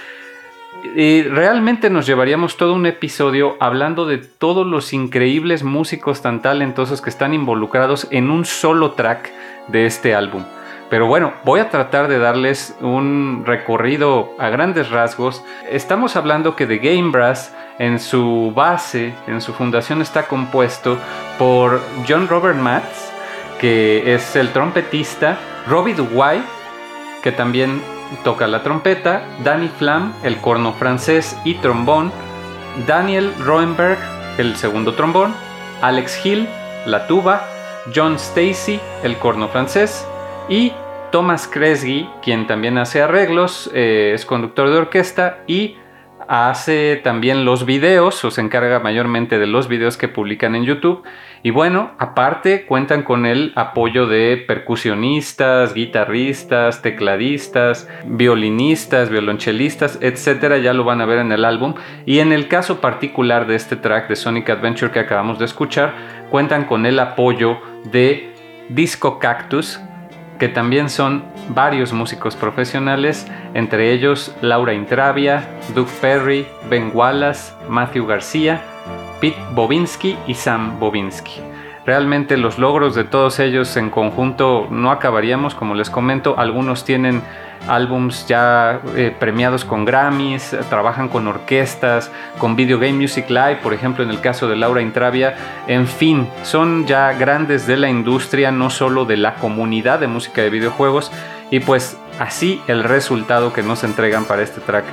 Y 0.97 1.23
realmente 1.23 1.91
nos 1.91 2.07
llevaríamos 2.07 2.57
todo 2.57 2.73
un 2.73 2.87
episodio 2.87 3.57
hablando 3.61 4.07
de 4.07 4.19
todos 4.19 4.67
los 4.67 4.93
increíbles 4.93 5.63
músicos 5.63 6.23
tan 6.23 6.41
talentosos 6.41 7.03
que 7.03 7.11
están 7.11 7.35
involucrados 7.35 8.09
en 8.11 8.31
un 8.31 8.47
solo 8.47 8.93
track 8.93 9.31
de 9.69 9.87
este 9.87 10.15
álbum. 10.15 10.45
Pero 10.91 11.07
bueno, 11.07 11.33
voy 11.45 11.61
a 11.61 11.71
tratar 11.71 12.09
de 12.09 12.19
darles 12.19 12.77
un 12.81 13.45
recorrido 13.47 14.35
a 14.41 14.49
grandes 14.49 14.91
rasgos. 14.91 15.45
Estamos 15.71 16.17
hablando 16.17 16.57
que 16.57 16.67
The 16.67 16.79
Game 16.79 17.13
Brass 17.13 17.55
en 17.79 18.01
su 18.01 18.53
base, 18.55 19.15
en 19.29 19.41
su 19.41 19.55
fundación 19.55 20.03
está 20.03 20.27
compuesto 20.27 20.99
por 21.39 21.81
John 22.09 22.27
Robert 22.27 22.59
Matz, 22.59 23.13
que 23.61 24.15
es 24.15 24.35
el 24.35 24.51
trompetista, 24.51 25.39
Robbie 25.69 25.95
Duguay, 25.95 26.43
que 27.23 27.31
también 27.31 27.81
toca 28.25 28.49
la 28.49 28.65
trompeta, 28.65 29.23
Danny 29.45 29.69
Flam, 29.69 30.13
el 30.25 30.39
corno 30.39 30.73
francés 30.73 31.39
y 31.45 31.55
trombón, 31.55 32.11
Daniel 32.89 33.33
Roenberg, 33.39 33.99
el 34.39 34.57
segundo 34.57 34.95
trombón, 34.95 35.35
Alex 35.83 36.27
Hill, 36.27 36.49
la 36.85 37.07
tuba, 37.07 37.45
John 37.95 38.17
Stacy, 38.17 38.81
el 39.05 39.17
corno 39.19 39.49
francés, 39.49 40.07
y 40.51 40.73
Thomas 41.11 41.49
Kresge, 41.49 42.07
quien 42.23 42.47
también 42.47 42.77
hace 42.77 43.01
arreglos, 43.01 43.71
eh, 43.73 44.13
es 44.15 44.27
conductor 44.27 44.69
de 44.69 44.77
orquesta 44.77 45.39
y 45.47 45.77
hace 46.29 47.01
también 47.03 47.45
los 47.45 47.67
videos 47.67 48.25
o 48.25 48.31
se 48.31 48.41
encarga 48.41 48.79
mayormente 48.79 49.39
de 49.39 49.49
los 49.49 49.67
videos 49.67 49.97
que 49.97 50.07
publican 50.07 50.55
en 50.55 50.65
YouTube. 50.65 51.03
Y 51.43 51.51
bueno, 51.51 51.93
aparte 51.99 52.67
cuentan 52.67 53.03
con 53.03 53.27
el 53.27 53.53
apoyo 53.57 54.07
de 54.07 54.37
percusionistas, 54.47 55.75
guitarristas, 55.75 56.83
tecladistas, 56.83 57.89
violinistas, 58.05 59.11
violonchelistas, 59.11 59.99
etcétera. 60.01 60.59
Ya 60.59 60.73
lo 60.73 60.85
van 60.85 61.01
a 61.01 61.07
ver 61.07 61.19
en 61.19 61.33
el 61.33 61.45
álbum. 61.45 61.75
Y 62.07 62.21
en 62.21 62.33
el 62.33 62.47
caso 62.47 62.81
particular 62.81 63.49
de 63.49 63.57
este 63.57 63.75
track 63.75 64.09
de 64.09 64.17
Sonic 64.17 64.51
Adventure 64.51 64.93
que 64.93 65.01
acabamos 65.01 65.39
de 65.39 65.47
escuchar, 65.47 65.95
cuentan 66.31 66.65
con 66.65 66.87
el 66.87 67.01
apoyo 67.01 67.59
de 67.91 68.33
Disco 68.69 69.19
Cactus, 69.19 69.81
que 70.41 70.49
también 70.49 70.89
son 70.89 71.23
varios 71.51 71.93
músicos 71.93 72.35
profesionales, 72.35 73.27
entre 73.53 73.93
ellos 73.93 74.35
Laura 74.41 74.73
Intravia, 74.73 75.47
Doug 75.75 75.89
Perry, 76.01 76.47
Ben 76.71 76.91
Wallace, 76.95 77.53
Matthew 77.69 78.07
García, 78.07 78.63
Pete 79.21 79.37
Bobinski 79.53 80.17
y 80.27 80.35
Sam 80.35 80.81
Bobinski. 80.81 81.50
Realmente 81.87 82.37
los 82.37 82.59
logros 82.59 82.95
de 82.95 83.05
todos 83.05 83.41
ellos 83.41 83.77
en 83.77 83.89
conjunto 83.89 84.69
no 84.71 84.91
acabaríamos, 84.91 85.55
como 85.55 85.75
les 85.75 85.89
comento, 85.89 86.35
algunos 86.39 86.85
tienen 86.85 87.23
álbums 87.69 88.27
ya 88.27 88.81
eh, 88.97 89.15
premiados 89.19 89.65
con 89.65 89.85
Grammys, 89.85 90.57
trabajan 90.69 91.09
con 91.09 91.27
orquestas, 91.27 92.11
con 92.39 92.55
Video 92.55 92.79
Game 92.79 92.95
Music 92.95 93.31
Live, 93.31 93.61
por 93.63 93.73
ejemplo 93.73 94.05
en 94.05 94.11
el 94.11 94.21
caso 94.21 94.47
de 94.47 94.57
Laura 94.57 94.83
Intravia, 94.83 95.37
en 95.67 95.87
fin, 95.87 96.29
son 96.43 96.87
ya 96.87 97.13
grandes 97.15 97.67
de 97.67 97.77
la 97.79 97.89
industria, 97.89 98.51
no 98.51 98.69
solo 98.69 99.07
de 99.07 99.17
la 99.17 99.37
comunidad 99.37 100.01
de 100.01 100.07
música 100.07 100.43
de 100.43 100.51
videojuegos, 100.51 101.11
y 101.51 101.61
pues 101.61 101.99
así 102.19 102.61
el 102.67 102.85
resultado 102.85 103.53
que 103.53 103.63
nos 103.63 103.85
entregan 103.85 104.27
para 104.27 104.43
este 104.43 104.61
track 104.61 104.85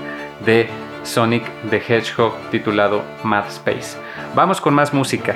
de 0.45 0.69
Sonic 1.03 1.43
the 1.69 1.77
Hedgehog 1.77 2.33
titulado 2.49 3.01
Mad 3.23 3.47
Space. 3.47 3.97
Vamos 4.35 4.61
con 4.61 4.73
más 4.73 4.93
música. 4.93 5.35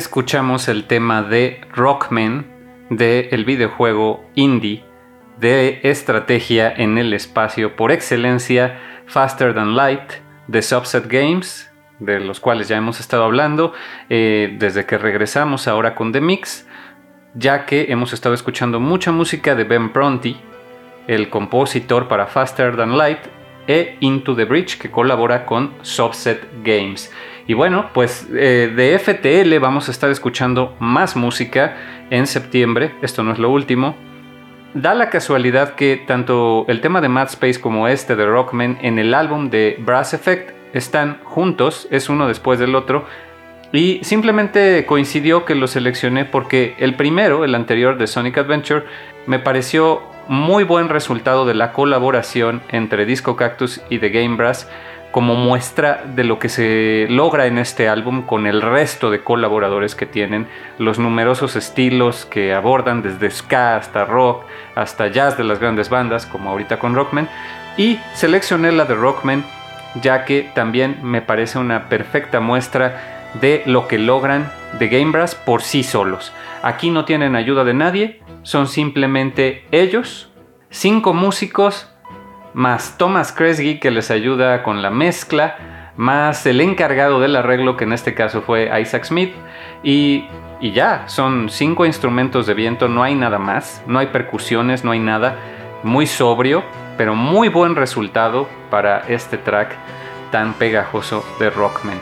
Escuchamos 0.00 0.68
el 0.68 0.84
tema 0.84 1.22
de 1.22 1.60
Rockman 1.74 2.46
del 2.88 3.44
videojuego 3.44 4.24
indie 4.34 4.82
de 5.38 5.80
estrategia 5.82 6.72
en 6.74 6.96
el 6.96 7.12
espacio 7.12 7.76
por 7.76 7.92
excelencia 7.92 8.80
Faster 9.04 9.54
Than 9.54 9.76
Light 9.76 10.12
de 10.46 10.62
Subset 10.62 11.06
Games, 11.06 11.70
de 11.98 12.18
los 12.18 12.40
cuales 12.40 12.66
ya 12.68 12.78
hemos 12.78 12.98
estado 12.98 13.24
hablando 13.24 13.74
eh, 14.08 14.56
desde 14.58 14.86
que 14.86 14.96
regresamos 14.96 15.68
ahora 15.68 15.94
con 15.94 16.12
The 16.12 16.22
Mix, 16.22 16.66
ya 17.34 17.66
que 17.66 17.92
hemos 17.92 18.14
estado 18.14 18.34
escuchando 18.34 18.80
mucha 18.80 19.12
música 19.12 19.54
de 19.54 19.64
Ben 19.64 19.92
Pronti, 19.92 20.40
el 21.08 21.28
compositor 21.28 22.08
para 22.08 22.26
Faster 22.26 22.74
Than 22.74 22.96
Light, 22.96 23.20
e 23.66 23.98
Into 24.00 24.34
the 24.34 24.46
Bridge, 24.46 24.78
que 24.78 24.90
colabora 24.90 25.44
con 25.44 25.74
Subset 25.82 26.48
Games. 26.64 27.12
Y 27.46 27.54
bueno, 27.54 27.90
pues 27.92 28.28
eh, 28.32 28.72
de 28.74 28.98
FTL 28.98 29.58
vamos 29.60 29.88
a 29.88 29.90
estar 29.92 30.10
escuchando 30.10 30.76
más 30.78 31.16
música 31.16 31.76
en 32.10 32.26
septiembre, 32.26 32.92
esto 33.02 33.22
no 33.22 33.32
es 33.32 33.38
lo 33.38 33.50
último. 33.50 33.96
Da 34.74 34.94
la 34.94 35.10
casualidad 35.10 35.74
que 35.74 36.00
tanto 36.06 36.64
el 36.68 36.80
tema 36.80 37.00
de 37.00 37.08
Mad 37.08 37.26
Space 37.28 37.60
como 37.60 37.88
este 37.88 38.14
de 38.14 38.26
Rockman 38.26 38.78
en 38.82 38.98
el 39.00 39.14
álbum 39.14 39.50
de 39.50 39.76
Brass 39.80 40.14
Effect 40.14 40.52
están 40.72 41.18
juntos, 41.24 41.88
es 41.90 42.08
uno 42.08 42.28
después 42.28 42.60
del 42.60 42.76
otro, 42.76 43.04
y 43.72 44.00
simplemente 44.02 44.84
coincidió 44.86 45.44
que 45.44 45.54
lo 45.54 45.66
seleccioné 45.66 46.24
porque 46.24 46.74
el 46.78 46.94
primero, 46.94 47.44
el 47.44 47.54
anterior 47.54 47.98
de 47.98 48.06
Sonic 48.06 48.38
Adventure, 48.38 48.84
me 49.26 49.38
pareció 49.38 50.02
muy 50.28 50.64
buen 50.64 50.88
resultado 50.88 51.44
de 51.44 51.54
la 51.54 51.72
colaboración 51.72 52.62
entre 52.70 53.06
Disco 53.06 53.36
Cactus 53.36 53.80
y 53.90 53.98
The 53.98 54.10
Game 54.10 54.36
Brass 54.36 54.68
como 55.10 55.34
muestra 55.34 56.04
de 56.14 56.24
lo 56.24 56.38
que 56.38 56.48
se 56.48 57.06
logra 57.10 57.46
en 57.46 57.58
este 57.58 57.88
álbum 57.88 58.22
con 58.22 58.46
el 58.46 58.62
resto 58.62 59.10
de 59.10 59.22
colaboradores 59.22 59.94
que 59.94 60.06
tienen, 60.06 60.46
los 60.78 60.98
numerosos 60.98 61.56
estilos 61.56 62.26
que 62.26 62.54
abordan 62.54 63.02
desde 63.02 63.30
ska 63.30 63.76
hasta 63.76 64.04
rock, 64.04 64.44
hasta 64.74 65.08
jazz 65.08 65.36
de 65.36 65.44
las 65.44 65.58
grandes 65.58 65.90
bandas, 65.90 66.26
como 66.26 66.50
ahorita 66.50 66.78
con 66.78 66.94
Rockman, 66.94 67.28
y 67.76 67.98
seleccioné 68.14 68.72
la 68.72 68.84
de 68.84 68.94
Rockman 68.94 69.44
ya 69.94 70.24
que 70.24 70.50
también 70.54 70.98
me 71.02 71.22
parece 71.22 71.58
una 71.58 71.88
perfecta 71.88 72.40
muestra 72.40 73.30
de 73.40 73.62
lo 73.66 73.88
que 73.88 73.98
logran 73.98 74.50
de 74.78 74.88
Game 74.88 75.12
Brass 75.12 75.34
por 75.34 75.62
sí 75.62 75.82
solos. 75.82 76.32
Aquí 76.62 76.90
no 76.90 77.04
tienen 77.04 77.36
ayuda 77.36 77.64
de 77.64 77.74
nadie, 77.74 78.20
son 78.42 78.68
simplemente 78.68 79.64
ellos, 79.70 80.30
cinco 80.70 81.14
músicos 81.14 81.89
más 82.54 82.96
Thomas 82.98 83.32
Kresge 83.32 83.78
que 83.80 83.90
les 83.90 84.10
ayuda 84.10 84.62
con 84.62 84.82
la 84.82 84.90
mezcla, 84.90 85.92
más 85.96 86.46
el 86.46 86.60
encargado 86.60 87.20
del 87.20 87.36
arreglo 87.36 87.76
que 87.76 87.84
en 87.84 87.92
este 87.92 88.14
caso 88.14 88.42
fue 88.42 88.70
Isaac 88.80 89.04
Smith 89.04 89.34
y, 89.82 90.24
y 90.60 90.72
ya, 90.72 91.04
son 91.08 91.48
cinco 91.48 91.86
instrumentos 91.86 92.46
de 92.46 92.54
viento, 92.54 92.88
no 92.88 93.02
hay 93.02 93.14
nada 93.14 93.38
más, 93.38 93.82
no 93.86 93.98
hay 93.98 94.08
percusiones, 94.08 94.84
no 94.84 94.92
hay 94.92 95.00
nada. 95.00 95.36
muy 95.82 96.06
sobrio, 96.06 96.62
pero 96.98 97.14
muy 97.14 97.48
buen 97.48 97.74
resultado 97.74 98.46
para 98.70 99.00
este 99.08 99.38
track 99.38 99.74
tan 100.30 100.52
pegajoso 100.54 101.24
de 101.38 101.48
Rockman. 101.48 101.98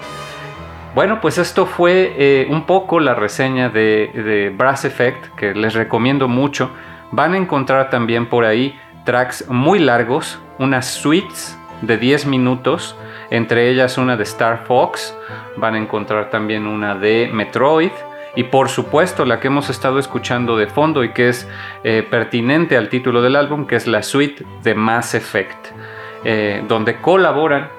Bueno, 0.94 1.20
pues 1.20 1.38
esto 1.38 1.66
fue 1.66 2.14
eh, 2.18 2.46
un 2.50 2.64
poco 2.64 2.98
la 2.98 3.14
reseña 3.14 3.68
de, 3.68 4.10
de, 4.12 4.50
Brass 4.50 4.84
Effect, 4.84 5.26
que 5.36 5.54
les 5.54 5.74
recomiendo 5.74 6.26
mucho. 6.26 6.70
Van 7.12 7.34
a 7.34 7.36
encontrar 7.36 7.90
también 7.90 8.26
por 8.26 8.44
ahí 8.44 8.76
tracks 9.08 9.48
muy 9.48 9.78
largos, 9.78 10.38
unas 10.58 10.86
suites 10.86 11.58
de 11.80 11.96
10 11.96 12.26
minutos, 12.26 12.94
entre 13.30 13.70
ellas 13.70 13.96
una 13.96 14.18
de 14.18 14.24
Star 14.24 14.66
Fox, 14.66 15.16
van 15.56 15.76
a 15.76 15.78
encontrar 15.78 16.28
también 16.28 16.66
una 16.66 16.94
de 16.94 17.30
Metroid, 17.32 17.90
y 18.36 18.44
por 18.44 18.68
supuesto 18.68 19.24
la 19.24 19.40
que 19.40 19.46
hemos 19.46 19.70
estado 19.70 19.98
escuchando 19.98 20.58
de 20.58 20.66
fondo 20.66 21.04
y 21.04 21.14
que 21.14 21.30
es 21.30 21.48
eh, 21.84 22.06
pertinente 22.08 22.76
al 22.76 22.90
título 22.90 23.22
del 23.22 23.36
álbum, 23.36 23.66
que 23.66 23.76
es 23.76 23.86
la 23.86 24.02
suite 24.02 24.44
de 24.62 24.74
Mass 24.74 25.14
Effect, 25.14 25.68
eh, 26.24 26.62
donde 26.68 27.00
colaboran 27.00 27.70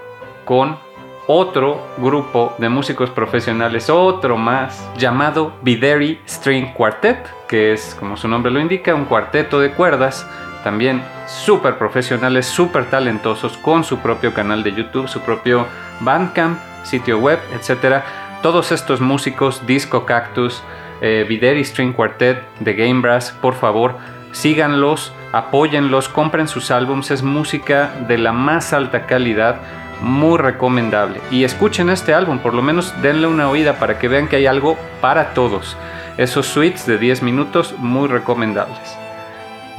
con 0.45 0.79
otro 1.27 1.79
grupo 1.99 2.55
de 2.57 2.69
músicos 2.69 3.11
profesionales, 3.11 3.91
otro 3.91 4.35
más, 4.35 4.89
llamado 4.97 5.53
Videri 5.61 6.19
String 6.27 6.73
Quartet, 6.73 7.19
que 7.47 7.71
es, 7.71 7.95
como 7.99 8.17
su 8.17 8.27
nombre 8.27 8.51
lo 8.51 8.59
indica, 8.59 8.95
un 8.95 9.05
cuarteto 9.05 9.59
de 9.59 9.69
cuerdas, 9.69 10.27
también 10.63 11.01
súper 11.27 11.77
profesionales, 11.77 12.45
súper 12.45 12.89
talentosos, 12.89 13.57
con 13.57 13.83
su 13.83 13.99
propio 13.99 14.33
canal 14.33 14.63
de 14.63 14.73
YouTube, 14.73 15.07
su 15.07 15.21
propio 15.21 15.67
Bandcamp, 16.01 16.59
sitio 16.83 17.19
web, 17.19 17.39
etcétera 17.53 18.03
todos 18.41 18.71
estos 18.71 19.01
músicos, 19.01 19.65
Disco 19.67 20.05
Cactus, 20.05 20.63
eh, 21.01 21.25
Videri 21.27 21.63
String 21.63 21.93
Quartet 21.93 22.41
de 22.59 22.73
Game 22.73 23.01
Brass, 23.01 23.31
por 23.41 23.53
favor, 23.53 23.97
síganlos, 24.31 25.13
apóyenlos, 25.33 26.07
compren 26.07 26.47
sus 26.47 26.71
álbums, 26.71 27.11
es 27.11 27.23
música 27.23 27.91
de 28.07 28.17
la 28.17 28.31
más 28.31 28.73
alta 28.73 29.05
calidad, 29.05 29.57
muy 30.01 30.37
recomendable. 30.37 31.19
Y 31.31 31.43
escuchen 31.43 31.89
este 31.89 32.13
álbum, 32.13 32.39
por 32.39 32.53
lo 32.53 32.61
menos 32.61 32.93
denle 33.01 33.27
una 33.27 33.49
oída 33.49 33.73
para 33.73 33.99
que 33.99 34.07
vean 34.07 34.27
que 34.27 34.37
hay 34.37 34.45
algo 34.45 34.77
para 35.01 35.33
todos. 35.33 35.75
Esos 36.17 36.47
suites 36.47 36.85
de 36.85 36.97
10 36.97 37.23
minutos 37.23 37.75
muy 37.77 38.07
recomendables. 38.07 38.98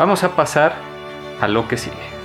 Vamos 0.00 0.24
a 0.24 0.34
pasar 0.34 0.72
a 1.42 1.46
lo 1.46 1.68
que 1.68 1.76
sigue. 1.76 2.19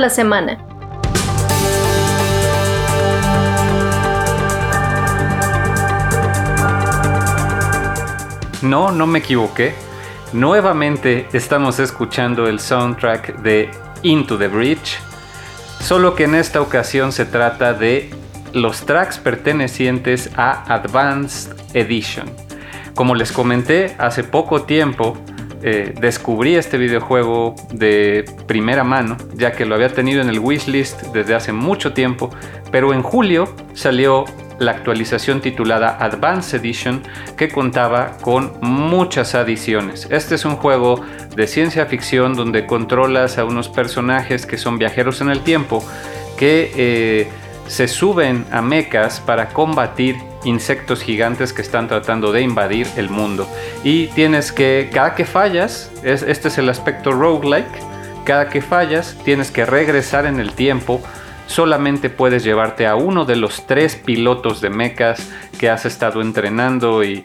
La 0.00 0.10
semana. 0.10 0.58
No, 8.62 8.90
no 8.90 9.06
me 9.06 9.20
equivoqué. 9.20 9.74
Nuevamente 10.32 11.26
estamos 11.32 11.78
escuchando 11.78 12.48
el 12.48 12.60
soundtrack 12.60 13.38
de 13.40 13.70
Into 14.02 14.36
the 14.36 14.48
Bridge, 14.48 14.98
solo 15.80 16.14
que 16.14 16.24
en 16.24 16.34
esta 16.34 16.60
ocasión 16.60 17.12
se 17.12 17.24
trata 17.24 17.72
de 17.72 18.10
los 18.52 18.84
tracks 18.84 19.18
pertenecientes 19.18 20.30
a 20.36 20.74
Advanced 20.74 21.54
Edition. 21.74 22.28
Como 22.94 23.14
les 23.14 23.30
comenté 23.32 23.94
hace 23.98 24.24
poco 24.24 24.62
tiempo, 24.62 25.16
eh, 25.62 25.94
descubrí 26.00 26.54
este 26.54 26.78
videojuego 26.78 27.54
de 27.72 28.24
primera 28.46 28.84
mano, 28.84 29.16
ya 29.34 29.52
que 29.52 29.64
lo 29.64 29.74
había 29.74 29.92
tenido 29.92 30.20
en 30.20 30.28
el 30.28 30.38
wishlist 30.38 31.02
desde 31.12 31.34
hace 31.34 31.52
mucho 31.52 31.92
tiempo, 31.92 32.30
pero 32.70 32.92
en 32.92 33.02
julio 33.02 33.54
salió 33.74 34.24
la 34.58 34.72
actualización 34.72 35.40
titulada 35.40 35.96
Advanced 36.00 36.60
Edition 36.60 37.02
que 37.36 37.48
contaba 37.48 38.16
con 38.20 38.52
muchas 38.60 39.34
adiciones. 39.34 40.08
Este 40.10 40.34
es 40.34 40.44
un 40.44 40.56
juego 40.56 41.00
de 41.34 41.46
ciencia 41.46 41.86
ficción 41.86 42.34
donde 42.34 42.66
controlas 42.66 43.38
a 43.38 43.44
unos 43.44 43.68
personajes 43.68 44.46
que 44.46 44.58
son 44.58 44.78
viajeros 44.78 45.20
en 45.20 45.30
el 45.30 45.40
tiempo 45.40 45.82
que 46.36 46.72
eh, 46.76 47.28
se 47.66 47.88
suben 47.88 48.46
a 48.50 48.62
mechas 48.62 49.20
para 49.20 49.48
combatir 49.50 50.16
insectos 50.44 51.02
gigantes 51.02 51.52
que 51.52 51.62
están 51.62 51.88
tratando 51.88 52.32
de 52.32 52.42
invadir 52.42 52.86
el 52.96 53.10
mundo. 53.10 53.48
Y 53.84 54.08
tienes 54.08 54.52
que, 54.52 54.90
cada 54.92 55.14
que 55.14 55.24
fallas, 55.24 55.90
este 56.02 56.48
es 56.48 56.58
el 56.58 56.68
aspecto 56.68 57.12
roguelike, 57.12 57.68
cada 58.24 58.48
que 58.48 58.60
fallas 58.60 59.16
tienes 59.24 59.50
que 59.50 59.64
regresar 59.64 60.26
en 60.26 60.40
el 60.40 60.52
tiempo. 60.52 61.00
Solamente 61.48 62.10
puedes 62.10 62.44
llevarte 62.44 62.86
a 62.86 62.94
uno 62.94 63.24
de 63.24 63.34
los 63.34 63.66
tres 63.66 63.96
pilotos 63.96 64.60
de 64.60 64.68
mechas 64.68 65.32
que 65.58 65.70
has 65.70 65.86
estado 65.86 66.20
entrenando 66.20 67.02
y, 67.02 67.24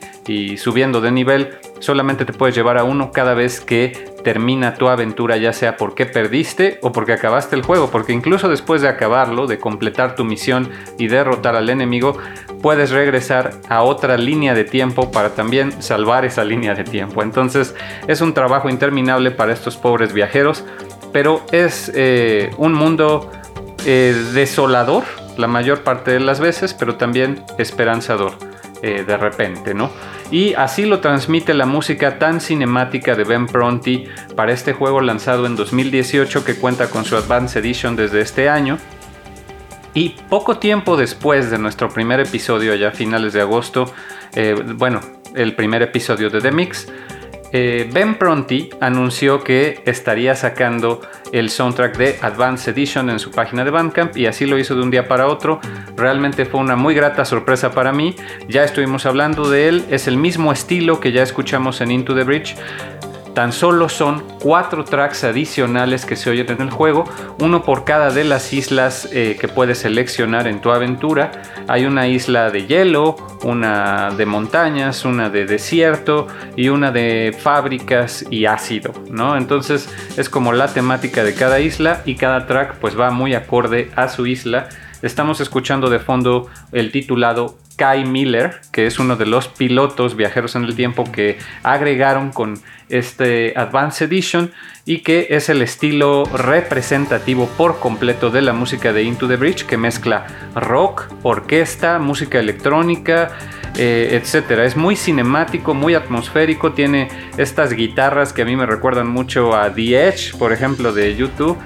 subiendo 0.57 1.01
de 1.01 1.11
nivel. 1.11 1.57
Solamente 1.79 2.23
te 2.23 2.31
puedes 2.31 2.55
llevar 2.55 2.77
a 2.77 2.85
uno 2.85 3.11
cada 3.11 3.33
vez 3.33 3.59
que 3.59 4.13
termina 4.23 4.75
tu 4.75 4.87
aventura, 4.87 5.35
ya 5.35 5.51
sea 5.51 5.75
porque 5.75 6.05
perdiste 6.05 6.79
o 6.81 6.93
porque 6.93 7.11
acabaste 7.11 7.57
el 7.57 7.63
juego, 7.63 7.91
porque 7.91 8.13
incluso 8.13 8.47
después 8.47 8.81
de 8.81 8.87
acabarlo, 8.87 9.45
de 9.45 9.59
completar 9.59 10.15
tu 10.15 10.23
misión 10.23 10.69
y 10.97 11.09
derrotar 11.09 11.57
al 11.57 11.69
enemigo, 11.69 12.17
puedes 12.61 12.91
regresar 12.91 13.51
a 13.67 13.83
otra 13.83 14.17
línea 14.17 14.53
de 14.53 14.63
tiempo 14.63 15.11
para 15.11 15.35
también 15.35 15.81
salvar 15.81 16.23
esa 16.23 16.45
línea 16.45 16.75
de 16.75 16.85
tiempo. 16.85 17.21
Entonces 17.21 17.75
es 18.07 18.21
un 18.21 18.33
trabajo 18.33 18.69
interminable 18.69 19.31
para 19.31 19.51
estos 19.51 19.75
pobres 19.75 20.13
viajeros, 20.13 20.63
pero 21.11 21.45
es 21.51 21.91
eh, 21.93 22.51
un 22.57 22.73
mundo 22.73 23.29
eh, 23.85 24.15
desolador 24.33 25.03
la 25.37 25.47
mayor 25.47 25.81
parte 25.81 26.11
de 26.11 26.19
las 26.19 26.39
veces, 26.39 26.73
pero 26.73 26.95
también 26.95 27.43
esperanzador 27.57 28.33
eh, 28.81 29.03
de 29.05 29.17
repente, 29.17 29.73
¿no? 29.73 29.89
Y 30.29 30.53
así 30.55 30.85
lo 30.85 30.99
transmite 30.99 31.53
la 31.53 31.65
música 31.65 32.19
tan 32.19 32.41
cinemática 32.41 33.15
de 33.15 33.23
Ben 33.23 33.47
Pronti 33.47 34.05
para 34.35 34.51
este 34.51 34.73
juego 34.73 34.99
lanzado 34.99 35.45
en 35.45 35.55
2018 35.55 36.43
que 36.43 36.55
cuenta 36.55 36.89
con 36.89 37.05
su 37.05 37.15
Advanced 37.15 37.63
Edition 37.63 37.95
desde 37.95 38.21
este 38.21 38.49
año. 38.49 38.77
Y 39.93 40.15
poco 40.27 40.57
tiempo 40.57 40.97
después 40.97 41.51
de 41.51 41.59
nuestro 41.59 41.89
primer 41.89 42.19
episodio, 42.19 42.73
ya 42.75 42.89
a 42.89 42.91
finales 42.91 43.33
de 43.33 43.41
agosto, 43.41 43.93
eh, 44.35 44.55
bueno, 44.75 45.01
el 45.35 45.55
primer 45.55 45.81
episodio 45.81 46.29
de 46.29 46.41
The 46.41 46.51
Mix, 46.51 46.87
eh, 47.53 47.87
Ben 47.93 48.15
Pronti 48.15 48.71
anunció 48.81 49.43
que 49.43 49.81
estaría 49.85 50.35
sacando 50.35 51.01
el 51.31 51.49
soundtrack 51.49 51.97
de 51.97 52.17
Advanced 52.21 52.73
Edition 52.73 53.11
en 53.11 53.19
su 53.19 53.29
página 53.29 53.63
de 53.63 53.69
Bandcamp 53.69 54.17
y 54.17 54.25
así 54.25 54.47
lo 54.47 54.57
hizo 54.57 54.75
de 54.75 54.81
un 54.81 54.89
día 54.89 55.07
para 55.07 55.27
otro. 55.27 55.61
Realmente 55.95 56.45
fue 56.45 56.59
una 56.59 56.75
muy 56.75 56.95
grata 56.95 57.25
sorpresa 57.25 57.71
para 57.71 57.93
mí. 57.93 58.15
Ya 58.47 58.63
estuvimos 58.63 59.05
hablando 59.05 59.49
de 59.49 59.67
él, 59.69 59.85
es 59.91 60.07
el 60.07 60.17
mismo 60.17 60.51
estilo 60.51 60.99
que 60.99 61.11
ya 61.11 61.21
escuchamos 61.21 61.79
en 61.81 61.91
Into 61.91 62.15
the 62.15 62.23
Bridge. 62.23 62.55
Tan 63.33 63.51
solo 63.51 63.89
son 63.89 64.23
cuatro 64.39 64.85
tracks 64.85 65.23
adicionales 65.23 66.05
que 66.05 66.15
se 66.15 66.29
oyen 66.29 66.51
en 66.51 66.61
el 66.61 66.69
juego, 66.69 67.05
uno 67.39 67.63
por 67.63 67.83
cada 67.83 68.11
de 68.11 68.23
las 68.23 68.53
islas 68.53 69.09
eh, 69.11 69.37
que 69.41 69.47
puedes 69.47 69.79
seleccionar 69.79 70.47
en 70.47 70.61
tu 70.61 70.71
aventura. 70.71 71.31
Hay 71.67 71.85
una 71.85 72.07
isla 72.07 72.51
de 72.51 72.67
hielo, 72.67 73.15
una 73.43 74.11
de 74.11 74.27
montañas, 74.27 75.03
una 75.03 75.31
de 75.31 75.45
desierto 75.45 76.27
y 76.55 76.69
una 76.69 76.91
de 76.91 77.35
fábricas 77.37 78.23
y 78.29 78.45
ácido, 78.45 78.93
¿no? 79.09 79.35
Entonces 79.35 79.89
es 80.15 80.29
como 80.29 80.53
la 80.53 80.67
temática 80.67 81.23
de 81.23 81.33
cada 81.33 81.59
isla 81.59 82.03
y 82.05 82.15
cada 82.15 82.45
track 82.45 82.75
pues 82.75 82.99
va 82.99 83.09
muy 83.09 83.33
acorde 83.33 83.89
a 83.95 84.09
su 84.09 84.27
isla. 84.27 84.69
Estamos 85.01 85.41
escuchando 85.41 85.89
de 85.89 85.99
fondo 85.99 86.49
el 86.71 86.91
titulado 86.91 87.57
Kai 87.75 88.05
Miller, 88.05 88.61
que 88.71 88.85
es 88.85 88.99
uno 88.99 89.15
de 89.15 89.25
los 89.25 89.47
pilotos 89.47 90.15
viajeros 90.15 90.55
en 90.55 90.63
el 90.63 90.75
tiempo 90.75 91.03
que 91.11 91.37
agregaron 91.63 92.31
con 92.31 92.59
este 92.89 93.53
Advanced 93.55 94.07
Edition 94.07 94.51
y 94.85 94.99
que 94.99 95.27
es 95.31 95.49
el 95.49 95.61
estilo 95.61 96.25
representativo 96.25 97.47
por 97.57 97.79
completo 97.79 98.29
de 98.29 98.41
la 98.41 98.53
música 98.53 98.93
de 98.93 99.03
Into 99.03 99.27
the 99.27 99.37
Bridge 99.37 99.65
que 99.65 99.77
mezcla 99.77 100.25
rock, 100.55 101.05
orquesta, 101.23 101.99
música 101.99 102.39
electrónica, 102.39 103.31
eh, 103.75 104.09
etcétera. 104.11 104.65
Es 104.65 104.75
muy 104.75 104.95
cinemático, 104.95 105.73
muy 105.73 105.95
atmosférico, 105.95 106.73
tiene 106.73 107.07
estas 107.37 107.73
guitarras 107.73 108.33
que 108.33 108.43
a 108.43 108.45
mí 108.45 108.55
me 108.55 108.65
recuerdan 108.65 109.07
mucho 109.07 109.55
a 109.55 109.73
The 109.73 110.07
Edge, 110.09 110.37
por 110.37 110.53
ejemplo, 110.53 110.93
de 110.93 111.15
YouTube 111.15 111.57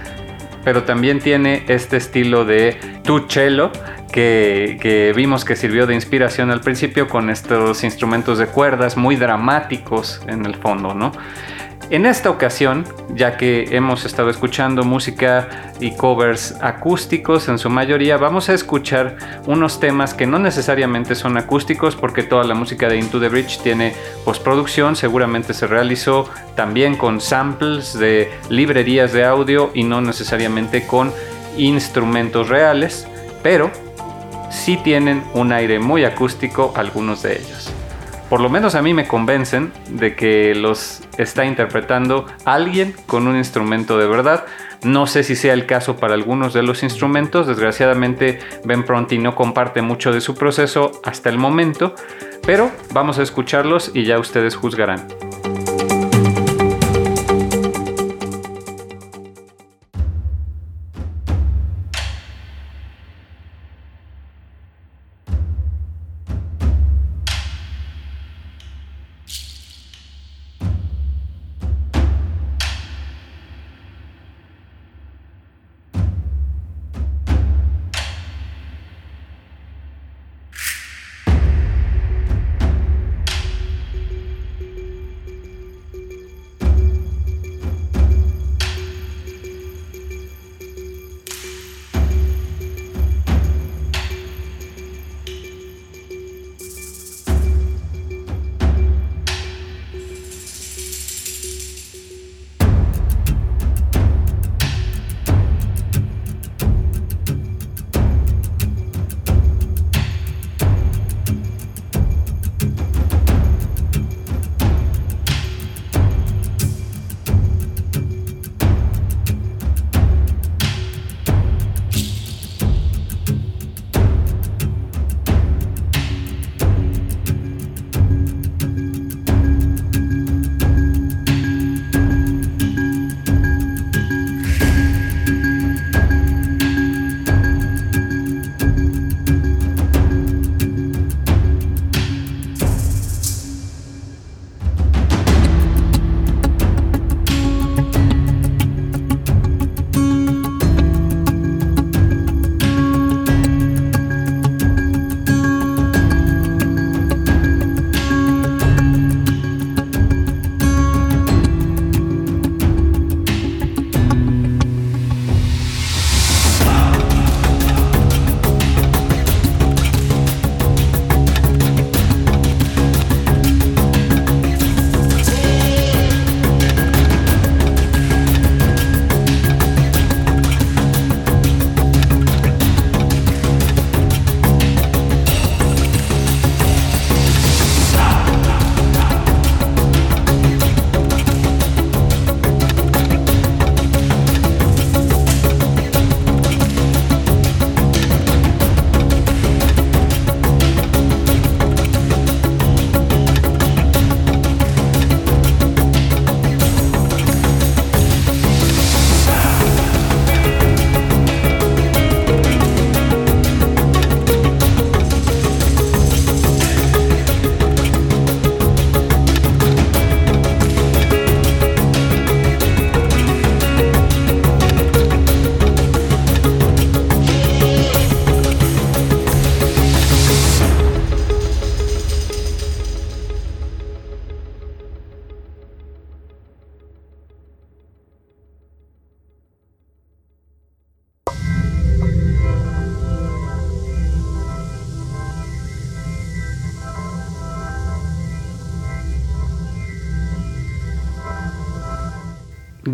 pero 0.68 0.84
también 0.84 1.20
tiene 1.20 1.64
este 1.70 1.96
estilo 1.96 2.44
de 2.44 2.78
tu 3.06 3.26
cello 3.30 3.72
que, 4.12 5.14
vimos 5.16 5.46
que 5.46 5.56
sirvió 5.56 5.88
de 5.88 5.94
inspiración 5.94 6.52
al 6.52 6.60
principio 6.60 7.08
con 7.08 7.30
estos 7.30 7.86
instrumentos 7.86 8.38
de 8.38 8.48
cuerdas 8.48 8.98
muy 8.98 9.16
dramáticos 9.16 10.22
en 10.28 10.46
el 10.46 10.56
fondo, 10.56 10.94
¿no? 10.94 11.14
En 11.90 12.06
esta 12.06 12.30
ocasión, 12.30 12.84
ya 13.16 13.38
que 13.38 13.70
hemos 13.72 14.04
estado 14.04 14.30
escuchando 14.30 14.84
música 14.84 15.72
y 15.80 15.96
covers 15.96 16.58
acústicos 16.60 17.48
en 17.48 17.58
su 17.58 17.70
mayoría, 17.70 18.18
vamos 18.18 18.50
a 18.50 18.54
escuchar 18.54 19.16
unos 19.46 19.80
temas 19.80 20.14
que 20.14 20.28
no 20.28 20.38
necesariamente 20.38 21.16
son 21.16 21.38
acústicos 21.38 21.96
porque 21.96 22.24
toda 22.24 22.44
la 22.44 22.56
música 22.56 22.90
de 22.90 22.98
Into 22.98 23.22
the 23.22 23.30
Bridge 23.30 23.60
tiene 23.64 23.94
postproducción, 24.26 24.98
seguramente 24.98 25.54
se 25.54 25.66
realizó 25.66 26.30
también 26.56 26.98
con 26.98 27.22
samples 27.22 27.98
de 27.98 28.34
librerías 28.50 29.14
de 29.14 29.24
audio 29.24 29.72
y 29.74 29.86
no 29.86 30.02
necesariamente 30.02 30.86
con 30.86 31.14
instrumentos 31.56 32.50
reales, 32.50 33.08
pero 33.42 33.72
sí 34.50 34.76
tienen 34.84 35.24
un 35.34 35.54
aire 35.54 35.80
muy 35.80 36.04
acústico 36.04 36.74
algunos 36.76 37.24
de 37.24 37.38
ellos 37.38 37.77
por 38.30 38.42
lo 38.42 38.50
menos 38.50 38.76
a 38.76 38.82
mí 38.82 38.94
me 38.94 39.08
convencen 39.08 39.72
de 39.90 40.16
que 40.16 40.54
los 40.56 41.02
está 41.18 41.46
interpretando 41.46 42.26
alguien 42.46 42.94
con 43.06 43.28
un 43.28 43.38
instrumento 43.38 43.98
de 43.98 44.08
verdad. 44.08 44.46
No 44.84 45.08
sé 45.08 45.24
si 45.24 45.36
sea 45.36 45.54
el 45.54 45.66
caso 45.66 45.98
para 45.98 46.14
algunos 46.14 46.54
de 46.54 46.62
los 46.62 46.84
instrumentos, 46.84 47.48
desgraciadamente 47.48 48.40
Ben 48.64 48.84
Pronti 48.84 49.18
no 49.18 49.34
comparte 49.34 49.82
mucho 49.82 50.12
de 50.12 50.22
su 50.22 50.36
proceso 50.36 50.92
hasta 51.04 51.30
el 51.30 51.38
momento, 51.38 51.96
pero 52.46 52.72
vamos 52.94 53.18
a 53.18 53.24
escucharlos 53.24 53.92
y 53.94 54.04
ya 54.04 54.20
ustedes 54.20 54.56
juzgarán. 54.56 55.08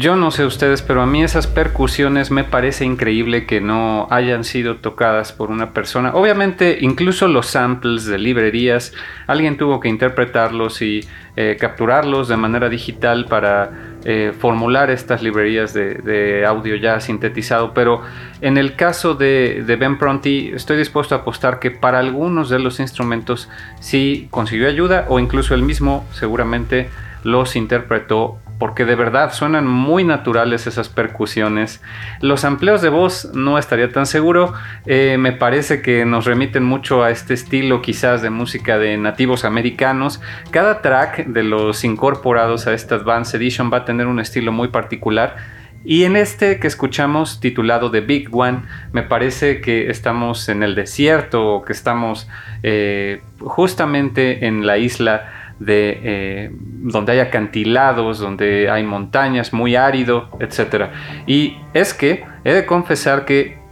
Yo 0.03 0.17
no 0.17 0.31
sé 0.31 0.45
ustedes, 0.45 0.81
pero 0.81 1.01
a 1.01 1.05
mí 1.05 1.23
esas 1.23 1.47
percusiones 1.47 2.29
me 2.29 2.43
parece 2.43 2.83
increíble 2.83 3.45
que 3.45 3.61
no 3.61 4.05
hayan 4.09 4.43
sido 4.43 4.75
tocadas 4.75 5.31
por 5.31 5.49
una 5.49 5.71
persona. 5.71 6.11
Obviamente, 6.13 6.79
incluso 6.81 7.29
los 7.29 7.45
samples 7.45 8.03
de 8.05 8.17
librerías, 8.17 8.91
alguien 9.27 9.55
tuvo 9.55 9.79
que 9.79 9.87
interpretarlos 9.87 10.81
y 10.81 11.07
eh, 11.37 11.55
capturarlos 11.57 12.27
de 12.27 12.35
manera 12.35 12.67
digital 12.67 13.27
para 13.29 13.71
eh, 14.03 14.33
formular 14.37 14.91
estas 14.91 15.23
librerías 15.23 15.73
de, 15.73 16.43
audio 16.45 16.75
ya 16.75 16.99
sintetizado. 16.99 17.73
Pero 17.73 18.01
en 18.41 18.57
el 18.57 18.75
caso 18.75 19.15
de, 19.15 19.63
de 19.65 19.75
Ben 19.77 19.97
Pronti, 19.97 20.51
estoy 20.53 20.75
dispuesto 20.75 21.15
a 21.15 21.19
apostar 21.19 21.59
que 21.59 21.71
para 21.71 21.99
algunos 21.99 22.49
de 22.49 22.59
los 22.59 22.81
instrumentos 22.81 23.47
sí 23.79 24.27
consiguió 24.31 24.67
ayuda 24.67 25.05
o 25.07 25.19
incluso 25.19 25.55
él 25.55 25.61
mismo 25.61 26.05
seguramente 26.11 26.89
los 27.23 27.55
interpretó 27.55 28.37
porque 28.63 28.85
de 28.85 28.95
verdad 28.95 29.33
suenan 29.33 29.67
muy 29.67 30.05
naturales 30.05 30.67
esas 30.67 30.87
percusiones. 30.87 31.81
Los 32.21 32.45
amplios 32.45 32.81
de 32.81 32.87
voz 32.87 33.29
no 33.33 33.57
estaría 33.57 33.91
tan 33.91 34.05
seguro, 34.05 34.53
eh, 34.85 35.17
me 35.19 35.33
parece 35.33 35.81
que 35.81 36.05
nos 36.05 36.23
remiten 36.23 36.63
mucho 36.63 37.03
a 37.03 37.11
este 37.11 37.33
estilo 37.33 37.81
quizás 37.81 38.21
de 38.21 38.29
música 38.29 38.77
de 38.77 38.95
nativos 38.95 39.43
americanos. 39.43 40.21
Cada 40.51 40.81
track 40.81 41.25
de 41.25 41.43
los 41.43 41.83
incorporados 41.83 42.65
a 42.65 42.73
esta 42.73 42.95
Advanced 42.95 43.35
Edition 43.35 43.69
va 43.69 43.79
a 43.79 43.83
tener 43.83 44.07
un 44.07 44.21
estilo 44.21 44.53
muy 44.53 44.69
particular. 44.69 45.35
Y 45.83 46.05
en 46.05 46.15
este 46.15 46.61
que 46.61 46.67
escuchamos 46.67 47.41
titulado 47.41 47.91
The 47.91 47.99
Big 47.99 48.33
One, 48.33 48.61
me 48.93 49.03
parece 49.03 49.59
que 49.59 49.89
estamos 49.89 50.47
en 50.47 50.63
el 50.63 50.73
desierto 50.73 51.55
o 51.55 51.65
que 51.65 51.73
estamos 51.73 52.29
eh, 52.63 53.21
justamente 53.39 54.47
en 54.47 54.65
la 54.65 54.77
isla 54.77 55.42
eh, 55.67 56.51
donde 56.53 57.13
hay 57.13 57.19
acantilados, 57.19 58.19
donde 58.19 58.69
hay 58.69 58.83
montañas, 58.83 59.53
muy 59.53 59.75
árido, 59.75 60.29
etc. 60.39 60.85
Y 61.27 61.57
es 61.73 61.93
que 61.93 62.25
he 62.43 62.53
de 62.53 62.65
confesar 62.65 63.25
que 63.25 63.63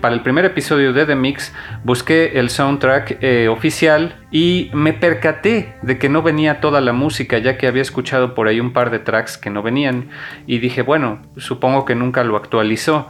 para 0.00 0.14
el 0.14 0.20
primer 0.22 0.44
episodio 0.44 0.92
de 0.92 1.06
The 1.06 1.14
Mix 1.14 1.54
busqué 1.82 2.38
el 2.38 2.50
soundtrack 2.50 3.18
eh, 3.22 3.48
oficial 3.48 4.16
y 4.30 4.70
me 4.74 4.92
percaté 4.92 5.72
de 5.80 5.98
que 5.98 6.10
no 6.10 6.20
venía 6.20 6.60
toda 6.60 6.82
la 6.82 6.92
música 6.92 7.38
ya 7.38 7.56
que 7.56 7.66
había 7.66 7.80
escuchado 7.80 8.34
por 8.34 8.48
ahí 8.48 8.60
un 8.60 8.74
par 8.74 8.90
de 8.90 8.98
tracks 8.98 9.38
que 9.38 9.48
no 9.48 9.62
venían 9.62 10.10
y 10.46 10.58
dije 10.58 10.82
bueno 10.82 11.22
supongo 11.38 11.86
que 11.86 11.94
nunca 11.94 12.22
lo 12.22 12.36
actualizó 12.36 13.08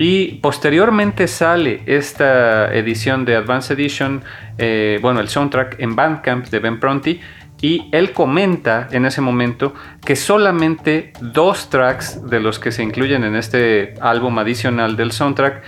y 0.00 0.36
posteriormente 0.36 1.28
sale 1.28 1.82
esta 1.84 2.74
edición 2.74 3.26
de 3.26 3.36
Advanced 3.36 3.78
Edition, 3.78 4.22
eh, 4.56 4.98
bueno, 5.02 5.20
el 5.20 5.28
soundtrack 5.28 5.78
en 5.78 5.94
Bandcamp 5.94 6.46
de 6.46 6.58
Ben 6.58 6.80
Pronti, 6.80 7.20
y 7.60 7.90
él 7.92 8.12
comenta 8.12 8.88
en 8.92 9.04
ese 9.04 9.20
momento 9.20 9.74
que 10.02 10.16
solamente 10.16 11.12
dos 11.20 11.68
tracks 11.68 12.26
de 12.30 12.40
los 12.40 12.58
que 12.58 12.72
se 12.72 12.82
incluyen 12.82 13.24
en 13.24 13.36
este 13.36 13.92
álbum 14.00 14.38
adicional 14.38 14.96
del 14.96 15.12
soundtrack 15.12 15.62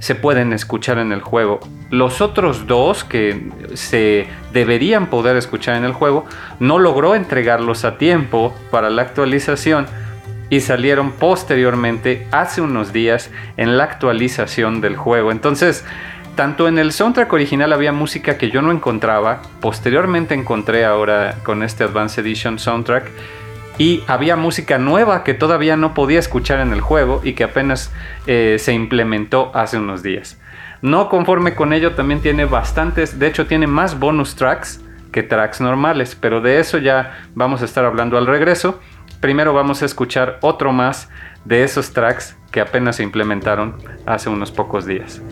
se 0.00 0.16
pueden 0.16 0.52
escuchar 0.52 0.98
en 0.98 1.10
el 1.10 1.22
juego. 1.22 1.60
Los 1.88 2.20
otros 2.20 2.66
dos 2.66 3.04
que 3.04 3.48
se 3.72 4.26
deberían 4.52 5.06
poder 5.06 5.38
escuchar 5.38 5.76
en 5.76 5.84
el 5.84 5.94
juego 5.94 6.26
no 6.60 6.78
logró 6.78 7.14
entregarlos 7.14 7.86
a 7.86 7.96
tiempo 7.96 8.54
para 8.70 8.90
la 8.90 9.00
actualización 9.00 9.86
y 10.52 10.60
salieron 10.60 11.12
posteriormente 11.12 12.26
hace 12.30 12.60
unos 12.60 12.92
días 12.92 13.30
en 13.56 13.78
la 13.78 13.84
actualización 13.84 14.82
del 14.82 14.96
juego. 14.96 15.32
Entonces, 15.32 15.82
tanto 16.36 16.68
en 16.68 16.76
el 16.76 16.92
soundtrack 16.92 17.32
original 17.32 17.72
había 17.72 17.90
música 17.90 18.36
que 18.36 18.50
yo 18.50 18.60
no 18.60 18.70
encontraba, 18.70 19.40
posteriormente 19.62 20.34
encontré 20.34 20.84
ahora 20.84 21.36
con 21.42 21.62
este 21.62 21.84
Advanced 21.84 22.22
Edition 22.26 22.58
soundtrack 22.58 23.08
y 23.78 24.04
había 24.06 24.36
música 24.36 24.76
nueva 24.76 25.24
que 25.24 25.32
todavía 25.32 25.78
no 25.78 25.94
podía 25.94 26.18
escuchar 26.18 26.60
en 26.60 26.74
el 26.74 26.82
juego 26.82 27.22
y 27.24 27.32
que 27.32 27.44
apenas 27.44 27.90
eh, 28.26 28.56
se 28.58 28.74
implementó 28.74 29.52
hace 29.54 29.78
unos 29.78 30.02
días. 30.02 30.38
No 30.82 31.08
conforme 31.08 31.54
con 31.54 31.72
ello 31.72 31.94
también 31.94 32.20
tiene 32.20 32.44
bastantes, 32.44 33.18
de 33.18 33.26
hecho 33.26 33.46
tiene 33.46 33.68
más 33.68 33.98
bonus 33.98 34.36
tracks 34.36 34.82
que 35.12 35.22
tracks 35.22 35.62
normales, 35.62 36.14
pero 36.14 36.42
de 36.42 36.60
eso 36.60 36.76
ya 36.76 37.22
vamos 37.34 37.62
a 37.62 37.64
estar 37.64 37.86
hablando 37.86 38.18
al 38.18 38.26
regreso 38.26 38.80
primero 39.22 39.54
vamos 39.54 39.82
a 39.82 39.86
escuchar 39.86 40.38
otro 40.42 40.72
más 40.72 41.08
de 41.44 41.62
esos 41.62 41.92
tracks 41.92 42.36
que 42.50 42.60
apenas 42.60 42.96
se 42.96 43.04
implementaron 43.04 43.76
hace 44.04 44.28
unos 44.28 44.50
pocos 44.50 44.84
días. 44.84 45.22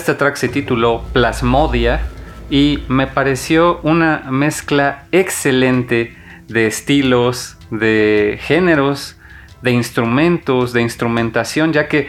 Este 0.00 0.14
track 0.14 0.36
se 0.36 0.48
tituló 0.48 1.04
Plasmodia 1.12 2.00
y 2.48 2.84
me 2.88 3.06
pareció 3.06 3.80
una 3.82 4.22
mezcla 4.30 5.04
excelente 5.12 6.16
de 6.48 6.66
estilos, 6.66 7.58
de 7.70 8.38
géneros, 8.40 9.18
de 9.60 9.72
instrumentos, 9.72 10.72
de 10.72 10.80
instrumentación, 10.80 11.74
ya 11.74 11.86
que 11.86 12.08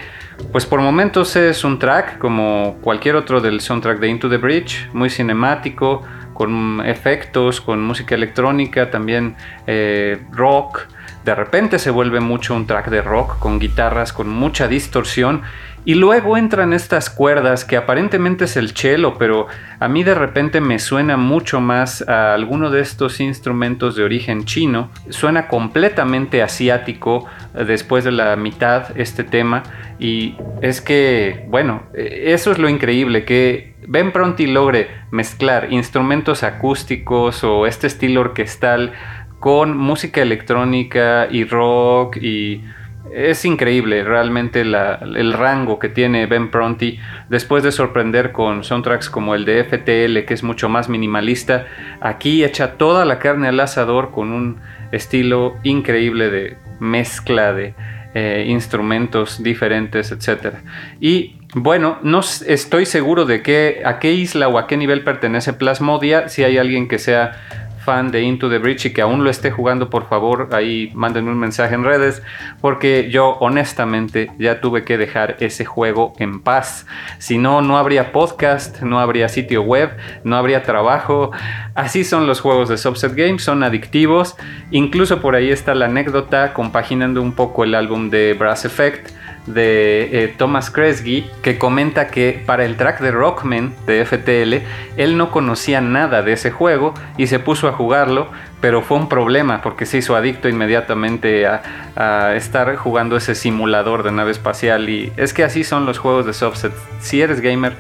pues 0.54 0.66
por 0.66 0.80
momentos 0.80 1.36
es 1.36 1.66
un 1.66 1.80
track 1.80 2.18
como 2.18 2.78
cualquier 2.80 3.18
otro 3.18 3.42
del 3.42 3.60
soundtrack 3.60 4.00
de 4.00 4.08
Into 4.08 4.30
the 4.30 4.38
Bridge, 4.38 4.88
muy 4.94 5.10
cinemático, 5.10 6.02
con 6.34 6.82
efectos, 6.86 7.60
con 7.60 7.82
música 7.82 8.16
electrónica, 8.16 8.90
también 8.90 9.36
eh, 9.68 10.18
rock. 10.32 10.88
De 11.26 11.36
repente 11.36 11.80
se 11.80 11.92
vuelve 11.92 12.20
mucho 12.20 12.56
un 12.56 12.66
track 12.66 12.90
de 12.90 13.02
rock 13.02 13.38
con 13.40 13.60
guitarras, 13.60 14.12
con 14.12 14.30
mucha 14.30 14.68
distorsión 14.68 15.44
y 15.84 15.96
luego 15.96 16.38
entran 16.38 16.74
estas 16.74 17.10
cuerdas 17.10 17.66
que 17.66 17.76
aparentemente 17.76 18.46
es 18.46 18.56
el 18.56 18.76
cello, 18.76 19.16
pero 19.18 19.48
a 19.80 19.88
mí 19.88 20.04
de 20.04 20.14
repente 20.14 20.62
me 20.62 20.78
suena 20.78 21.18
mucho 21.18 21.60
más 21.60 22.08
a 22.08 22.36
alguno 22.36 22.70
de 22.70 22.82
estos 22.82 23.20
instrumentos 23.20 23.96
de 23.96 24.04
origen 24.04 24.46
chino. 24.46 24.92
Suena 25.10 25.48
completamente 25.48 26.44
asiático 26.44 27.26
eh, 27.56 27.66
después 27.66 28.04
de 28.04 28.12
la 28.12 28.36
mitad 28.36 28.96
este 28.96 29.24
tema. 29.24 29.64
Y 29.98 30.36
es 30.62 30.82
que, 30.82 31.46
bueno, 31.50 31.84
eh, 31.96 32.26
eso 32.28 32.52
es 32.52 32.60
lo 32.60 32.70
increíble, 32.70 33.26
que 33.26 33.74
Ben 33.88 34.12
Pronti 34.12 34.46
logre 34.46 34.90
mezclar 35.10 35.74
instrumentos 35.74 36.44
acústicos 36.44 37.44
o 37.44 37.66
este 37.66 37.88
estilo 37.88 38.22
orquestal 38.22 38.94
con 39.42 39.76
música 39.76 40.22
electrónica 40.22 41.28
y 41.30 41.46
rock 41.46 42.18
y 42.18 42.64
es 43.12 43.44
increíble 43.44 44.04
realmente 44.04 44.62
el 44.62 45.34
rango 45.34 45.80
que 45.80 45.90
tiene 45.90 46.28
Ben 46.28 46.52
Pronti 46.52 47.00
después 47.28 47.64
de 47.64 47.72
sorprender 47.72 48.32
con 48.32 48.64
soundtracks 48.64 49.10
como 49.10 49.34
el 49.34 49.44
de 49.44 49.64
FTL 49.64 50.28
que 50.28 50.36
es 50.36 50.44
mucho 50.44 50.70
más 50.70 50.90
minimalista 50.90 51.66
aquí 52.02 52.44
echa 52.44 52.74
toda 52.74 53.04
la 53.04 53.18
carne 53.18 53.48
al 53.48 53.60
asador 53.60 54.12
con 54.12 54.32
un 54.32 54.60
estilo 54.92 55.58
increíble 55.64 56.30
de 56.30 56.58
mezcla 56.80 57.52
de 57.52 57.74
eh, 58.14 58.46
instrumentos 58.48 59.42
diferentes 59.42 60.12
etc 60.12 60.58
y 61.00 61.42
bueno, 61.54 61.98
no 62.02 62.22
estoy 62.22 62.86
seguro 62.86 63.26
de 63.26 63.42
qué, 63.42 63.82
a 63.84 64.00
qué 64.00 64.14
isla 64.14 64.48
o 64.48 64.58
a 64.58 64.68
qué 64.68 64.78
nivel 64.78 65.04
pertenece 65.04 65.52
Plasmodia. 65.52 66.30
Si 66.30 66.46
hay 66.46 66.58
alguien 66.58 66.88
que 66.88 66.98
sea 66.98 67.68
fan 67.84 68.12
de 68.12 68.22
Into 68.22 68.50
the 68.50 68.58
Breach 68.58 68.86
y 68.86 68.94
que 68.94 69.02
aún 69.02 69.24
lo 69.24 69.30
esté 69.30 69.52
jugando, 69.52 69.90
por 69.90 70.08
favor, 70.08 70.50
ahí 70.52 70.92
mándenme 70.94 71.32
un 71.32 71.40
mensaje 71.40 71.76
en 71.76 71.84
redes, 71.84 72.22
porque 72.62 73.10
yo 73.12 73.38
honestamente 73.40 74.32
ya 74.38 74.62
tuve 74.62 74.84
que 74.84 74.98
dejar 74.98 75.38
ese 75.40 75.66
juego 75.66 76.14
en 76.18 76.42
paz. 76.42 76.86
Si 77.18 77.38
no, 77.38 77.62
no 77.62 77.78
habría 77.78 78.12
podcast, 78.12 78.82
no 78.82 79.00
habría 79.00 79.30
sitio 79.30 79.62
web, 79.64 79.92
no 80.24 80.36
habría 80.36 80.64
trabajo. 80.64 81.32
Así 81.76 82.04
son 82.04 82.28
los 82.28 82.42
juegos 82.42 82.70
de 82.70 82.78
Subset 82.78 83.16
Games, 83.16 83.44
son 83.44 83.64
adictivos. 83.64 84.36
Incluso 84.72 85.22
por 85.22 85.36
ahí 85.36 85.50
está 85.50 85.76
la 85.76 85.86
anécdota 85.86 86.54
compaginando 86.54 87.22
un 87.22 87.34
poco 87.34 87.64
el 87.64 87.76
álbum 87.76 88.10
de 88.10 88.34
Brass 88.34 88.66
Effect 88.66 89.12
de 89.48 90.24
eh, 90.24 90.34
Thomas 90.38 90.70
Kresge 90.70 91.26
que 91.42 91.58
comenta 91.58 92.08
que 92.08 92.44
para 92.46 92.64
el 92.64 92.78
track 92.78 93.02
de 93.02 93.12
Rockman 93.12 93.74
de 93.88 94.06
FTL 94.06 94.66
él 94.98 95.18
no 95.18 95.32
conocía 95.32 95.82
nada 95.82 96.22
de 96.22 96.34
ese 96.34 96.52
juego 96.52 96.94
y 97.18 97.28
se 97.28 97.40
puso 97.40 97.68
a 97.68 97.74
jugarlo, 97.74 98.30
pero 98.60 98.82
fue 98.82 98.98
un 98.98 99.10
problema 99.10 99.62
porque 99.62 99.86
se 99.86 99.98
hizo 99.98 100.16
adicto 100.16 100.48
inmediatamente 100.48 101.48
a, 101.48 102.34
estar 102.36 102.76
jugando 102.76 103.18
ese 103.18 103.36
simulador 103.36 104.04
de 104.04 104.12
nave 104.12 104.32
espacial 104.32 104.90
y 104.90 105.12
es 105.18 105.34
que 105.34 105.44
así 105.44 105.64
son 105.64 105.86
los 105.86 106.00
juegos 106.00 106.26
de 106.26 106.34
Subset. 106.34 106.74
Si 107.00 107.22
eres 107.22 107.42
gamer, 107.42 107.74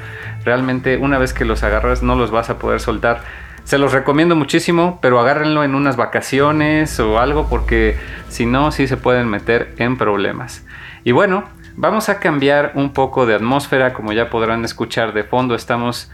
realmente 0.44 0.98
una 0.98 1.18
vez 1.18 1.34
que 1.34 1.46
los 1.46 1.64
agarras 1.64 2.04
no 2.04 2.16
los 2.16 2.32
vas 2.32 2.50
a 2.50 2.60
poder 2.60 2.80
soltar. 2.80 3.22
Se 3.64 3.78
los 3.78 3.94
recomiendo 3.94 4.36
muchísimo, 4.36 5.00
pero 5.02 5.20
agárrenlo 5.20 5.64
en 5.64 5.76
unas 5.76 5.96
vacaciones 5.96 7.00
o 7.00 7.20
algo 7.20 7.48
porque 7.48 7.96
si 8.28 8.46
no, 8.46 8.72
sí 8.72 8.88
se 8.88 8.98
pueden 8.98 9.28
meter 9.30 9.74
en 9.78 9.98
problemas. 9.98 10.66
Y 11.04 11.12
bueno, 11.12 11.46
vamos 11.76 12.10
a 12.10 12.20
cambiar 12.20 12.74
un 12.76 12.94
poco 12.94 13.26
de 13.26 13.34
atmósfera, 13.34 13.94
como 13.94 14.14
ya 14.14 14.30
podrán 14.30 14.64
escuchar 14.64 15.14
de 15.14 15.24
fondo, 15.24 15.56
estamos 15.56 16.12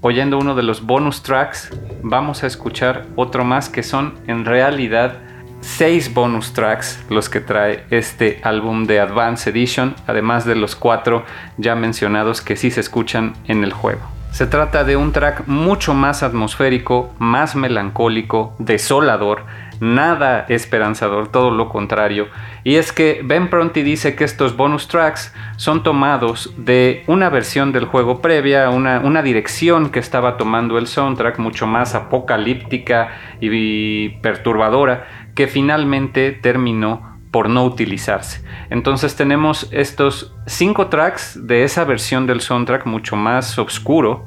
oyendo 0.00 0.38
uno 0.38 0.54
de 0.54 0.62
los 0.62 0.84
bonus 0.84 1.22
tracks, 1.22 1.70
vamos 2.02 2.42
a 2.42 2.46
escuchar 2.46 3.06
otro 3.16 3.44
más 3.44 3.68
que 3.68 3.82
son 3.82 4.14
en 4.26 4.44
realidad 4.44 5.18
seis 5.60 6.12
bonus 6.12 6.52
tracks 6.52 7.02
los 7.08 7.28
que 7.28 7.40
trae 7.40 7.84
este 7.90 8.40
álbum 8.42 8.86
de 8.86 9.00
Advance 9.00 9.48
Edition, 9.50 9.94
además 10.06 10.44
de 10.44 10.56
los 10.56 10.76
cuatro 10.76 11.24
ya 11.56 11.74
mencionados 11.74 12.40
que 12.40 12.56
sí 12.56 12.70
se 12.70 12.80
escuchan 12.80 13.34
en 13.46 13.64
el 13.64 13.72
juego. 13.72 14.02
Se 14.34 14.48
trata 14.48 14.82
de 14.82 14.96
un 14.96 15.12
track 15.12 15.46
mucho 15.46 15.94
más 15.94 16.24
atmosférico, 16.24 17.14
más 17.20 17.54
melancólico, 17.54 18.56
desolador, 18.58 19.44
nada 19.78 20.44
esperanzador, 20.48 21.28
todo 21.28 21.52
lo 21.52 21.68
contrario. 21.68 22.26
Y 22.64 22.74
es 22.74 22.90
que 22.90 23.20
Ben 23.22 23.48
Pronti 23.48 23.82
dice 23.82 24.16
que 24.16 24.24
estos 24.24 24.56
bonus 24.56 24.88
tracks 24.88 25.32
son 25.56 25.84
tomados 25.84 26.52
de 26.56 27.04
una 27.06 27.30
versión 27.30 27.70
del 27.70 27.84
juego 27.84 28.20
previa, 28.20 28.70
una, 28.70 28.98
una 28.98 29.22
dirección 29.22 29.90
que 29.90 30.00
estaba 30.00 30.36
tomando 30.36 30.78
el 30.78 30.88
soundtrack, 30.88 31.38
mucho 31.38 31.68
más 31.68 31.94
apocalíptica 31.94 33.10
y 33.40 34.18
perturbadora, 34.20 35.06
que 35.36 35.46
finalmente 35.46 36.32
terminó 36.32 37.13
por 37.34 37.50
no 37.50 37.64
utilizarse. 37.64 38.44
Entonces 38.70 39.16
tenemos 39.16 39.66
estos 39.72 40.32
cinco 40.46 40.86
tracks 40.86 41.48
de 41.48 41.64
esa 41.64 41.82
versión 41.82 42.28
del 42.28 42.40
soundtrack 42.40 42.86
mucho 42.86 43.16
más 43.16 43.58
oscuro 43.58 44.26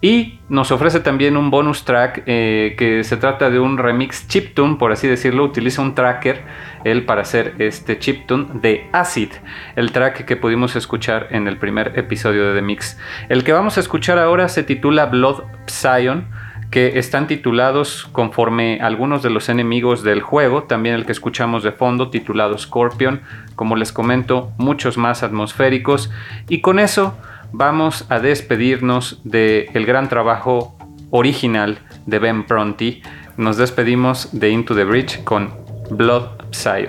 y 0.00 0.38
nos 0.48 0.70
ofrece 0.70 1.00
también 1.00 1.36
un 1.36 1.50
bonus 1.50 1.84
track 1.84 2.22
eh, 2.26 2.76
que 2.78 3.02
se 3.02 3.16
trata 3.16 3.50
de 3.50 3.58
un 3.58 3.76
remix 3.76 4.28
chiptune, 4.28 4.76
por 4.76 4.92
así 4.92 5.08
decirlo. 5.08 5.42
Utiliza 5.42 5.82
un 5.82 5.96
tracker 5.96 6.44
él 6.84 7.04
para 7.04 7.22
hacer 7.22 7.56
este 7.58 7.98
chiptune 7.98 8.46
de 8.60 8.86
Acid, 8.92 9.30
el 9.74 9.90
track 9.90 10.24
que 10.24 10.36
pudimos 10.36 10.76
escuchar 10.76 11.26
en 11.30 11.48
el 11.48 11.56
primer 11.56 11.98
episodio 11.98 12.46
de 12.50 12.54
The 12.54 12.62
Mix. 12.62 13.00
El 13.28 13.42
que 13.42 13.52
vamos 13.52 13.78
a 13.78 13.80
escuchar 13.80 14.20
ahora 14.20 14.48
se 14.48 14.62
titula 14.62 15.06
Blood 15.06 15.42
Psion 15.66 16.28
que 16.74 16.98
están 16.98 17.28
titulados 17.28 18.08
conforme 18.10 18.80
algunos 18.80 19.22
de 19.22 19.30
los 19.30 19.48
enemigos 19.48 20.02
del 20.02 20.22
juego, 20.22 20.64
también 20.64 20.96
el 20.96 21.06
que 21.06 21.12
escuchamos 21.12 21.62
de 21.62 21.70
fondo 21.70 22.10
titulado 22.10 22.58
Scorpion, 22.58 23.20
como 23.54 23.76
les 23.76 23.92
comento, 23.92 24.50
muchos 24.58 24.98
más 24.98 25.22
atmosféricos. 25.22 26.10
Y 26.48 26.62
con 26.62 26.80
eso 26.80 27.16
vamos 27.52 28.06
a 28.08 28.18
despedirnos 28.18 29.20
del 29.22 29.86
gran 29.86 30.08
trabajo 30.08 30.76
original 31.10 31.78
de 32.06 32.18
Ben 32.18 32.42
Pronti. 32.42 33.02
Nos 33.36 33.56
despedimos 33.56 34.30
de 34.32 34.50
Into 34.50 34.74
the 34.74 34.82
Bridge 34.82 35.22
con 35.22 35.50
Blood 35.90 36.24
Psy. 36.50 36.88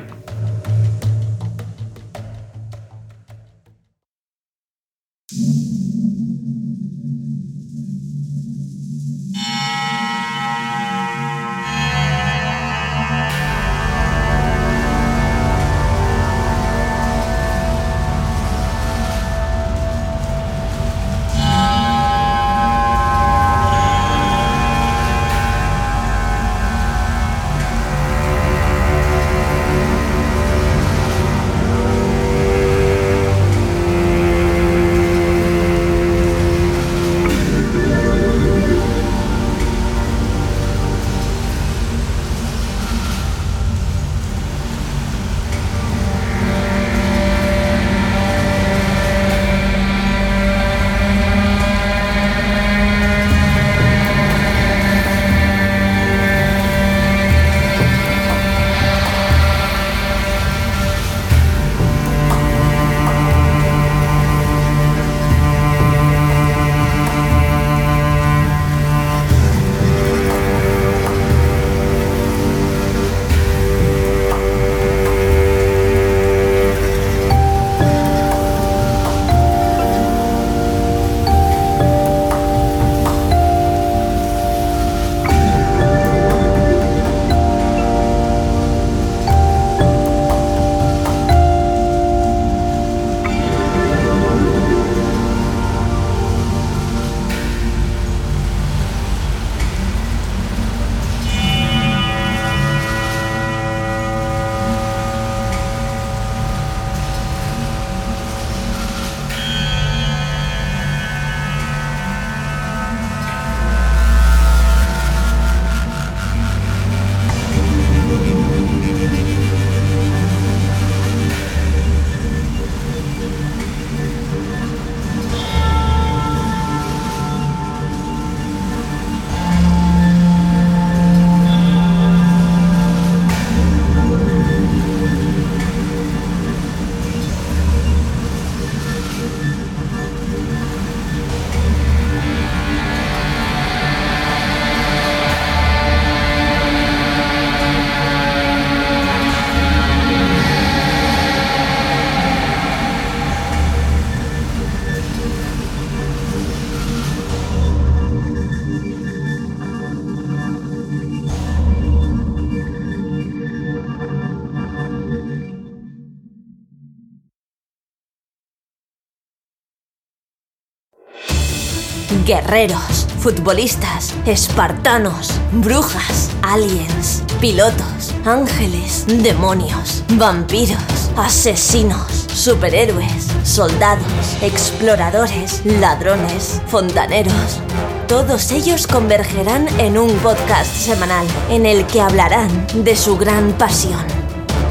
Guerreros, 172.25 173.05
futbolistas, 173.19 174.15
espartanos, 174.25 175.29
brujas, 175.51 176.31
aliens, 176.41 177.21
pilotos, 177.39 178.15
ángeles, 178.25 179.05
demonios, 179.07 180.03
vampiros, 180.13 181.11
asesinos, 181.17 182.25
superhéroes, 182.33 183.27
soldados, 183.43 184.37
exploradores, 184.41 185.63
ladrones, 185.65 186.63
fontaneros. 186.65 187.59
Todos 188.07 188.51
ellos 188.51 188.87
convergerán 188.87 189.67
en 189.79 189.95
un 189.95 190.09
podcast 190.17 190.75
semanal 190.75 191.27
en 191.51 191.67
el 191.67 191.85
que 191.85 192.01
hablarán 192.01 192.49
de 192.83 192.95
su 192.95 193.17
gran 193.17 193.51
pasión, 193.53 194.03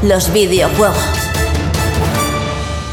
los 0.03 0.33
videojuegos. 0.33 0.97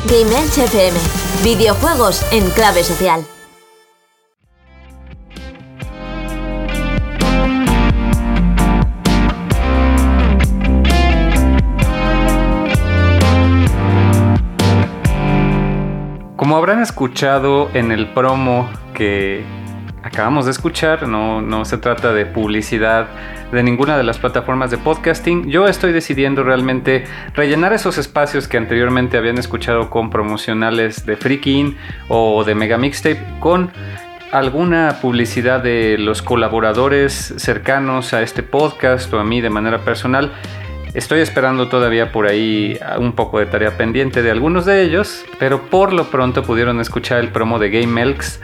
Game 0.06 0.30
FM, 0.56 0.96
videojuegos 1.42 2.22
en 2.30 2.48
clave 2.50 2.84
social. 2.84 3.24
Como 16.52 16.58
habrán 16.58 16.82
escuchado 16.82 17.70
en 17.72 17.92
el 17.92 18.08
promo 18.08 18.68
que 18.92 19.42
acabamos 20.02 20.44
de 20.44 20.50
escuchar, 20.50 21.08
no, 21.08 21.40
no, 21.40 21.64
se 21.64 21.78
trata 21.78 22.12
de 22.12 22.26
publicidad 22.26 23.08
de 23.50 23.62
ninguna 23.62 23.96
de 23.96 24.02
las 24.02 24.18
plataformas 24.18 24.70
de 24.70 24.76
podcasting. 24.76 25.48
Yo 25.48 25.66
estoy 25.66 25.94
decidiendo 25.94 26.42
realmente 26.42 27.04
rellenar 27.32 27.72
esos 27.72 27.96
espacios 27.96 28.48
que 28.48 28.58
anteriormente 28.58 29.16
habían 29.16 29.38
escuchado 29.38 29.88
con 29.88 30.10
promocionales 30.10 31.06
de 31.06 31.16
Freaking 31.16 31.78
o 32.08 32.44
de 32.44 32.54
Mega 32.54 32.76
Mixtape 32.76 33.24
con 33.40 33.72
alguna 34.30 34.98
publicidad 35.00 35.62
de 35.62 35.96
los 35.96 36.20
colaboradores 36.20 37.32
cercanos 37.38 38.12
a 38.12 38.20
este 38.20 38.42
podcast 38.42 39.10
o 39.14 39.18
a 39.18 39.24
mí 39.24 39.40
de 39.40 39.48
manera 39.48 39.78
personal. 39.78 40.30
Estoy 40.94 41.20
esperando 41.20 41.68
todavía 41.68 42.12
por 42.12 42.26
ahí 42.26 42.78
un 42.98 43.12
poco 43.12 43.38
de 43.38 43.46
tarea 43.46 43.78
pendiente 43.78 44.20
de 44.20 44.30
algunos 44.30 44.66
de 44.66 44.82
ellos, 44.82 45.24
pero 45.38 45.62
por 45.70 45.94
lo 45.94 46.10
pronto 46.10 46.42
pudieron 46.42 46.80
escuchar 46.80 47.20
el 47.20 47.28
promo 47.28 47.58
de 47.58 47.70
Game 47.70 48.02
Elks, 48.02 48.42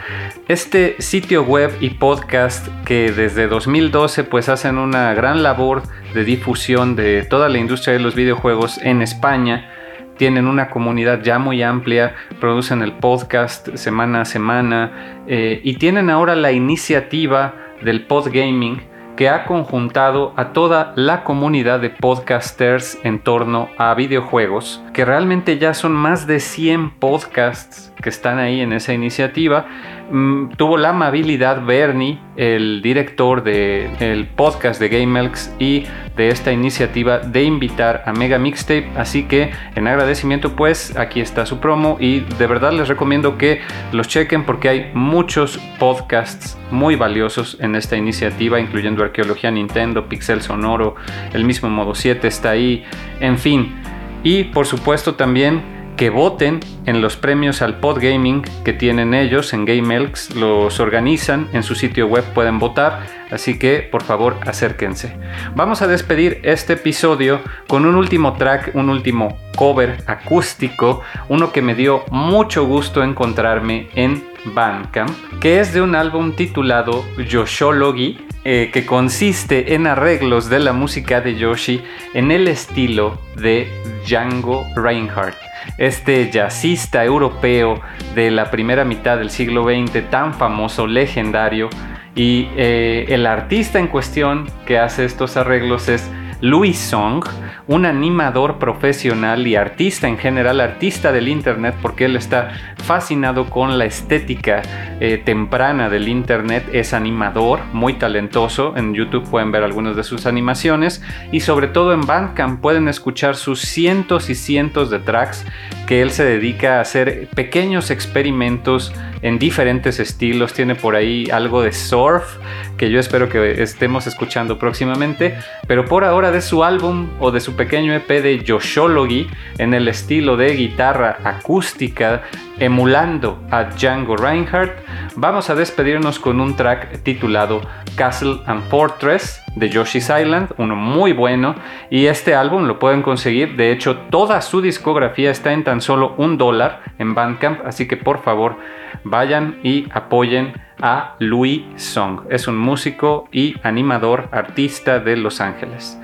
este 0.48 0.96
sitio 0.98 1.42
web 1.42 1.70
y 1.80 1.90
podcast 1.90 2.66
que 2.86 3.12
desde 3.12 3.48
2012 3.48 4.24
pues 4.24 4.48
hacen 4.48 4.78
una 4.78 5.12
gran 5.12 5.42
labor 5.42 5.82
de 6.14 6.24
difusión 6.24 6.96
de 6.96 7.22
toda 7.22 7.50
la 7.50 7.58
industria 7.58 7.92
de 7.92 8.00
los 8.00 8.14
videojuegos 8.14 8.78
en 8.78 9.02
España. 9.02 9.70
Tienen 10.16 10.46
una 10.46 10.70
comunidad 10.70 11.22
ya 11.22 11.38
muy 11.38 11.62
amplia, 11.62 12.14
producen 12.40 12.80
el 12.80 12.92
podcast 12.92 13.74
semana 13.74 14.22
a 14.22 14.24
semana 14.24 15.24
eh, 15.26 15.60
y 15.62 15.74
tienen 15.74 16.08
ahora 16.08 16.34
la 16.34 16.50
iniciativa 16.52 17.54
del 17.82 18.06
podgaming 18.06 18.87
que 19.18 19.28
ha 19.28 19.46
conjuntado 19.46 20.32
a 20.36 20.52
toda 20.52 20.92
la 20.94 21.24
comunidad 21.24 21.80
de 21.80 21.90
podcasters 21.90 23.00
en 23.02 23.18
torno 23.18 23.68
a 23.76 23.92
videojuegos, 23.94 24.80
que 24.94 25.04
realmente 25.04 25.58
ya 25.58 25.74
son 25.74 25.90
más 25.90 26.28
de 26.28 26.38
100 26.38 26.90
podcasts 27.00 27.92
que 28.00 28.10
están 28.10 28.38
ahí 28.38 28.60
en 28.60 28.72
esa 28.72 28.92
iniciativa 28.92 29.66
Mm, 30.10 30.52
tuvo 30.56 30.78
la 30.78 30.90
amabilidad 30.90 31.64
Bernie, 31.64 32.18
el 32.36 32.80
director 32.80 33.42
del 33.42 34.26
podcast 34.26 34.80
de 34.80 34.88
GameElks 34.88 35.54
y 35.58 35.84
de 36.16 36.28
esta 36.30 36.50
iniciativa, 36.50 37.18
de 37.18 37.42
invitar 37.42 38.04
a 38.06 38.12
Mega 38.12 38.38
Mixtape. 38.38 38.90
Así 38.96 39.24
que 39.24 39.50
en 39.74 39.86
agradecimiento, 39.86 40.56
pues 40.56 40.96
aquí 40.96 41.20
está 41.20 41.44
su 41.44 41.58
promo 41.60 41.98
y 42.00 42.20
de 42.20 42.46
verdad 42.46 42.72
les 42.72 42.88
recomiendo 42.88 43.36
que 43.36 43.60
los 43.92 44.08
chequen 44.08 44.44
porque 44.44 44.68
hay 44.70 44.90
muchos 44.94 45.58
podcasts 45.78 46.58
muy 46.70 46.96
valiosos 46.96 47.58
en 47.60 47.74
esta 47.74 47.96
iniciativa, 47.96 48.58
incluyendo 48.58 49.04
Arqueología 49.04 49.50
Nintendo, 49.50 50.08
Pixel 50.08 50.40
Sonoro, 50.40 50.94
el 51.34 51.44
mismo 51.44 51.68
Modo 51.68 51.94
7 51.94 52.26
está 52.26 52.50
ahí, 52.50 52.84
en 53.20 53.36
fin. 53.36 53.74
Y 54.22 54.44
por 54.44 54.66
supuesto 54.66 55.14
también 55.14 55.77
que 55.98 56.10
voten 56.10 56.60
en 56.86 57.02
los 57.02 57.16
premios 57.16 57.60
al 57.60 57.80
podgaming 57.80 58.42
que 58.64 58.72
tienen 58.72 59.14
ellos 59.14 59.52
en 59.52 59.64
GameElks, 59.64 60.36
los 60.36 60.78
organizan 60.78 61.48
en 61.52 61.64
su 61.64 61.74
sitio 61.74 62.06
web, 62.06 62.24
pueden 62.34 62.60
votar, 62.60 63.04
así 63.32 63.58
que 63.58 63.80
por 63.80 64.04
favor 64.04 64.36
acérquense. 64.46 65.16
Vamos 65.56 65.82
a 65.82 65.88
despedir 65.88 66.40
este 66.44 66.74
episodio 66.74 67.40
con 67.66 67.84
un 67.84 67.96
último 67.96 68.34
track, 68.34 68.76
un 68.76 68.90
último 68.90 69.36
cover 69.56 69.98
acústico, 70.06 71.02
uno 71.28 71.50
que 71.50 71.62
me 71.62 71.74
dio 71.74 72.04
mucho 72.12 72.64
gusto 72.64 73.02
encontrarme 73.02 73.88
en 73.96 74.22
Bandcamp, 74.54 75.10
que 75.40 75.58
es 75.58 75.74
de 75.74 75.82
un 75.82 75.96
álbum 75.96 76.32
titulado 76.36 77.04
Yoshologi, 77.28 78.24
eh, 78.44 78.70
que 78.72 78.86
consiste 78.86 79.74
en 79.74 79.88
arreglos 79.88 80.48
de 80.48 80.60
la 80.60 80.72
música 80.72 81.20
de 81.20 81.34
Yoshi 81.34 81.82
en 82.14 82.30
el 82.30 82.46
estilo 82.46 83.18
de 83.34 83.66
Django 84.06 84.64
Reinhardt 84.76 85.47
este 85.78 86.30
jazzista 86.30 87.04
europeo 87.04 87.80
de 88.14 88.30
la 88.30 88.50
primera 88.50 88.84
mitad 88.84 89.16
del 89.16 89.30
siglo 89.30 89.64
XX, 89.64 90.10
tan 90.10 90.34
famoso, 90.34 90.86
legendario, 90.86 91.70
y 92.14 92.48
eh, 92.56 93.06
el 93.08 93.26
artista 93.26 93.78
en 93.78 93.86
cuestión 93.86 94.50
que 94.66 94.78
hace 94.78 95.04
estos 95.04 95.36
arreglos 95.36 95.88
es 95.88 96.10
Louis 96.40 96.78
Song, 96.78 97.24
un 97.66 97.84
animador 97.84 98.58
profesional 98.58 99.46
y 99.46 99.56
artista 99.56 100.06
en 100.06 100.18
general, 100.18 100.60
artista 100.60 101.10
del 101.10 101.26
Internet, 101.26 101.74
porque 101.82 102.04
él 102.04 102.14
está 102.14 102.52
fascinado 102.84 103.50
con 103.50 103.76
la 103.76 103.86
estética 103.86 104.62
eh, 105.00 105.20
temprana 105.24 105.88
del 105.88 106.06
Internet, 106.08 106.64
es 106.72 106.94
animador, 106.94 107.60
muy 107.72 107.94
talentoso, 107.94 108.76
en 108.76 108.94
YouTube 108.94 109.28
pueden 109.28 109.50
ver 109.50 109.64
algunas 109.64 109.96
de 109.96 110.04
sus 110.04 110.26
animaciones. 110.26 111.02
Y 111.32 111.40
sobre 111.40 111.66
todo 111.66 111.92
en 111.92 112.02
Bandcamp 112.02 112.60
pueden 112.60 112.88
escuchar 112.88 113.34
sus 113.34 113.60
cientos 113.60 114.30
y 114.30 114.36
cientos 114.36 114.90
de 114.90 115.00
tracks 115.00 115.44
que 115.86 116.02
él 116.02 116.10
se 116.10 116.24
dedica 116.24 116.78
a 116.78 116.82
hacer 116.82 117.28
pequeños 117.34 117.90
experimentos 117.90 118.92
en 119.22 119.38
diferentes 119.38 119.98
estilos, 119.98 120.52
tiene 120.52 120.74
por 120.74 120.94
ahí 120.94 121.28
algo 121.30 121.62
de 121.62 121.72
surf 121.72 122.36
que 122.76 122.90
yo 122.90 123.00
espero 123.00 123.28
que 123.28 123.62
estemos 123.62 124.06
escuchando 124.06 124.58
próximamente, 124.58 125.36
pero 125.66 125.84
por 125.84 126.04
ahora 126.04 126.27
de 126.30 126.40
su 126.40 126.64
álbum 126.64 127.08
o 127.20 127.30
de 127.30 127.40
su 127.40 127.56
pequeño 127.56 127.94
EP 127.94 128.08
de 128.08 128.42
Yoshology 128.44 129.28
en 129.58 129.74
el 129.74 129.88
estilo 129.88 130.36
de 130.36 130.54
guitarra 130.54 131.18
acústica 131.24 132.22
emulando 132.58 133.42
a 133.50 133.64
Django 133.64 134.16
Reinhardt, 134.16 134.72
vamos 135.16 135.48
a 135.48 135.54
despedirnos 135.54 136.18
con 136.18 136.40
un 136.40 136.56
track 136.56 137.02
titulado 137.02 137.62
Castle 137.96 138.40
and 138.46 138.62
Fortress 138.68 139.40
de 139.56 139.68
Yoshi's 139.70 140.10
Island, 140.10 140.52
uno 140.58 140.76
muy 140.76 141.12
bueno, 141.12 141.54
y 141.90 142.06
este 142.06 142.34
álbum 142.34 142.66
lo 142.66 142.78
pueden 142.78 143.02
conseguir, 143.02 143.56
de 143.56 143.72
hecho 143.72 143.96
toda 144.10 144.40
su 144.42 144.60
discografía 144.60 145.30
está 145.30 145.52
en 145.52 145.64
tan 145.64 145.80
solo 145.80 146.14
un 146.18 146.36
dólar 146.36 146.82
en 146.98 147.14
Bandcamp, 147.14 147.64
así 147.64 147.88
que 147.88 147.96
por 147.96 148.22
favor 148.22 148.56
vayan 149.04 149.58
y 149.62 149.86
apoyen 149.92 150.52
a 150.80 151.16
Louis 151.18 151.64
Song. 151.76 152.22
Es 152.30 152.48
un 152.48 152.56
músico 152.56 153.28
y 153.32 153.56
animador 153.62 154.28
artista 154.32 155.00
de 155.00 155.16
Los 155.16 155.40
Ángeles. 155.40 155.98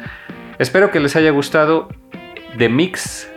Espero 0.59 0.91
que 0.91 1.01
les 1.01 1.16
haya 1.16 1.31
gustado 1.31 1.89
The 2.59 2.69
Mix 2.69 3.31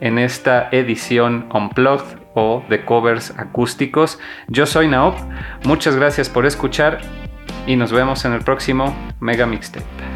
en 0.00 0.18
esta 0.18 0.68
edición 0.72 1.48
Unplugged 1.52 2.18
o 2.34 2.62
de 2.68 2.84
covers 2.84 3.30
acústicos. 3.38 4.18
Yo 4.48 4.66
soy 4.66 4.88
Naop, 4.88 5.16
muchas 5.64 5.96
gracias 5.96 6.28
por 6.28 6.46
escuchar 6.46 7.00
y 7.66 7.76
nos 7.76 7.92
vemos 7.92 8.24
en 8.24 8.32
el 8.32 8.40
próximo 8.40 8.94
Mega 9.20 9.46
Mixtape. 9.46 10.15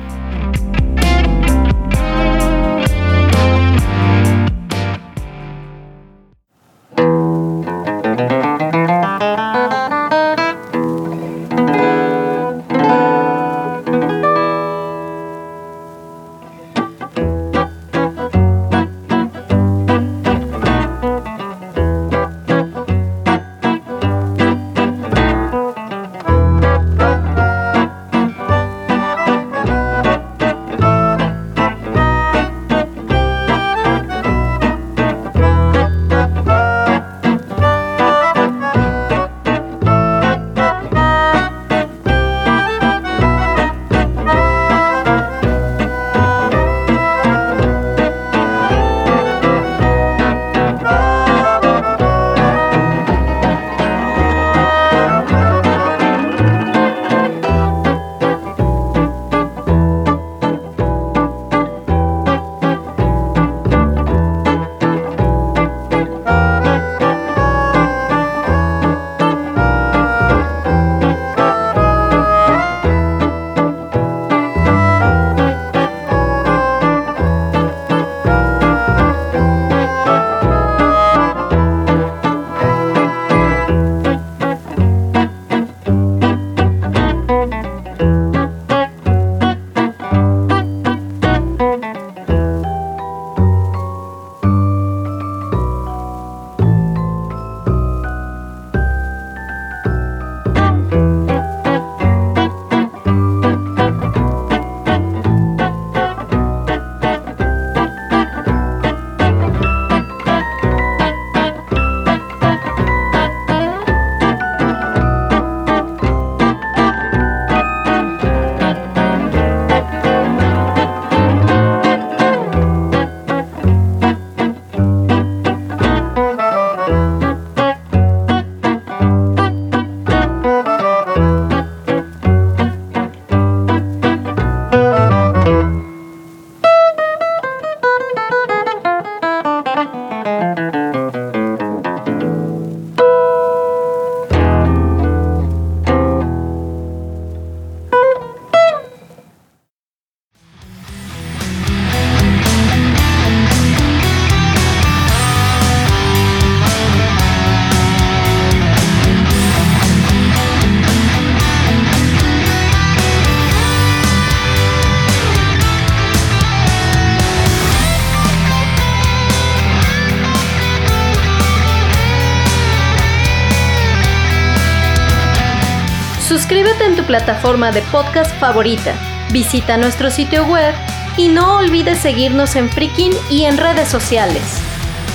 Plataforma 177.10 177.72
de 177.72 177.82
podcast 177.90 178.32
favorita, 178.38 178.94
visita 179.32 179.76
nuestro 179.76 180.12
sitio 180.12 180.46
web 180.46 180.72
y 181.16 181.26
no 181.26 181.56
olvides 181.56 181.98
seguirnos 181.98 182.54
en 182.54 182.70
Freaking 182.70 183.10
y 183.28 183.46
en 183.46 183.58
redes 183.58 183.88
sociales. 183.88 184.60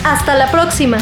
¡Hasta 0.04 0.36
la 0.36 0.52
próxima! 0.52 0.98